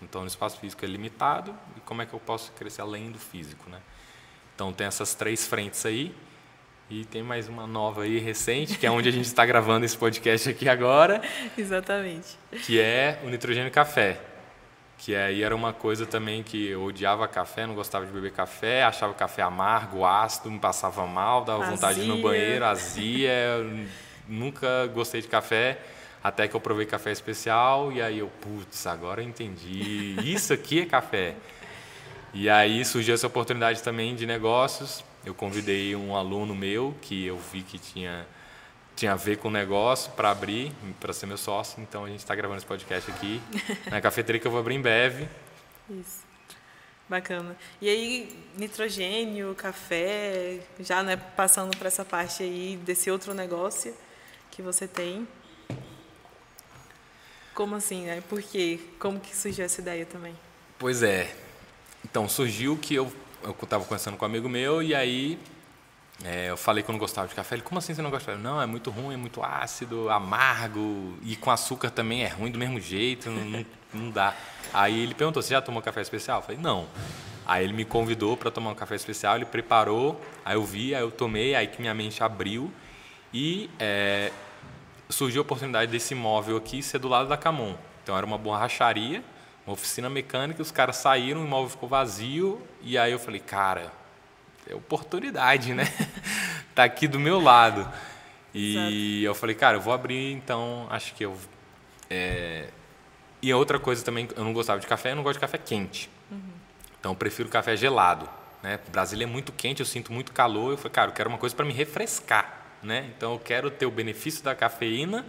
Então 0.00 0.22
o 0.22 0.26
espaço 0.26 0.58
físico 0.58 0.84
é 0.84 0.88
limitado, 0.88 1.54
e 1.76 1.80
como 1.80 2.00
é 2.00 2.06
que 2.06 2.14
eu 2.14 2.20
posso 2.20 2.52
crescer 2.52 2.80
além 2.80 3.10
do 3.10 3.18
físico, 3.18 3.68
né? 3.68 3.80
Então 4.58 4.72
tem 4.72 4.88
essas 4.88 5.14
três 5.14 5.46
frentes 5.46 5.86
aí, 5.86 6.12
e 6.90 7.04
tem 7.04 7.22
mais 7.22 7.46
uma 7.46 7.64
nova 7.64 8.02
aí, 8.02 8.18
recente, 8.18 8.76
que 8.76 8.84
é 8.84 8.90
onde 8.90 9.08
a 9.08 9.12
gente 9.12 9.26
está 9.26 9.46
gravando 9.46 9.86
esse 9.86 9.96
podcast 9.96 10.50
aqui 10.50 10.68
agora. 10.68 11.22
Exatamente. 11.56 12.36
Que 12.66 12.80
é 12.80 13.20
o 13.22 13.28
Nitrogênio 13.30 13.70
Café 13.70 14.20
que 14.98 15.14
aí 15.14 15.44
era 15.44 15.54
uma 15.54 15.72
coisa 15.72 16.04
também 16.04 16.42
que 16.42 16.70
eu 16.70 16.82
odiava 16.82 17.28
café, 17.28 17.68
não 17.68 17.74
gostava 17.76 18.04
de 18.04 18.10
beber 18.10 18.32
café, 18.32 18.82
achava 18.82 19.14
café 19.14 19.42
amargo, 19.42 20.04
ácido, 20.04 20.50
me 20.50 20.58
passava 20.58 21.06
mal, 21.06 21.44
dava 21.44 21.62
azia. 21.62 21.74
vontade 21.76 22.00
de 22.00 22.04
ir 22.04 22.08
no 22.08 22.20
banheiro, 22.20 22.64
azia, 22.64 23.64
nunca 24.26 24.88
gostei 24.88 25.22
de 25.22 25.28
café, 25.28 25.78
até 26.20 26.48
que 26.48 26.56
eu 26.56 26.60
provei 26.60 26.84
café 26.84 27.12
especial 27.12 27.92
e 27.92 28.02
aí 28.02 28.18
eu, 28.18 28.28
putz, 28.40 28.88
agora 28.88 29.22
eu 29.22 29.28
entendi, 29.28 30.16
isso 30.24 30.52
aqui 30.52 30.80
é 30.80 30.86
café. 30.86 31.36
E 32.40 32.48
aí 32.48 32.84
surgiu 32.84 33.16
essa 33.16 33.26
oportunidade 33.26 33.82
também 33.82 34.14
de 34.14 34.24
negócios, 34.24 35.04
eu 35.26 35.34
convidei 35.34 35.96
um 35.96 36.14
aluno 36.14 36.54
meu 36.54 36.94
que 37.02 37.26
eu 37.26 37.36
vi 37.36 37.62
que 37.62 37.80
tinha 37.80 38.24
tinha 38.94 39.14
a 39.14 39.16
ver 39.16 39.38
com 39.38 39.48
o 39.48 39.50
negócio 39.50 40.12
para 40.12 40.30
abrir, 40.30 40.72
para 41.00 41.12
ser 41.12 41.26
meu 41.26 41.36
sócio. 41.36 41.82
Então 41.82 42.04
a 42.04 42.08
gente 42.08 42.20
está 42.20 42.36
gravando 42.36 42.58
esse 42.58 42.66
podcast 42.66 43.10
aqui 43.10 43.42
na 43.90 44.00
cafeteria 44.00 44.40
que 44.40 44.46
eu 44.46 44.52
vou 44.52 44.60
abrir 44.60 44.76
em 44.76 44.80
breve. 44.80 45.28
Isso. 45.90 46.20
Bacana. 47.08 47.56
E 47.80 47.88
aí, 47.88 48.44
nitrogênio, 48.56 49.52
café, 49.56 50.60
já 50.78 51.02
né, 51.02 51.16
passando 51.16 51.76
para 51.76 51.88
essa 51.88 52.04
parte 52.04 52.44
aí 52.44 52.78
desse 52.84 53.10
outro 53.10 53.34
negócio 53.34 53.92
que 54.48 54.62
você 54.62 54.86
tem. 54.86 55.26
Como 57.52 57.74
assim, 57.74 58.06
né? 58.06 58.22
Por 58.28 58.40
quê? 58.40 58.78
Como 59.00 59.18
que 59.18 59.34
surgiu 59.34 59.64
essa 59.64 59.80
ideia 59.80 60.06
também? 60.06 60.36
Pois 60.78 61.02
é. 61.02 61.47
Então, 62.04 62.28
surgiu 62.28 62.76
que 62.76 62.94
eu 62.94 63.12
estava 63.62 63.84
conversando 63.84 64.16
com 64.16 64.24
um 64.24 64.28
amigo 64.28 64.48
meu 64.48 64.82
e 64.82 64.94
aí 64.94 65.38
é, 66.24 66.50
eu 66.50 66.56
falei 66.56 66.82
que 66.82 66.90
eu 66.90 66.92
não 66.92 66.98
gostava 66.98 67.28
de 67.28 67.34
café. 67.34 67.54
Ele, 67.54 67.62
como 67.62 67.78
assim 67.78 67.94
você 67.94 68.02
não 68.02 68.10
gosta? 68.10 68.36
Não, 68.36 68.60
é 68.60 68.66
muito 68.66 68.90
ruim, 68.90 69.14
é 69.14 69.16
muito 69.16 69.42
ácido, 69.42 70.10
amargo 70.10 71.14
e 71.22 71.36
com 71.36 71.50
açúcar 71.50 71.90
também 71.90 72.24
é 72.24 72.28
ruim 72.28 72.50
do 72.50 72.58
mesmo 72.58 72.80
jeito, 72.80 73.30
não, 73.30 73.44
não, 73.44 73.66
não 73.94 74.10
dá. 74.10 74.34
Aí 74.72 75.00
ele 75.00 75.14
perguntou: 75.14 75.40
Você 75.42 75.54
já 75.54 75.62
tomou 75.62 75.80
café 75.80 76.00
especial? 76.00 76.38
Eu 76.40 76.42
falei: 76.42 76.60
Não. 76.60 76.88
Aí 77.46 77.64
ele 77.64 77.72
me 77.72 77.84
convidou 77.84 78.36
para 78.36 78.50
tomar 78.50 78.70
um 78.72 78.74
café 78.74 78.94
especial, 78.94 79.36
ele 79.36 79.46
preparou, 79.46 80.20
aí 80.44 80.54
eu 80.54 80.64
vi, 80.64 80.94
aí 80.94 81.00
eu 81.00 81.10
tomei, 81.10 81.54
aí 81.54 81.66
que 81.66 81.80
minha 81.80 81.94
mente 81.94 82.22
abriu 82.22 82.70
e 83.32 83.70
é, 83.78 84.30
surgiu 85.08 85.40
a 85.40 85.44
oportunidade 85.44 85.90
desse 85.90 86.12
imóvel 86.12 86.58
aqui 86.58 86.82
ser 86.82 86.98
do 86.98 87.08
lado 87.08 87.26
da 87.26 87.38
Camon. 87.38 87.74
Então 88.02 88.14
era 88.14 88.26
uma 88.26 88.36
borracharia, 88.36 89.24
uma 89.68 89.74
oficina 89.74 90.08
mecânica, 90.08 90.62
os 90.62 90.70
caras 90.70 90.96
saíram, 90.96 91.42
o 91.42 91.44
imóvel 91.44 91.68
ficou 91.68 91.88
vazio 91.88 92.60
e 92.82 92.96
aí 92.96 93.12
eu 93.12 93.18
falei: 93.18 93.40
Cara 93.40 93.92
é 94.68 94.74
oportunidade, 94.74 95.72
né? 95.72 95.84
tá 96.74 96.84
aqui 96.84 97.08
do 97.08 97.18
meu 97.18 97.40
lado. 97.40 97.90
E 98.54 98.72
Exato. 98.72 98.92
eu 99.24 99.34
falei, 99.34 99.54
cara, 99.54 99.76
eu 99.76 99.80
vou 99.80 99.92
abrir, 99.92 100.32
então 100.32 100.86
acho 100.90 101.14
que 101.14 101.24
eu. 101.24 101.36
É... 102.10 102.68
E 103.40 103.52
outra 103.54 103.78
coisa 103.78 104.04
também, 104.04 104.28
eu 104.36 104.44
não 104.44 104.52
gostava 104.52 104.80
de 104.80 104.86
café, 104.86 105.12
eu 105.12 105.16
não 105.16 105.22
gosto 105.22 105.34
de 105.34 105.40
café 105.40 105.58
quente. 105.58 106.10
Uhum. 106.30 106.40
Então 106.98 107.12
eu 107.12 107.16
prefiro 107.16 107.48
café 107.48 107.76
gelado. 107.76 108.28
Né? 108.62 108.78
Brasília 108.90 109.24
é 109.24 109.26
muito 109.26 109.52
quente, 109.52 109.80
eu 109.80 109.86
sinto 109.86 110.12
muito 110.12 110.32
calor. 110.32 110.72
Eu 110.72 110.76
falei, 110.76 110.92
cara, 110.92 111.10
eu 111.10 111.14
quero 111.14 111.28
uma 111.28 111.38
coisa 111.38 111.54
para 111.54 111.64
me 111.64 111.72
refrescar. 111.72 112.66
Né? 112.82 113.10
Então 113.16 113.32
eu 113.32 113.38
quero 113.38 113.70
ter 113.70 113.86
o 113.86 113.90
benefício 113.90 114.42
da 114.42 114.54
cafeína, 114.54 115.24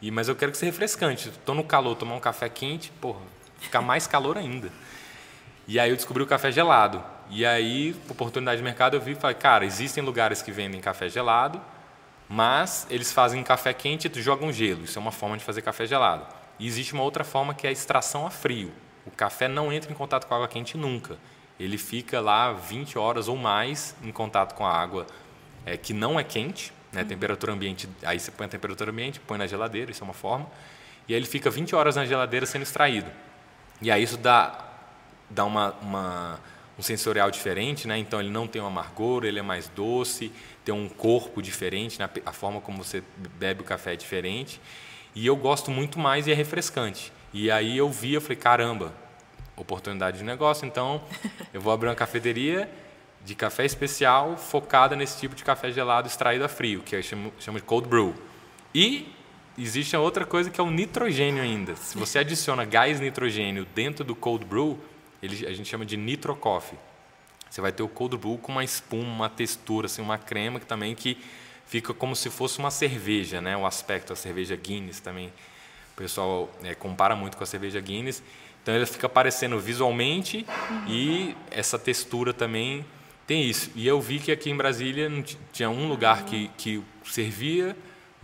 e 0.00 0.10
mas 0.10 0.28
eu 0.28 0.36
quero 0.36 0.52
que 0.52 0.58
seja 0.58 0.70
refrescante. 0.70 1.28
Estou 1.30 1.54
no 1.54 1.64
calor, 1.64 1.94
tomar 1.96 2.14
um 2.14 2.20
café 2.20 2.48
quente, 2.48 2.90
porra, 3.00 3.20
ficar 3.58 3.80
mais 3.80 4.06
calor 4.06 4.36
ainda. 4.38 4.70
E 5.66 5.80
aí 5.80 5.90
eu 5.90 5.96
descobri 5.96 6.22
o 6.22 6.26
café 6.26 6.50
gelado. 6.52 7.02
E 7.28 7.44
aí, 7.44 7.96
oportunidade 8.08 8.58
de 8.58 8.62
mercado, 8.62 8.94
eu 8.94 9.00
vi 9.00 9.12
e 9.12 9.14
falei, 9.16 9.34
cara, 9.34 9.64
existem 9.64 10.02
lugares 10.02 10.42
que 10.42 10.52
vendem 10.52 10.80
café 10.80 11.08
gelado, 11.08 11.60
mas 12.28 12.86
eles 12.88 13.12
fazem 13.12 13.42
café 13.42 13.72
quente 13.72 14.10
e 14.14 14.22
jogam 14.22 14.52
gelo. 14.52 14.84
Isso 14.84 14.98
é 14.98 15.02
uma 15.02 15.10
forma 15.10 15.36
de 15.36 15.44
fazer 15.44 15.62
café 15.62 15.86
gelado. 15.86 16.24
E 16.58 16.66
existe 16.66 16.94
uma 16.94 17.02
outra 17.02 17.24
forma 17.24 17.52
que 17.52 17.66
é 17.66 17.70
a 17.70 17.72
extração 17.72 18.26
a 18.26 18.30
frio. 18.30 18.72
O 19.04 19.10
café 19.10 19.48
não 19.48 19.72
entra 19.72 19.90
em 19.90 19.94
contato 19.94 20.26
com 20.26 20.34
água 20.34 20.48
quente 20.48 20.76
nunca. 20.76 21.18
Ele 21.58 21.78
fica 21.78 22.20
lá 22.20 22.52
20 22.52 22.98
horas 22.98 23.28
ou 23.28 23.36
mais 23.36 23.96
em 24.02 24.12
contato 24.12 24.54
com 24.54 24.64
a 24.64 24.72
água 24.72 25.06
é, 25.64 25.76
que 25.76 25.92
não 25.92 26.18
é 26.18 26.24
quente, 26.24 26.72
né? 26.92 27.02
Uhum. 27.02 27.08
temperatura 27.08 27.52
ambiente. 27.52 27.88
Aí 28.04 28.18
você 28.20 28.30
põe 28.30 28.46
a 28.46 28.48
temperatura 28.48 28.90
ambiente, 28.90 29.20
põe 29.20 29.38
na 29.38 29.46
geladeira, 29.46 29.90
isso 29.90 30.02
é 30.02 30.04
uma 30.04 30.14
forma. 30.14 30.46
E 31.08 31.14
aí 31.14 31.18
ele 31.18 31.26
fica 31.26 31.50
20 31.50 31.74
horas 31.74 31.96
na 31.96 32.04
geladeira 32.04 32.46
sendo 32.46 32.62
extraído. 32.62 33.10
E 33.80 33.90
aí 33.90 34.02
isso 34.02 34.16
dá, 34.16 34.64
dá 35.28 35.44
uma, 35.44 35.72
uma 35.82 36.40
um 36.78 36.82
sensorial 36.82 37.30
diferente, 37.30 37.88
né? 37.88 37.96
então 37.96 38.20
ele 38.20 38.30
não 38.30 38.46
tem 38.46 38.60
um 38.60 38.66
amargor, 38.66 39.24
ele 39.24 39.38
é 39.38 39.42
mais 39.42 39.68
doce, 39.68 40.30
tem 40.64 40.74
um 40.74 40.88
corpo 40.88 41.40
diferente, 41.40 41.98
né? 41.98 42.08
a 42.24 42.32
forma 42.32 42.60
como 42.60 42.84
você 42.84 43.02
bebe 43.38 43.62
o 43.62 43.64
café 43.64 43.94
é 43.94 43.96
diferente. 43.96 44.60
E 45.14 45.26
eu 45.26 45.34
gosto 45.34 45.70
muito 45.70 45.98
mais 45.98 46.26
e 46.26 46.32
é 46.32 46.34
refrescante. 46.34 47.10
E 47.32 47.50
aí 47.50 47.78
eu 47.78 47.88
vi, 47.88 48.12
eu 48.12 48.20
falei, 48.20 48.36
caramba, 48.36 48.92
oportunidade 49.56 50.18
de 50.18 50.24
negócio, 50.24 50.66
então 50.66 51.02
eu 51.52 51.60
vou 51.60 51.72
abrir 51.72 51.88
uma 51.88 51.94
cafeteria 51.94 52.70
de 53.24 53.34
café 53.34 53.64
especial 53.64 54.36
focada 54.36 54.94
nesse 54.94 55.18
tipo 55.18 55.34
de 55.34 55.42
café 55.42 55.72
gelado 55.72 56.06
extraído 56.06 56.44
a 56.44 56.48
frio, 56.48 56.82
que 56.82 56.94
eu 56.94 57.02
chamo, 57.02 57.32
chamo 57.40 57.58
de 57.58 57.64
cold 57.64 57.88
brew. 57.88 58.14
E 58.74 59.15
existe 59.58 59.96
outra 59.96 60.24
coisa 60.24 60.50
que 60.50 60.60
é 60.60 60.64
o 60.64 60.70
nitrogênio 60.70 61.42
ainda. 61.42 61.76
Se 61.76 61.96
você 61.96 62.18
adiciona 62.18 62.64
gás 62.64 63.00
nitrogênio 63.00 63.66
dentro 63.74 64.04
do 64.04 64.14
cold 64.14 64.44
brew, 64.44 64.78
ele, 65.22 65.46
a 65.46 65.52
gente 65.52 65.68
chama 65.68 65.84
de 65.84 65.96
nitro 65.96 66.34
coffee. 66.36 66.78
Você 67.48 67.60
vai 67.60 67.72
ter 67.72 67.82
o 67.82 67.88
cold 67.88 68.16
brew 68.16 68.38
com 68.38 68.52
uma 68.52 68.64
espuma, 68.64 69.08
uma 69.08 69.28
textura, 69.28 69.86
assim, 69.86 70.02
uma 70.02 70.18
crema 70.18 70.60
que 70.60 70.66
também 70.66 70.94
que 70.94 71.18
fica 71.66 71.94
como 71.94 72.14
se 72.14 72.30
fosse 72.30 72.58
uma 72.58 72.70
cerveja, 72.70 73.40
né? 73.40 73.56
O 73.56 73.66
aspecto 73.66 74.10
da 74.10 74.16
cerveja 74.16 74.54
Guinness 74.56 75.00
também. 75.00 75.28
O 75.92 75.96
pessoal 75.96 76.50
é, 76.62 76.74
compara 76.74 77.16
muito 77.16 77.36
com 77.36 77.42
a 77.42 77.46
cerveja 77.46 77.80
Guinness. 77.80 78.22
Então 78.62 78.74
ele 78.74 78.84
fica 78.84 79.06
aparecendo 79.06 79.58
visualmente 79.58 80.44
e 80.88 81.34
essa 81.50 81.78
textura 81.78 82.34
também 82.34 82.84
tem 83.26 83.44
isso. 83.44 83.70
E 83.74 83.86
eu 83.86 84.00
vi 84.00 84.18
que 84.18 84.30
aqui 84.30 84.50
em 84.50 84.56
Brasília 84.56 85.10
tinha 85.52 85.70
um 85.70 85.88
lugar 85.88 86.24
que, 86.24 86.50
que 86.58 86.82
servia 87.04 87.76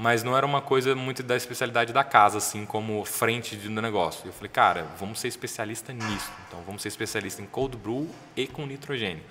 mas 0.03 0.25
não 0.25 0.37
era 0.37 0.45
uma 0.45 0.61
coisa 0.61 0.97
muito 0.97 1.23
da 1.23 1.37
especialidade 1.37 1.93
da 1.93 2.03
casa, 2.03 2.39
assim, 2.39 2.67
como 2.67 3.05
frente 3.05 3.55
do 3.55 3.81
negócio. 3.81 4.27
Eu 4.27 4.33
falei, 4.33 4.51
cara, 4.51 4.85
vamos 4.99 5.21
ser 5.21 5.29
especialista 5.29 5.93
nisso. 5.93 6.29
Então, 6.49 6.61
vamos 6.67 6.83
ser 6.83 6.89
especialista 6.89 7.41
em 7.41 7.47
cold 7.47 7.77
brew 7.77 8.11
e 8.35 8.49
com 8.49 8.67
nitrogênio. 8.67 9.23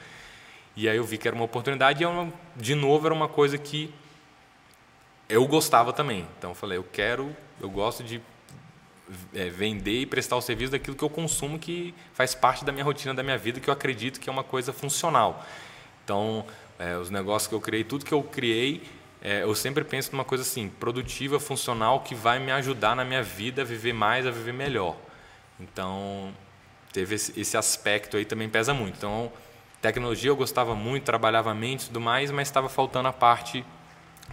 E 0.74 0.88
aí 0.88 0.96
eu 0.96 1.04
vi 1.04 1.18
que 1.18 1.28
era 1.28 1.36
uma 1.36 1.44
oportunidade 1.44 2.02
e, 2.02 2.06
eu, 2.06 2.34
de 2.56 2.74
novo, 2.74 3.06
era 3.06 3.14
uma 3.14 3.28
coisa 3.28 3.58
que 3.58 3.94
eu 5.28 5.46
gostava 5.46 5.92
também. 5.92 6.26
Então, 6.38 6.52
eu 6.52 6.56
falei, 6.56 6.78
eu 6.78 6.86
quero, 6.86 7.36
eu 7.60 7.70
gosto 7.70 8.02
de 8.02 8.22
é, 9.34 9.50
vender 9.50 10.00
e 10.00 10.06
prestar 10.06 10.38
o 10.38 10.42
serviço 10.42 10.72
daquilo 10.72 10.96
que 10.96 11.04
eu 11.04 11.10
consumo, 11.10 11.60
que 11.60 11.94
faz 12.14 12.34
parte 12.34 12.64
da 12.64 12.72
minha 12.72 12.86
rotina, 12.86 13.14
da 13.14 13.24
minha 13.24 13.38
vida, 13.38 13.60
que 13.60 13.70
eu 13.70 13.74
acredito 13.74 14.22
que 14.22 14.30
é 14.30 14.32
uma 14.32 14.42
coisa 14.44 14.72
funcional. 14.72 15.46
Então, 16.06 16.46
é, 16.80 16.96
os 16.96 17.10
negócios 17.10 17.50
que 17.50 17.54
eu 17.54 17.60
criei, 17.60 17.84
tudo 17.84 18.06
que 18.06 18.14
eu 18.14 18.24
criei 18.24 19.01
é, 19.22 19.44
eu 19.44 19.54
sempre 19.54 19.84
penso 19.84 20.12
numa 20.12 20.26
coisa 20.26 20.44
assim, 20.44 20.68
produtiva, 20.68 21.40
funcional, 21.40 22.00
que 22.00 22.16
vai 22.16 22.40
me 22.40 22.52
ajudar 22.52 22.96
na 22.96 23.06
minha 23.06 23.22
vida 23.22 23.62
a 23.62 23.66
viver 23.66 23.94
mais, 23.94 24.26
a 24.26 24.32
viver 24.32 24.54
melhor. 24.54 24.96
Então, 25.60 26.34
teve 26.92 27.16
esse, 27.16 27.56
aspecto 27.56 28.18
aí 28.18 28.26
também 28.26 28.50
pesa 28.50 28.74
muito. 28.74 28.98
Então, 28.98 29.32
tecnologia 29.80 30.32
eu 30.32 30.36
gostava 30.36 30.74
muito, 30.74 31.04
trabalhava 31.04 31.52
a 31.52 31.54
mente 31.54 31.84
e 31.84 31.88
tudo 31.88 32.02
mais, 32.02 32.32
mas 32.32 32.48
estava 32.48 32.68
faltando 32.68 33.08
a 33.10 33.14
parte 33.14 33.64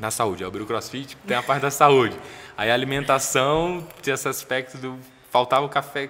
da 0.01 0.11
saúde. 0.11 0.43
Eu 0.43 0.49
abri 0.49 0.63
o 0.63 0.67
CrossFit, 0.67 1.17
tem 1.27 1.37
a 1.37 1.43
parte 1.43 1.63
da 1.63 1.71
saúde. 1.71 2.19
Aí 2.57 2.71
alimentação 2.71 3.87
tinha 4.01 4.15
esse 4.15 4.29
aspecto 4.29 4.79
do 4.79 4.99
faltava 5.31 5.67
o 5.67 5.69
café 5.69 6.09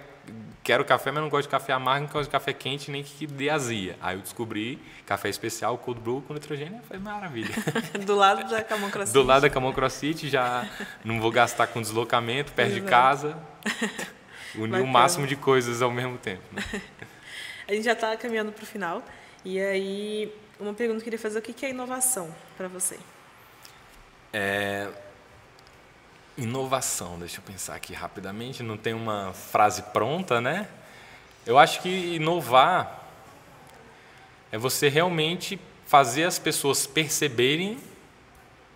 quero 0.69 0.85
café, 0.85 1.11
mas 1.11 1.23
não 1.23 1.31
gosto 1.31 1.45
de 1.45 1.49
café 1.49 1.73
amargo, 1.73 2.05
não 2.05 2.13
gosto 2.13 2.25
de 2.25 2.31
café 2.31 2.53
quente, 2.53 2.91
nem 2.91 3.03
que 3.03 3.27
dê 3.27 3.49
azia. 3.49 3.97
Aí 4.03 4.17
eu 4.19 4.21
descobri 4.21 4.79
café 5.07 5.31
especial, 5.31 5.79
cold 5.79 5.99
brew 5.99 6.23
com 6.29 6.35
nitrogênio, 6.35 6.79
foi 6.87 6.99
maravilha. 6.99 7.55
Do 8.05 8.15
lado 8.15 8.51
da 8.51 8.63
Camon 8.63 8.91
CrossFit. 8.91 9.15
Do 9.15 9.23
lado 9.23 9.43
da 9.43 9.49
Camon 9.49 9.73
CrossFit, 9.73 10.29
já 10.29 10.69
não 11.03 11.23
vou 11.23 11.31
gastar 11.31 11.69
com 11.69 11.81
deslocamento, 11.81 12.53
perto 12.53 12.73
Exato. 12.73 12.85
de 12.85 12.91
casa. 12.91 13.39
Unir 14.55 14.83
o 14.83 14.87
máximo 14.87 15.27
de 15.27 15.37
coisas 15.37 15.81
ao 15.81 15.91
mesmo 15.91 16.19
tempo. 16.19 16.43
Né? 16.53 16.63
A 17.67 17.73
gente 17.73 17.85
já 17.85 17.93
está 17.95 18.15
caminhando 18.19 18.53
para 18.53 18.63
o 18.63 18.67
final. 18.67 19.03
E 19.47 19.59
aí, 19.59 20.35
uma 20.61 20.75
pergunta 20.75 20.99
que 20.99 21.03
eu 21.03 21.05
queria 21.05 21.19
fazer, 21.19 21.39
o 21.39 21.43
que 21.43 21.65
é 21.65 21.71
inovação 21.71 22.35
para 22.59 22.69
você? 22.69 22.99
É, 24.35 24.87
Inovação, 26.39 27.19
deixa 27.19 27.39
eu 27.39 27.43
pensar 27.43 27.75
aqui 27.75 27.93
rapidamente, 27.93 28.63
não 28.63 28.77
tem 28.77 28.95
uma 28.95 29.33
frase 29.33 29.83
pronta, 29.83 30.41
né? 30.41 30.69
Eu 31.45 31.59
acho 31.59 31.83
que 31.83 32.15
inovar 32.15 33.09
é 34.53 34.57
você 34.57 34.89
realmente 34.89 35.59
fazer 35.85 36.23
as 36.23 36.39
pessoas 36.39 36.87
perceberem 36.87 37.77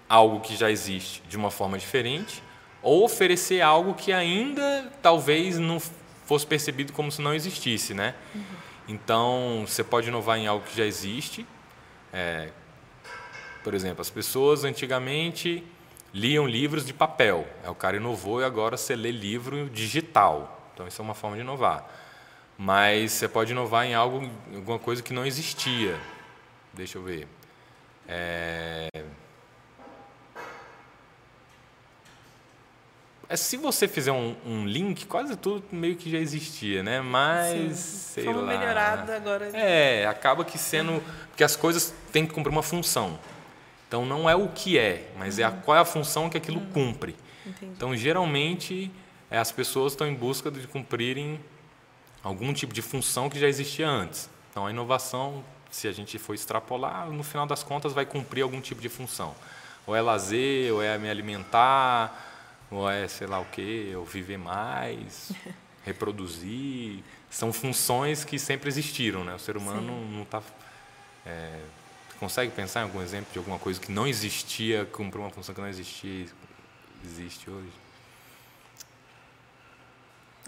algo 0.08 0.40
que 0.40 0.56
já 0.56 0.72
existe 0.72 1.22
de 1.28 1.36
uma 1.36 1.52
forma 1.52 1.78
diferente 1.78 2.42
ou 2.82 3.04
oferecer 3.04 3.60
algo 3.60 3.94
que 3.94 4.12
ainda 4.12 4.92
talvez 5.00 5.56
não 5.56 5.80
fosse 6.26 6.44
percebido 6.44 6.92
como 6.92 7.12
se 7.12 7.22
não 7.22 7.32
existisse, 7.32 7.94
né? 7.94 8.16
Uhum. 8.34 8.42
Então, 8.88 9.64
você 9.66 9.84
pode 9.84 10.08
inovar 10.08 10.36
em 10.36 10.48
algo 10.48 10.66
que 10.66 10.76
já 10.76 10.84
existe. 10.84 11.46
É, 12.12 12.48
por 13.62 13.72
exemplo, 13.72 14.00
as 14.00 14.10
pessoas 14.10 14.64
antigamente 14.64 15.64
liam 16.12 16.46
livros 16.46 16.84
de 16.84 16.92
papel. 16.92 17.46
É, 17.64 17.70
o 17.70 17.74
cara 17.74 17.96
inovou 17.96 18.40
e 18.40 18.44
agora 18.44 18.76
você 18.76 18.94
lê 18.94 19.10
livro 19.10 19.68
digital. 19.70 20.70
Então 20.74 20.86
isso 20.86 21.00
é 21.00 21.04
uma 21.04 21.14
forma 21.14 21.36
de 21.36 21.42
inovar. 21.42 21.88
Mas 22.56 23.12
você 23.12 23.28
pode 23.28 23.52
inovar 23.52 23.86
em 23.86 23.94
algo, 23.94 24.30
alguma 24.54 24.78
coisa 24.78 25.02
que 25.02 25.12
não 25.12 25.24
existia. 25.24 25.98
Deixa 26.72 26.98
eu 26.98 27.02
ver. 27.02 27.26
É... 28.06 28.88
É, 33.28 33.36
se 33.36 33.56
você 33.56 33.88
fizer 33.88 34.12
um, 34.12 34.36
um, 34.44 34.66
link, 34.66 35.06
quase 35.06 35.36
tudo 35.36 35.64
meio 35.72 35.96
que 35.96 36.10
já 36.10 36.18
existia, 36.18 36.82
né? 36.82 37.00
Mas, 37.00 37.78
Sim, 37.78 38.22
sei 38.24 38.32
lá. 38.32 38.42
melhorada 38.42 39.16
agora. 39.16 39.46
É, 39.54 40.06
acaba 40.06 40.44
que 40.44 40.58
sendo... 40.58 41.02
Porque 41.28 41.42
as 41.42 41.56
coisas 41.56 41.94
têm 42.12 42.26
que 42.26 42.34
cumprir 42.34 42.52
uma 42.52 42.62
função. 42.62 43.18
Então 43.92 44.06
não 44.06 44.28
é 44.28 44.34
o 44.34 44.48
que 44.48 44.78
é, 44.78 45.12
mas 45.18 45.38
é 45.38 45.44
a, 45.44 45.50
qual 45.50 45.76
é 45.76 45.80
a 45.80 45.84
função 45.84 46.30
que 46.30 46.38
aquilo 46.38 46.58
uhum. 46.58 46.70
cumpre. 46.70 47.14
Entendi. 47.44 47.72
Então 47.76 47.94
geralmente 47.94 48.90
é, 49.30 49.36
as 49.36 49.52
pessoas 49.52 49.92
estão 49.92 50.06
em 50.06 50.14
busca 50.14 50.50
de 50.50 50.66
cumprirem 50.66 51.38
algum 52.24 52.54
tipo 52.54 52.72
de 52.72 52.80
função 52.80 53.28
que 53.28 53.38
já 53.38 53.46
existia 53.46 53.86
antes. 53.86 54.30
Então 54.50 54.66
a 54.66 54.70
inovação, 54.70 55.44
se 55.70 55.86
a 55.86 55.92
gente 55.92 56.18
for 56.18 56.32
extrapolar, 56.32 57.10
no 57.10 57.22
final 57.22 57.46
das 57.46 57.62
contas 57.62 57.92
vai 57.92 58.06
cumprir 58.06 58.40
algum 58.40 58.62
tipo 58.62 58.80
de 58.80 58.88
função. 58.88 59.34
Ou 59.86 59.94
é 59.94 60.00
lazer, 60.00 60.72
ou 60.72 60.82
é 60.82 60.96
me 60.96 61.10
alimentar, 61.10 62.64
ou 62.70 62.88
é 62.88 63.06
sei 63.08 63.26
lá 63.26 63.40
o 63.40 63.44
que, 63.44 63.92
ou 63.94 64.06
viver 64.06 64.38
mais, 64.38 65.32
reproduzir. 65.84 67.04
São 67.28 67.52
funções 67.52 68.24
que 68.24 68.38
sempre 68.38 68.70
existiram, 68.70 69.22
né? 69.22 69.34
O 69.34 69.38
ser 69.38 69.58
humano 69.58 69.92
Sim. 69.92 70.14
não 70.14 70.22
está 70.22 70.40
é, 71.26 71.58
consegue 72.22 72.52
pensar 72.52 72.82
em 72.82 72.82
algum 72.84 73.02
exemplo 73.02 73.32
de 73.32 73.38
alguma 73.38 73.58
coisa 73.58 73.80
que 73.80 73.90
não 73.90 74.06
existia, 74.06 74.84
cumpriu 74.92 75.24
uma 75.24 75.30
função 75.30 75.52
que 75.52 75.60
não 75.60 75.66
existia, 75.66 76.26
existe 77.04 77.50
hoje? 77.50 77.72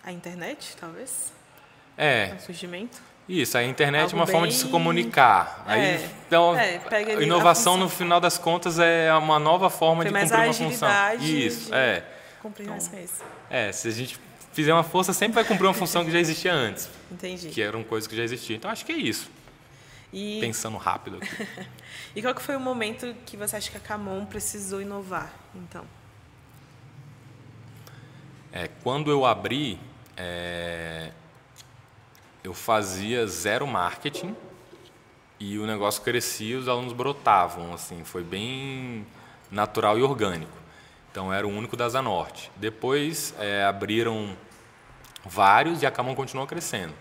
A 0.05 0.13
internet, 0.13 0.77
talvez? 0.79 1.33
É. 1.99 2.33
O 2.39 2.41
surgimento? 2.41 3.03
Isso, 3.29 3.59
a 3.59 3.65
internet 3.65 4.03
Algo 4.03 4.15
é 4.15 4.19
uma 4.21 4.25
bem... 4.25 4.33
forma 4.33 4.47
de 4.47 4.55
se 4.55 4.69
comunicar. 4.69 5.65
Aí, 5.67 5.81
é, 5.81 6.11
então, 6.29 6.57
é, 6.57 6.81
a 6.93 7.23
inovação, 7.23 7.75
a 7.75 7.79
no 7.79 7.89
final 7.89 8.21
das 8.21 8.39
contas, 8.39 8.79
é 8.79 9.13
uma 9.15 9.41
nova 9.41 9.69
forma 9.69 10.05
Foi 10.05 10.13
de 10.13 10.21
cumprir 10.21 10.45
uma 10.45 10.55
função. 10.55 10.89
Isso, 11.19 11.75
é. 11.75 12.05
Cumprir 12.41 12.69
então, 12.71 12.77
mais 12.77 13.23
É, 13.51 13.73
se 13.73 13.89
a 13.89 13.91
gente 13.91 14.21
fizer 14.53 14.73
uma 14.73 14.85
força, 14.85 15.13
sempre 15.13 15.35
vai 15.35 15.45
cumprir 15.45 15.67
uma 15.67 15.75
função 15.75 16.05
que 16.05 16.13
já 16.13 16.21
existia 16.21 16.53
antes. 16.53 16.89
Entendi. 17.11 17.49
Que 17.49 17.61
eram 17.61 17.83
coisas 17.83 18.07
que 18.07 18.15
já 18.15 18.23
existiam. 18.23 18.59
Então, 18.59 18.71
acho 18.71 18.87
que 18.87 18.93
é 18.93 18.97
isso. 18.97 19.29
E... 20.15 20.39
Pensando 20.41 20.77
rápido 20.77 21.17
aqui. 21.17 21.49
e 22.15 22.23
qual 22.23 22.33
que 22.33 22.41
foi 22.41 22.55
o 22.55 22.61
momento 22.61 23.13
que 23.27 23.37
você 23.37 23.57
acha 23.57 23.69
que 23.69 23.77
a 23.77 23.81
Camon 23.81 24.25
precisou 24.25 24.81
inovar, 24.81 25.35
então? 25.53 25.85
É, 28.53 28.69
quando 28.85 29.11
eu 29.11 29.27
abri, 29.27 29.81
é, 30.17 31.11
eu 32.45 32.55
fazia 32.55 33.27
zero 33.27 33.67
marketing 33.67 34.37
e 35.41 35.59
o 35.59 35.67
negócio 35.67 36.01
crescia, 36.01 36.57
os 36.61 36.69
alunos 36.69 36.93
brotavam, 36.93 37.75
assim, 37.75 38.05
foi 38.05 38.23
bem 38.23 39.05
natural 39.51 39.99
e 39.99 40.03
orgânico. 40.03 40.57
Então 41.11 41.33
era 41.33 41.45
o 41.45 41.51
único 41.51 41.77
da 41.77 41.89
Zanorte. 41.89 42.53
Depois 42.55 43.35
é, 43.41 43.65
abriram 43.65 44.37
vários 45.25 45.83
e 45.83 45.87
a 45.87 45.91
Camon 45.91 46.15
continuou 46.15 46.47
crescendo. 46.47 46.95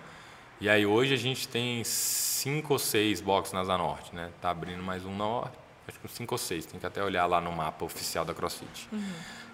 E 0.63 0.69
aí 0.69 0.85
hoje 0.85 1.13
a 1.13 1.17
gente 1.17 1.45
tem 1.45 1.83
cinco 1.83 2.71
ou 2.71 2.79
seis 2.79 3.19
boxes 3.19 3.51
na 3.51 3.65
Zanorte, 3.65 4.15
né? 4.15 4.29
Tá 4.41 4.49
abrindo 4.49 4.81
mais 4.81 5.03
um 5.03 5.13
na 5.13 5.49
acho 5.85 5.99
que 5.99 6.07
cinco 6.07 6.35
ou 6.35 6.37
seis, 6.37 6.65
tem 6.65 6.79
que 6.79 6.85
até 6.85 7.03
olhar 7.03 7.25
lá 7.25 7.41
no 7.41 7.51
mapa 7.51 7.83
oficial 7.83 8.23
da 8.23 8.33
CrossFit. 8.33 8.87
Uhum. 8.89 9.03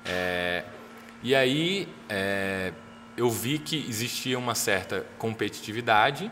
É, 0.06 0.64
e 1.24 1.34
aí 1.34 1.90
é, 2.08 2.74
eu 3.18 3.28
vi 3.28 3.58
que 3.58 3.88
existia 3.90 4.38
uma 4.38 4.54
certa 4.54 5.04
competitividade 5.18 6.32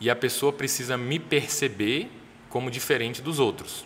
e 0.00 0.08
a 0.08 0.16
pessoa 0.16 0.50
precisa 0.50 0.96
me 0.96 1.18
perceber 1.18 2.10
como 2.48 2.70
diferente 2.70 3.20
dos 3.20 3.38
outros. 3.38 3.84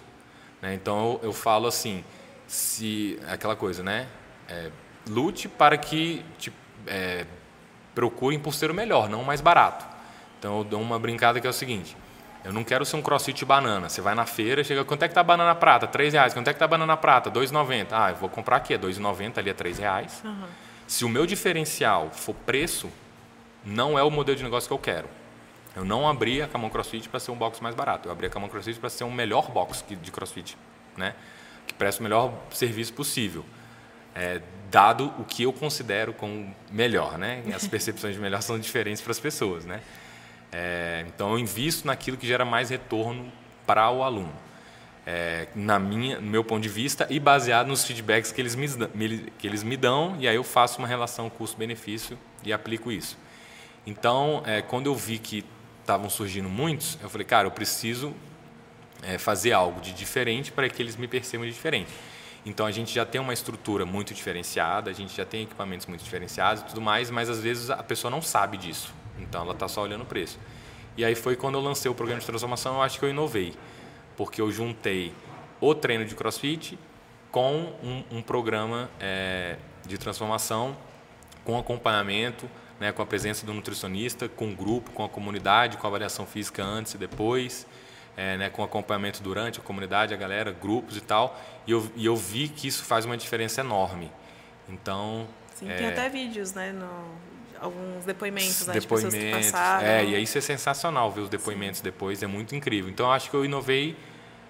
Né? 0.62 0.74
Então 0.74 1.14
eu, 1.14 1.20
eu, 1.24 1.32
falo 1.32 1.66
assim, 1.66 2.04
se 2.46 3.18
aquela 3.26 3.56
coisa, 3.56 3.82
né? 3.82 4.06
É, 4.48 4.70
lute 5.08 5.48
para 5.48 5.76
que 5.76 6.24
te 6.38 6.52
é, 6.86 7.26
procurem 7.96 8.38
por 8.38 8.54
ser 8.54 8.70
o 8.70 8.74
melhor, 8.74 9.08
não 9.08 9.22
o 9.22 9.26
mais 9.26 9.40
barato. 9.40 9.89
Então 10.40 10.58
eu 10.58 10.64
dou 10.64 10.80
uma 10.80 10.98
brincada 10.98 11.38
que 11.40 11.46
é 11.46 11.50
o 11.50 11.52
seguinte: 11.52 11.96
eu 12.42 12.52
não 12.52 12.64
quero 12.64 12.84
ser 12.84 12.96
um 12.96 13.02
crossfit 13.02 13.44
banana. 13.44 13.88
Você 13.88 14.00
vai 14.00 14.14
na 14.14 14.24
feira, 14.24 14.64
chega, 14.64 14.84
quanto 14.84 15.02
é 15.02 15.08
que 15.08 15.14
tá 15.14 15.22
banana 15.22 15.54
prata? 15.54 15.86
R$ 15.86 16.08
reais. 16.08 16.32
Quanto 16.32 16.48
é 16.48 16.52
que 16.52 16.58
tá 16.58 16.66
banana 16.66 16.96
prata? 16.96 17.28
R$ 17.28 17.38
2,90. 17.38 17.88
Ah, 17.92 18.10
eu 18.10 18.16
vou 18.16 18.28
comprar 18.28 18.56
aqui, 18.56 18.72
é 18.72 18.76
R$ 18.76 18.82
2,90, 18.84 19.38
ali 19.38 19.50
é 19.50 19.52
R$ 19.52 19.72
reais. 19.72 20.22
Uhum. 20.24 20.46
Se 20.86 21.04
o 21.04 21.08
meu 21.08 21.26
diferencial 21.26 22.10
for 22.10 22.34
preço, 22.34 22.90
não 23.64 23.98
é 23.98 24.02
o 24.02 24.10
modelo 24.10 24.36
de 24.36 24.42
negócio 24.42 24.66
que 24.66 24.72
eu 24.72 24.78
quero. 24.78 25.08
Eu 25.76 25.84
não 25.84 26.08
abri 26.08 26.42
a 26.42 26.48
Camon 26.48 26.70
CrossFit 26.70 27.08
para 27.08 27.20
ser 27.20 27.30
um 27.30 27.36
box 27.36 27.62
mais 27.62 27.74
barato. 27.74 28.08
Eu 28.08 28.12
abri 28.12 28.26
a 28.26 28.30
Camon 28.30 28.48
CrossFit 28.48 28.80
para 28.80 28.90
ser 28.90 29.04
um 29.04 29.12
melhor 29.12 29.50
box 29.50 29.84
de 29.88 30.10
CrossFit, 30.10 30.56
né? 30.96 31.14
Que 31.66 31.74
presta 31.74 32.00
o 32.00 32.02
melhor 32.02 32.32
serviço 32.50 32.92
possível. 32.92 33.44
É, 34.14 34.40
dado 34.70 35.12
o 35.18 35.24
que 35.24 35.44
eu 35.44 35.52
considero 35.52 36.12
como 36.12 36.54
melhor, 36.72 37.18
né? 37.18 37.44
As 37.54 37.68
percepções 37.68 38.14
de 38.14 38.20
melhor 38.20 38.40
são 38.42 38.58
diferentes 38.58 39.00
para 39.02 39.12
as 39.12 39.20
pessoas, 39.20 39.64
né? 39.64 39.80
É, 40.52 41.04
então 41.06 41.32
eu 41.32 41.38
invisto 41.38 41.86
naquilo 41.86 42.16
que 42.16 42.26
gera 42.26 42.44
mais 42.44 42.70
retorno 42.70 43.30
para 43.66 43.90
o 43.90 44.02
aluno 44.02 44.32
é, 45.06 45.48
na 45.54 45.78
minha, 45.78 46.20
no 46.20 46.30
meu 46.30 46.44
ponto 46.44 46.62
de 46.62 46.68
vista 46.68 47.06
e 47.10 47.18
baseado 47.18 47.66
nos 47.66 47.84
feedbacks 47.84 48.30
que 48.30 48.40
eles 48.40 48.54
me, 48.54 48.68
que 49.38 49.46
eles 49.46 49.62
me 49.62 49.76
dão 49.76 50.16
e 50.18 50.28
aí 50.28 50.36
eu 50.36 50.44
faço 50.44 50.78
uma 50.78 50.86
relação 50.86 51.28
custo-benefício 51.30 52.18
e 52.44 52.52
aplico 52.52 52.92
isso. 52.92 53.18
Então, 53.86 54.42
é, 54.46 54.62
quando 54.62 54.86
eu 54.86 54.94
vi 54.94 55.18
que 55.18 55.44
estavam 55.80 56.08
surgindo 56.10 56.48
muitos, 56.48 56.98
eu 57.02 57.08
falei, 57.08 57.26
cara, 57.26 57.48
eu 57.48 57.50
preciso 57.50 58.14
é, 59.02 59.18
fazer 59.18 59.52
algo 59.52 59.80
de 59.80 59.92
diferente 59.92 60.52
para 60.52 60.68
que 60.68 60.80
eles 60.80 60.96
me 60.96 61.08
percebam 61.08 61.46
de 61.46 61.52
diferente. 61.52 61.90
Então 62.44 62.64
a 62.64 62.70
gente 62.70 62.94
já 62.94 63.04
tem 63.04 63.20
uma 63.20 63.32
estrutura 63.32 63.84
muito 63.84 64.14
diferenciada, 64.14 64.90
a 64.90 64.94
gente 64.94 65.14
já 65.14 65.24
tem 65.24 65.42
equipamentos 65.42 65.86
muito 65.86 66.04
diferenciados 66.04 66.62
e 66.62 66.66
tudo 66.66 66.80
mais, 66.80 67.10
mas 67.10 67.28
às 67.28 67.40
vezes 67.40 67.68
a 67.68 67.82
pessoa 67.82 68.10
não 68.10 68.22
sabe 68.22 68.56
disso. 68.56 68.94
Então 69.20 69.42
ela 69.42 69.52
está 69.52 69.68
só 69.68 69.82
olhando 69.82 70.02
o 70.02 70.06
preço. 70.06 70.38
E 70.96 71.04
aí 71.04 71.14
foi 71.14 71.36
quando 71.36 71.54
eu 71.54 71.60
lancei 71.60 71.90
o 71.90 71.94
programa 71.94 72.20
de 72.20 72.26
transformação, 72.26 72.76
eu 72.76 72.82
acho 72.82 72.98
que 72.98 73.04
eu 73.04 73.10
inovei 73.10 73.54
porque 74.20 74.38
eu 74.38 74.50
juntei 74.52 75.14
o 75.62 75.74
treino 75.74 76.04
de 76.04 76.14
CrossFit 76.14 76.78
com 77.30 77.72
um, 77.82 78.18
um 78.18 78.20
programa 78.20 78.90
é, 79.00 79.56
de 79.86 79.96
transformação, 79.96 80.76
com 81.42 81.58
acompanhamento, 81.58 82.46
né, 82.78 82.92
com 82.92 83.00
a 83.00 83.06
presença 83.06 83.46
do 83.46 83.54
nutricionista, 83.54 84.28
com 84.28 84.50
o 84.50 84.54
grupo, 84.54 84.90
com 84.90 85.02
a 85.02 85.08
comunidade, 85.08 85.78
com 85.78 85.86
a 85.86 85.88
avaliação 85.88 86.26
física 86.26 86.62
antes 86.62 86.92
e 86.92 86.98
depois, 86.98 87.66
é, 88.14 88.36
né, 88.36 88.50
com 88.50 88.62
acompanhamento 88.62 89.22
durante 89.22 89.58
a 89.58 89.62
comunidade, 89.62 90.12
a 90.12 90.18
galera, 90.18 90.52
grupos 90.52 90.98
e 90.98 91.00
tal. 91.00 91.40
E 91.66 91.70
eu, 91.70 91.90
e 91.96 92.04
eu 92.04 92.14
vi 92.14 92.46
que 92.46 92.68
isso 92.68 92.84
faz 92.84 93.06
uma 93.06 93.16
diferença 93.16 93.62
enorme. 93.62 94.12
Então. 94.68 95.26
Sim, 95.54 95.70
é, 95.70 95.76
tem 95.76 95.86
até 95.86 96.10
vídeos, 96.10 96.52
né? 96.52 96.72
No, 96.72 96.86
alguns 97.60 98.04
depoimentos, 98.04 98.66
né, 98.66 98.74
depoimentos 98.74 99.14
de 99.14 99.20
pessoas 99.20 99.42
que 99.42 99.52
passaram. 99.52 99.86
É, 99.86 100.04
e 100.04 100.22
isso 100.22 100.38
é 100.38 100.40
sensacional 100.40 101.10
ver 101.10 101.20
os 101.20 101.28
depoimentos 101.28 101.78
Sim. 101.78 101.84
depois, 101.84 102.22
é 102.22 102.26
muito 102.26 102.54
incrível. 102.54 102.90
Então, 102.90 103.10
acho 103.12 103.30
que 103.30 103.36
eu 103.36 103.44
inovei 103.44 103.96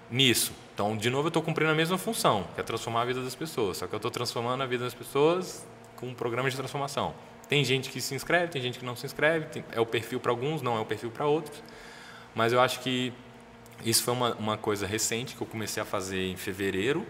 nisso. 0.09 0.53
Então, 0.73 0.95
de 0.95 1.09
novo, 1.09 1.27
eu 1.27 1.29
estou 1.29 1.43
cumprindo 1.43 1.71
a 1.71 1.75
mesma 1.75 1.97
função, 1.97 2.47
que 2.55 2.61
é 2.61 2.63
transformar 2.63 3.01
a 3.01 3.05
vida 3.05 3.21
das 3.21 3.35
pessoas. 3.35 3.77
Só 3.77 3.87
que 3.87 3.93
eu 3.93 3.97
estou 3.97 4.09
transformando 4.09 4.63
a 4.63 4.65
vida 4.65 4.83
das 4.83 4.93
pessoas 4.93 5.65
com 5.95 6.07
um 6.07 6.13
programa 6.13 6.49
de 6.49 6.55
transformação. 6.55 7.13
Tem 7.47 7.63
gente 7.63 7.89
que 7.89 7.99
se 7.99 8.15
inscreve, 8.15 8.47
tem 8.47 8.61
gente 8.61 8.79
que 8.79 8.85
não 8.85 8.95
se 8.95 9.05
inscreve, 9.05 9.47
tem, 9.47 9.65
é 9.71 9.79
o 9.79 9.85
perfil 9.85 10.19
para 10.19 10.31
alguns, 10.31 10.61
não 10.61 10.77
é 10.77 10.79
o 10.79 10.85
perfil 10.85 11.11
para 11.11 11.25
outros. 11.25 11.61
Mas 12.33 12.53
eu 12.53 12.61
acho 12.61 12.79
que 12.79 13.11
isso 13.83 14.03
foi 14.03 14.13
uma, 14.13 14.33
uma 14.35 14.57
coisa 14.57 14.87
recente 14.87 15.35
que 15.35 15.41
eu 15.41 15.47
comecei 15.47 15.83
a 15.83 15.85
fazer 15.85 16.27
em 16.27 16.37
fevereiro 16.37 17.05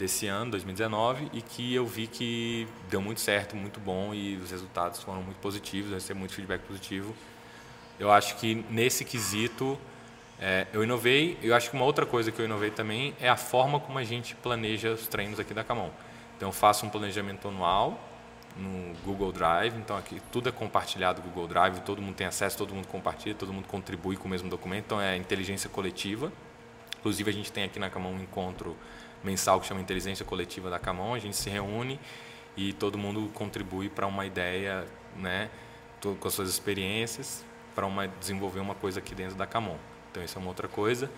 desse 0.00 0.26
ano, 0.26 0.50
2019, 0.52 1.30
e 1.32 1.42
que 1.42 1.74
eu 1.74 1.86
vi 1.86 2.06
que 2.06 2.66
deu 2.88 3.02
muito 3.02 3.20
certo, 3.20 3.54
muito 3.54 3.78
bom 3.78 4.14
e 4.14 4.36
os 4.36 4.50
resultados 4.50 5.02
foram 5.02 5.22
muito 5.22 5.36
positivos, 5.36 5.92
recebi 5.92 6.18
muito 6.18 6.34
feedback 6.34 6.62
positivo. 6.62 7.14
Eu 7.98 8.10
acho 8.10 8.36
que 8.36 8.64
nesse 8.70 9.04
quesito 9.04 9.78
é, 10.40 10.66
eu 10.72 10.82
inovei, 10.82 11.38
eu 11.42 11.54
acho 11.54 11.68
que 11.68 11.76
uma 11.76 11.84
outra 11.84 12.06
coisa 12.06 12.32
que 12.32 12.40
eu 12.40 12.46
inovei 12.46 12.70
também 12.70 13.14
é 13.20 13.28
a 13.28 13.36
forma 13.36 13.78
como 13.78 13.98
a 13.98 14.04
gente 14.04 14.34
planeja 14.34 14.90
os 14.92 15.06
treinos 15.06 15.38
aqui 15.38 15.52
da 15.52 15.62
Camon. 15.62 15.90
Então 16.36 16.48
eu 16.48 16.52
faço 16.52 16.86
um 16.86 16.88
planejamento 16.88 17.46
anual 17.46 18.00
no 18.56 18.94
Google 19.04 19.30
Drive, 19.30 19.76
então 19.76 19.96
aqui 19.98 20.20
tudo 20.32 20.48
é 20.48 20.52
compartilhado 20.52 21.20
no 21.20 21.28
Google 21.28 21.46
Drive, 21.46 21.80
todo 21.80 22.00
mundo 22.00 22.14
tem 22.14 22.26
acesso, 22.26 22.56
todo 22.56 22.74
mundo 22.74 22.88
compartilha, 22.88 23.34
todo 23.34 23.52
mundo 23.52 23.68
contribui 23.68 24.16
com 24.16 24.26
o 24.26 24.30
mesmo 24.30 24.48
documento, 24.48 24.86
então 24.86 25.00
é 25.00 25.14
inteligência 25.14 25.68
coletiva. 25.68 26.32
Inclusive 26.98 27.30
a 27.30 27.32
gente 27.34 27.52
tem 27.52 27.64
aqui 27.64 27.78
na 27.78 27.90
Camon 27.90 28.12
um 28.12 28.22
encontro 28.22 28.76
mensal 29.22 29.60
que 29.60 29.66
chama 29.66 29.80
Inteligência 29.80 30.24
Coletiva 30.24 30.70
da 30.70 30.78
Camon, 30.78 31.14
a 31.14 31.18
gente 31.18 31.36
se 31.36 31.50
reúne 31.50 31.98
e 32.56 32.72
todo 32.72 32.98
mundo 32.98 33.30
contribui 33.34 33.88
para 33.88 34.06
uma 34.06 34.26
ideia, 34.26 34.86
né, 35.16 35.50
com 36.00 36.28
as 36.28 36.34
suas 36.34 36.48
experiências, 36.48 37.44
para 37.74 37.86
uma, 37.86 38.08
desenvolver 38.08 38.60
uma 38.60 38.74
coisa 38.74 38.98
aqui 38.98 39.14
dentro 39.14 39.36
da 39.36 39.46
Camon. 39.46 39.76
Então, 40.10 40.22
isso 40.22 40.36
é 40.36 40.40
uma 40.40 40.48
outra 40.48 40.68
coisa. 40.68 41.10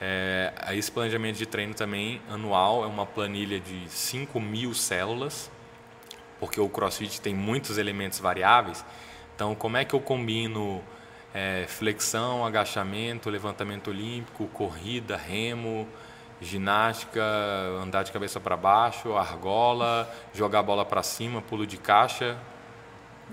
É, 0.00 0.52
esse 0.72 0.90
planejamento 0.90 1.36
de 1.36 1.44
treino 1.44 1.74
também 1.74 2.22
anual 2.30 2.84
é 2.84 2.86
uma 2.86 3.04
planilha 3.04 3.60
de 3.60 3.88
5 3.88 4.40
mil 4.40 4.72
células, 4.72 5.50
porque 6.38 6.60
o 6.60 6.68
CrossFit 6.68 7.20
tem 7.20 7.34
muitos 7.34 7.76
elementos 7.76 8.18
variáveis. 8.18 8.84
Então, 9.34 9.54
como 9.54 9.76
é 9.76 9.84
que 9.84 9.94
eu 9.94 10.00
combino 10.00 10.82
é, 11.34 11.66
flexão, 11.68 12.44
agachamento, 12.44 13.28
levantamento 13.28 13.88
olímpico, 13.88 14.46
corrida, 14.48 15.16
remo, 15.16 15.86
ginástica, 16.40 17.22
andar 17.82 18.02
de 18.02 18.12
cabeça 18.12 18.40
para 18.40 18.56
baixo, 18.56 19.14
argola, 19.14 20.10
jogar 20.32 20.60
a 20.60 20.62
bola 20.62 20.84
para 20.84 21.02
cima, 21.02 21.42
pulo 21.42 21.66
de 21.66 21.76
caixa, 21.76 22.38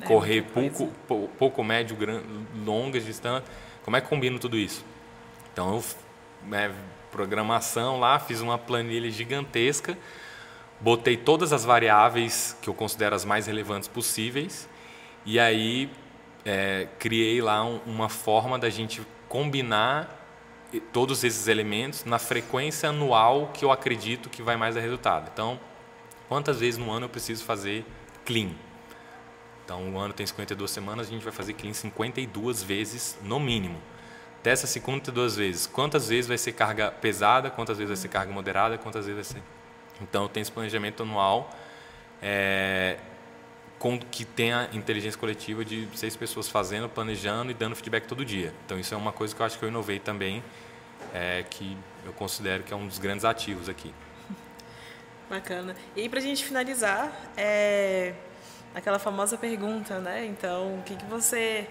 é, 0.01 0.05
correr 0.05 0.41
pouco, 0.41 0.91
pouco, 1.37 1.63
médio, 1.63 1.97
longas 2.65 3.05
distâncias 3.05 3.49
como 3.87 3.95
é 3.95 4.01
que 4.01 4.09
combino 4.09 4.37
tudo 4.37 4.57
isso? 4.57 4.83
Então, 5.53 5.75
eu, 5.75 5.83
né, 6.45 6.75
programação 7.09 7.97
lá, 7.97 8.19
fiz 8.19 8.41
uma 8.41 8.57
planilha 8.57 9.09
gigantesca, 9.09 9.97
botei 10.81 11.15
todas 11.15 11.53
as 11.53 11.63
variáveis 11.63 12.57
que 12.61 12.67
eu 12.67 12.73
considero 12.73 13.15
as 13.15 13.23
mais 13.23 13.47
relevantes 13.47 13.87
possíveis 13.87 14.67
e 15.25 15.39
aí 15.39 15.89
é, 16.43 16.89
criei 16.99 17.41
lá 17.41 17.63
um, 17.63 17.79
uma 17.85 18.09
forma 18.09 18.59
da 18.59 18.69
gente 18.69 19.01
combinar 19.29 20.16
todos 20.91 21.24
esses 21.24 21.47
elementos 21.47 22.03
na 22.03 22.20
frequência 22.20 22.89
anual 22.89 23.51
que 23.53 23.63
eu 23.63 23.72
acredito 23.72 24.30
que 24.30 24.41
vai 24.41 24.57
mais 24.57 24.76
dar 24.76 24.82
resultado. 24.82 25.30
Então, 25.34 25.59
quantas 26.28 26.59
vezes 26.59 26.78
no 26.78 26.91
ano 26.91 27.05
eu 27.05 27.09
preciso 27.09 27.43
fazer 27.43 27.86
clean? 28.26 28.51
Então, 29.63 29.93
o 29.93 29.97
ano 29.97 30.13
tem 30.13 30.26
52 30.26 30.70
semanas, 30.70 31.07
a 31.07 31.09
gente 31.09 31.24
vai 31.24 31.34
fazer 31.34 31.53
clean 31.53 31.74
52 31.74 32.63
vezes 32.63 33.18
no 33.22 33.39
mínimo. 33.39 33.82
Dessas 34.43 34.70
52 34.70 35.36
vezes, 35.36 35.68
quantas 35.68 36.07
vezes 36.07 36.28
vai 36.28 36.38
ser 36.38 36.53
carga 36.53 36.91
pesada, 36.91 37.49
quantas 37.49 37.78
vezes 37.78 37.89
vai 37.89 37.97
ser 37.97 38.07
carga 38.07 38.32
moderada, 38.32 38.78
quantas 38.78 39.05
vezes 39.05 39.28
vai 39.28 39.41
ser. 39.41 39.47
Então, 40.01 40.28
tem 40.28 40.41
esse 40.41 40.51
planejamento 40.51 41.03
anual 41.03 41.49
é, 42.22 42.97
com, 43.80 43.99
que 43.99 44.25
tem 44.25 44.53
a 44.53 44.69
inteligência 44.73 45.19
coletiva 45.19 45.63
de 45.63 45.88
seis 45.95 46.15
pessoas 46.15 46.49
fazendo, 46.49 46.89
planejando 46.89 47.51
e 47.51 47.53
dando 47.53 47.75
feedback 47.75 48.07
todo 48.07 48.25
dia. 48.25 48.53
Então, 48.65 48.80
isso 48.80 48.93
é 48.93 48.97
uma 48.97 49.11
coisa 49.11 49.36
que 49.36 49.41
eu 49.41 49.45
acho 49.45 49.59
que 49.59 49.65
eu 49.65 49.69
inovei 49.69 49.99
também, 49.99 50.43
é, 51.13 51.43
que 51.49 51.78
eu 52.05 52.13
considero 52.13 52.63
que 52.63 52.73
é 52.73 52.75
um 52.75 52.88
dos 52.88 52.99
grandes 52.99 53.23
ativos 53.23 53.69
aqui. 53.69 53.93
Bacana. 55.30 55.75
E 55.95 56.09
para 56.09 56.19
a 56.19 56.21
gente 56.21 56.43
finalizar, 56.43 57.11
é, 57.36 58.13
aquela 58.73 58.99
famosa 58.99 59.38
pergunta, 59.38 59.99
né? 59.99 60.25
Então, 60.25 60.80
o 60.80 60.84
que, 60.84 60.95
que 60.95 61.05
você, 61.05 61.67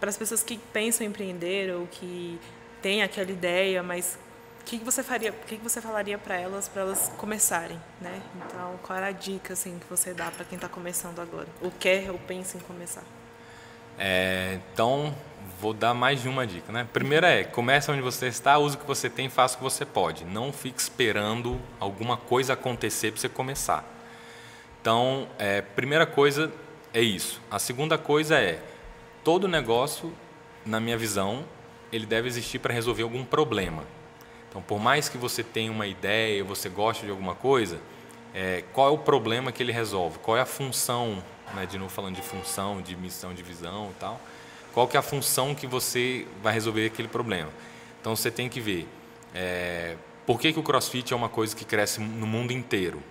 para 0.00 0.08
as 0.08 0.16
pessoas 0.16 0.42
que 0.42 0.58
pensam 0.72 1.06
em 1.06 1.10
empreender 1.10 1.72
ou 1.74 1.86
que 1.86 2.38
têm 2.80 3.02
aquela 3.02 3.30
ideia, 3.30 3.82
mas 3.82 4.18
o 4.62 4.64
que, 4.64 4.78
você 4.78 5.02
faria, 5.02 5.32
o 5.32 5.46
que, 5.46 5.56
você 5.56 5.80
falaria 5.80 6.16
para 6.16 6.36
elas, 6.36 6.68
para 6.68 6.82
elas 6.82 7.12
começarem, 7.18 7.78
né? 8.00 8.22
Então, 8.36 8.78
qual 8.82 8.96
era 8.96 9.08
a 9.08 9.12
dica 9.12 9.52
assim 9.52 9.78
que 9.78 9.86
você 9.90 10.14
dá 10.14 10.30
para 10.30 10.44
quem 10.44 10.56
está 10.56 10.68
começando 10.68 11.20
agora? 11.20 11.48
Ou 11.60 11.70
quer 11.72 12.10
ou 12.10 12.18
pensa 12.18 12.56
em 12.56 12.60
começar? 12.60 13.02
É, 13.98 14.60
então, 14.72 15.14
vou 15.60 15.74
dar 15.74 15.92
mais 15.92 16.22
de 16.22 16.28
uma 16.28 16.46
dica, 16.46 16.72
né? 16.72 16.86
Primeira 16.92 17.28
é, 17.28 17.44
comece 17.44 17.90
onde 17.90 18.00
você 18.00 18.28
está, 18.28 18.56
use 18.56 18.76
o 18.76 18.78
que 18.78 18.86
você 18.86 19.10
tem, 19.10 19.28
faça 19.28 19.56
o 19.56 19.58
que 19.58 19.64
você 19.64 19.84
pode. 19.84 20.24
Não 20.24 20.52
fique 20.52 20.80
esperando 20.80 21.60
alguma 21.80 22.16
coisa 22.16 22.52
acontecer 22.52 23.10
para 23.10 23.20
você 23.20 23.28
começar. 23.28 23.84
Então, 24.80 25.28
é, 25.38 25.60
primeira 25.60 26.06
coisa 26.06 26.52
é 26.94 27.00
isso. 27.00 27.40
A 27.50 27.58
segunda 27.58 27.98
coisa 27.98 28.38
é, 28.38 28.62
todo 29.24 29.48
negócio, 29.48 30.12
na 30.64 30.78
minha 30.78 30.96
visão, 30.96 31.44
ele 31.92 32.06
deve 32.06 32.28
existir 32.28 32.60
para 32.60 32.72
resolver 32.72 33.02
algum 33.02 33.24
problema. 33.24 33.82
Então, 34.52 34.60
por 34.60 34.78
mais 34.78 35.08
que 35.08 35.16
você 35.16 35.42
tenha 35.42 35.72
uma 35.72 35.86
ideia, 35.86 36.44
você 36.44 36.68
goste 36.68 37.06
de 37.06 37.10
alguma 37.10 37.34
coisa, 37.34 37.80
é, 38.34 38.62
qual 38.74 38.88
é 38.88 38.90
o 38.90 38.98
problema 38.98 39.50
que 39.50 39.62
ele 39.62 39.72
resolve? 39.72 40.18
Qual 40.18 40.36
é 40.36 40.42
a 40.42 40.46
função, 40.46 41.24
né, 41.54 41.64
de 41.64 41.78
novo 41.78 41.90
falando 41.90 42.16
de 42.16 42.20
função, 42.20 42.82
de 42.82 42.94
missão, 42.94 43.32
de 43.32 43.42
visão 43.42 43.88
e 43.96 43.98
tal, 43.98 44.20
qual 44.74 44.86
que 44.86 44.94
é 44.94 45.00
a 45.00 45.02
função 45.02 45.54
que 45.54 45.66
você 45.66 46.26
vai 46.42 46.52
resolver 46.52 46.84
aquele 46.84 47.08
problema? 47.08 47.48
Então, 47.98 48.14
você 48.14 48.30
tem 48.30 48.46
que 48.46 48.60
ver 48.60 48.86
é, 49.34 49.96
por 50.26 50.38
que, 50.38 50.52
que 50.52 50.60
o 50.60 50.62
CrossFit 50.62 51.14
é 51.14 51.16
uma 51.16 51.30
coisa 51.30 51.56
que 51.56 51.64
cresce 51.64 51.98
no 51.98 52.26
mundo 52.26 52.52
inteiro. 52.52 53.02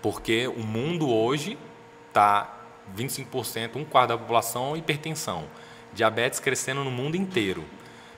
Porque 0.00 0.46
o 0.46 0.60
mundo 0.60 1.10
hoje 1.10 1.58
está 2.06 2.64
25%, 2.96 3.74
um 3.74 3.84
quarto 3.84 4.10
da 4.10 4.18
população, 4.18 4.76
hipertensão. 4.76 5.46
Diabetes 5.92 6.38
crescendo 6.38 6.84
no 6.84 6.92
mundo 6.92 7.16
inteiro. 7.16 7.64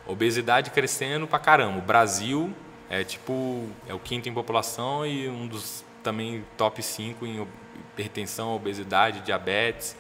Obesidade 0.07 0.71
crescendo 0.71 1.27
pra 1.27 1.39
caramba. 1.39 1.79
O 1.79 1.83
Brasil 1.83 2.53
é 2.89 3.03
tipo 3.03 3.69
é 3.89 3.95
o 3.95 3.99
quinto 3.99 4.29
em 4.29 4.33
população 4.33 5.05
e 5.05 5.29
um 5.29 5.47
dos 5.47 5.85
também 6.03 6.45
top 6.57 6.83
5 6.83 7.27
em 7.27 7.47
hipertensão, 7.93 8.55
obesidade, 8.55 9.21
diabetes, 9.21 9.97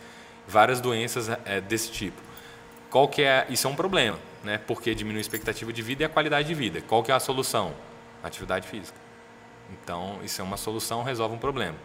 várias 0.47 0.81
doenças 0.81 1.29
é, 1.45 1.61
desse 1.61 1.91
tipo. 1.91 2.21
Qual 2.91 3.09
que 3.09 3.23
é? 3.23 3.47
Isso 3.51 3.67
é 3.67 3.71
um 3.71 3.75
problema, 3.75 4.19
né? 4.45 4.59
Porque 4.59 4.95
diminui 4.95 5.19
a 5.19 5.21
expectativa 5.21 5.73
de 5.73 5.83
vida 5.83 6.05
e 6.05 6.07
a 6.07 6.09
qualidade 6.09 6.47
de 6.47 6.55
vida. 6.55 6.81
Qual 6.81 7.03
que 7.03 7.11
é 7.11 7.15
a 7.15 7.21
solução? 7.21 7.75
Atividade 8.23 8.69
física. 8.69 8.99
Então, 9.73 10.21
isso 10.23 10.41
é 10.41 10.45
uma 10.45 10.57
solução, 10.57 11.03
resolve 11.03 11.35
um 11.35 11.39
problema. 11.39 11.77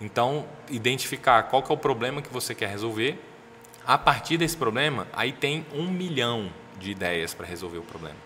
Então, 0.00 0.44
identificar 0.68 1.44
qual 1.44 1.62
que 1.62 1.70
é 1.70 1.74
o 1.74 1.78
problema 1.78 2.20
que 2.20 2.32
você 2.32 2.54
quer 2.54 2.68
resolver. 2.68 3.16
A 3.86 3.96
partir 3.96 4.36
desse 4.36 4.56
problema, 4.56 5.06
aí 5.12 5.32
tem 5.32 5.64
um 5.72 5.88
milhão 5.88 6.50
de 6.82 6.90
ideias 6.90 7.32
para 7.32 7.46
resolver 7.46 7.78
o 7.78 7.82
problema. 7.82 8.18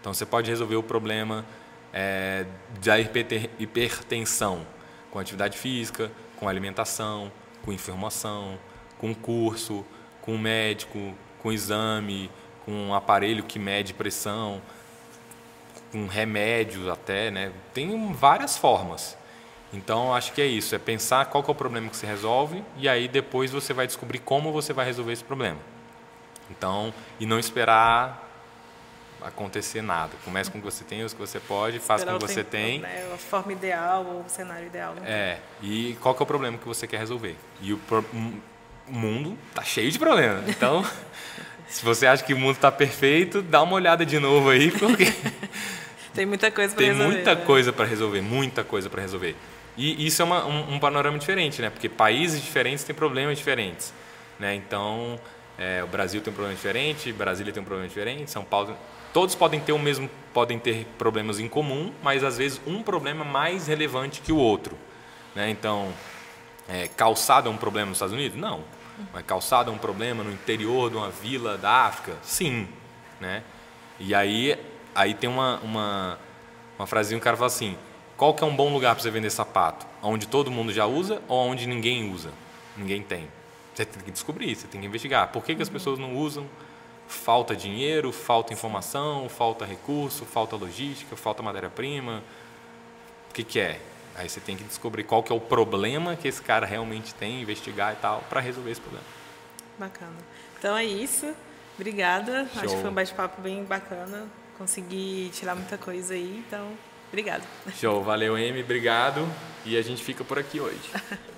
Então, 0.00 0.12
você 0.12 0.26
pode 0.26 0.50
resolver 0.50 0.76
o 0.76 0.82
problema 0.82 1.44
é, 1.92 2.44
da 2.84 2.98
hipertensão 3.00 4.66
com 5.10 5.18
atividade 5.18 5.56
física, 5.56 6.10
com 6.36 6.48
alimentação, 6.48 7.32
com 7.62 7.72
informação, 7.72 8.58
com 8.98 9.14
curso, 9.14 9.84
com 10.20 10.36
médico, 10.36 11.14
com 11.42 11.52
exame, 11.52 12.30
com 12.64 12.72
um 12.72 12.94
aparelho 12.94 13.42
que 13.42 13.58
mede 13.58 13.94
pressão, 13.94 14.60
com 15.92 16.06
remédios 16.06 16.88
até, 16.88 17.30
né? 17.30 17.52
Tem 17.72 18.12
várias 18.12 18.56
formas. 18.56 19.16
Então, 19.72 20.14
acho 20.14 20.32
que 20.32 20.40
é 20.40 20.46
isso, 20.46 20.74
é 20.74 20.78
pensar 20.78 21.26
qual 21.26 21.44
é 21.46 21.50
o 21.50 21.54
problema 21.54 21.88
que 21.88 21.96
você 21.96 22.06
resolve 22.06 22.62
e 22.76 22.88
aí 22.88 23.08
depois 23.08 23.50
você 23.50 23.72
vai 23.72 23.86
descobrir 23.86 24.18
como 24.20 24.52
você 24.52 24.72
vai 24.72 24.86
resolver 24.86 25.12
esse 25.12 25.24
problema. 25.24 25.58
Então, 26.50 26.92
e 27.18 27.26
não 27.26 27.38
esperar 27.38 28.24
acontecer 29.24 29.80
nada. 29.80 30.12
Comece 30.24 30.50
com 30.50 30.58
o 30.58 30.60
que 30.60 30.70
você 30.70 30.84
tem, 30.84 31.02
use 31.02 31.14
o 31.14 31.16
que 31.16 31.26
você 31.26 31.40
pode, 31.40 31.78
faça 31.78 32.04
com 32.04 32.16
o 32.16 32.18
que 32.18 32.26
você 32.26 32.44
tem. 32.44 32.80
Né? 32.80 33.10
A 33.12 33.16
forma 33.16 33.52
ideal 33.52 34.04
ou 34.04 34.20
o 34.20 34.28
cenário 34.28 34.66
ideal. 34.66 34.94
É, 35.02 35.38
e 35.62 35.96
qual 36.00 36.14
que 36.14 36.22
é 36.22 36.24
o 36.24 36.26
problema 36.26 36.58
que 36.58 36.66
você 36.66 36.86
quer 36.86 36.98
resolver. 36.98 37.34
E 37.60 37.72
o, 37.72 37.78
pro, 37.78 38.04
o 38.12 38.92
mundo 38.92 39.38
está 39.48 39.62
cheio 39.62 39.90
de 39.90 39.98
problemas. 39.98 40.46
Então, 40.48 40.84
se 41.66 41.82
você 41.82 42.06
acha 42.06 42.22
que 42.22 42.34
o 42.34 42.38
mundo 42.38 42.56
está 42.56 42.70
perfeito, 42.70 43.40
dá 43.40 43.62
uma 43.62 43.74
olhada 43.74 44.04
de 44.04 44.18
novo 44.18 44.50
aí, 44.50 44.70
porque... 44.70 45.06
tem 46.12 46.26
muita 46.26 46.50
coisa 46.50 46.74
para 46.74 46.84
resolver. 46.84 47.04
Tem 47.04 47.14
muita 47.14 47.34
né? 47.34 47.44
coisa 47.44 47.72
para 47.72 47.86
resolver, 47.86 48.20
muita 48.20 48.62
coisa 48.62 48.90
para 48.90 49.00
resolver. 49.00 49.34
E 49.76 50.06
isso 50.06 50.22
é 50.22 50.24
uma, 50.24 50.46
um, 50.46 50.74
um 50.74 50.78
panorama 50.78 51.18
diferente, 51.18 51.60
né? 51.60 51.70
Porque 51.70 51.88
países 51.88 52.40
diferentes 52.40 52.84
têm 52.84 52.94
problemas 52.94 53.38
diferentes. 53.38 53.92
Né? 54.38 54.54
Então, 54.54 55.18
é, 55.58 55.82
o 55.82 55.86
Brasil 55.86 56.20
tem 56.20 56.32
um 56.32 56.34
problema 56.34 56.56
diferente, 56.56 57.12
Brasília 57.12 57.52
tem 57.52 57.62
um 57.62 57.66
problema 57.66 57.88
diferente, 57.88 58.30
São 58.30 58.44
Paulo. 58.44 58.76
Todos 59.12 59.34
podem 59.34 59.60
ter 59.60 59.72
o 59.72 59.78
mesmo, 59.78 60.10
podem 60.32 60.58
ter 60.58 60.86
problemas 60.98 61.38
em 61.38 61.48
comum, 61.48 61.92
mas 62.02 62.24
às 62.24 62.36
vezes 62.36 62.60
um 62.66 62.82
problema 62.82 63.24
mais 63.24 63.68
relevante 63.68 64.20
que 64.20 64.32
o 64.32 64.36
outro. 64.36 64.76
Né? 65.34 65.50
Então, 65.50 65.92
é, 66.68 66.88
calçado 66.88 67.48
é 67.48 67.52
um 67.52 67.56
problema 67.56 67.90
nos 67.90 67.98
Estados 67.98 68.14
Unidos? 68.14 68.36
Não. 68.36 68.64
Mas 69.12 69.24
calçado 69.24 69.70
é 69.70 69.74
um 69.74 69.78
problema 69.78 70.24
no 70.24 70.32
interior 70.32 70.90
de 70.90 70.96
uma 70.96 71.10
vila 71.10 71.56
da 71.56 71.86
África? 71.86 72.16
Sim. 72.22 72.68
Né? 73.20 73.42
E 74.00 74.14
aí, 74.14 74.58
aí 74.94 75.14
tem 75.14 75.30
uma, 75.30 75.60
uma, 75.60 76.18
uma 76.76 76.86
frasinha, 76.86 77.18
o 77.18 77.20
cara 77.20 77.36
fala 77.36 77.46
assim, 77.46 77.76
qual 78.16 78.34
que 78.34 78.42
é 78.42 78.46
um 78.46 78.54
bom 78.54 78.72
lugar 78.72 78.94
para 78.94 79.02
você 79.02 79.10
vender 79.10 79.30
sapato? 79.30 79.86
Onde 80.02 80.26
todo 80.26 80.50
mundo 80.50 80.72
já 80.72 80.86
usa 80.86 81.22
ou 81.28 81.46
onde 81.46 81.66
ninguém 81.66 82.12
usa? 82.12 82.30
Ninguém 82.76 83.02
tem. 83.02 83.28
Você 83.74 83.84
tem 83.84 84.02
que 84.02 84.10
descobrir, 84.10 84.54
você 84.54 84.66
tem 84.68 84.80
que 84.80 84.86
investigar. 84.86 85.28
Por 85.28 85.44
que, 85.44 85.54
que 85.54 85.62
as 85.62 85.68
pessoas 85.68 85.98
não 85.98 86.16
usam? 86.16 86.48
Falta 87.08 87.54
dinheiro, 87.54 88.12
falta 88.12 88.52
informação, 88.52 89.28
falta 89.28 89.64
recurso, 89.64 90.24
falta 90.24 90.56
logística, 90.56 91.16
falta 91.16 91.42
matéria-prima. 91.42 92.22
O 93.30 93.34
que, 93.34 93.42
que 93.42 93.58
é? 93.58 93.80
Aí 94.14 94.28
você 94.28 94.40
tem 94.40 94.56
que 94.56 94.62
descobrir 94.62 95.02
qual 95.02 95.22
que 95.22 95.32
é 95.32 95.34
o 95.34 95.40
problema 95.40 96.14
que 96.14 96.28
esse 96.28 96.40
cara 96.40 96.64
realmente 96.64 97.12
tem, 97.14 97.42
investigar 97.42 97.92
e 97.92 97.96
tal, 97.96 98.22
para 98.30 98.40
resolver 98.40 98.70
esse 98.70 98.80
problema. 98.80 99.06
Bacana. 99.76 100.16
Então 100.56 100.76
é 100.76 100.84
isso. 100.84 101.34
Obrigada. 101.74 102.48
Show. 102.52 102.62
Acho 102.62 102.74
que 102.76 102.80
foi 102.80 102.90
um 102.90 102.94
bate-papo 102.94 103.42
bem 103.42 103.64
bacana. 103.64 104.28
Consegui 104.56 105.30
tirar 105.34 105.56
muita 105.56 105.76
coisa 105.76 106.14
aí, 106.14 106.44
então, 106.46 106.70
obrigado. 107.08 107.42
Show. 107.76 108.04
Valeu, 108.04 108.36
Amy. 108.36 108.62
Obrigado. 108.62 109.28
E 109.64 109.76
a 109.76 109.82
gente 109.82 110.02
fica 110.02 110.22
por 110.22 110.38
aqui 110.38 110.60
hoje. 110.60 110.78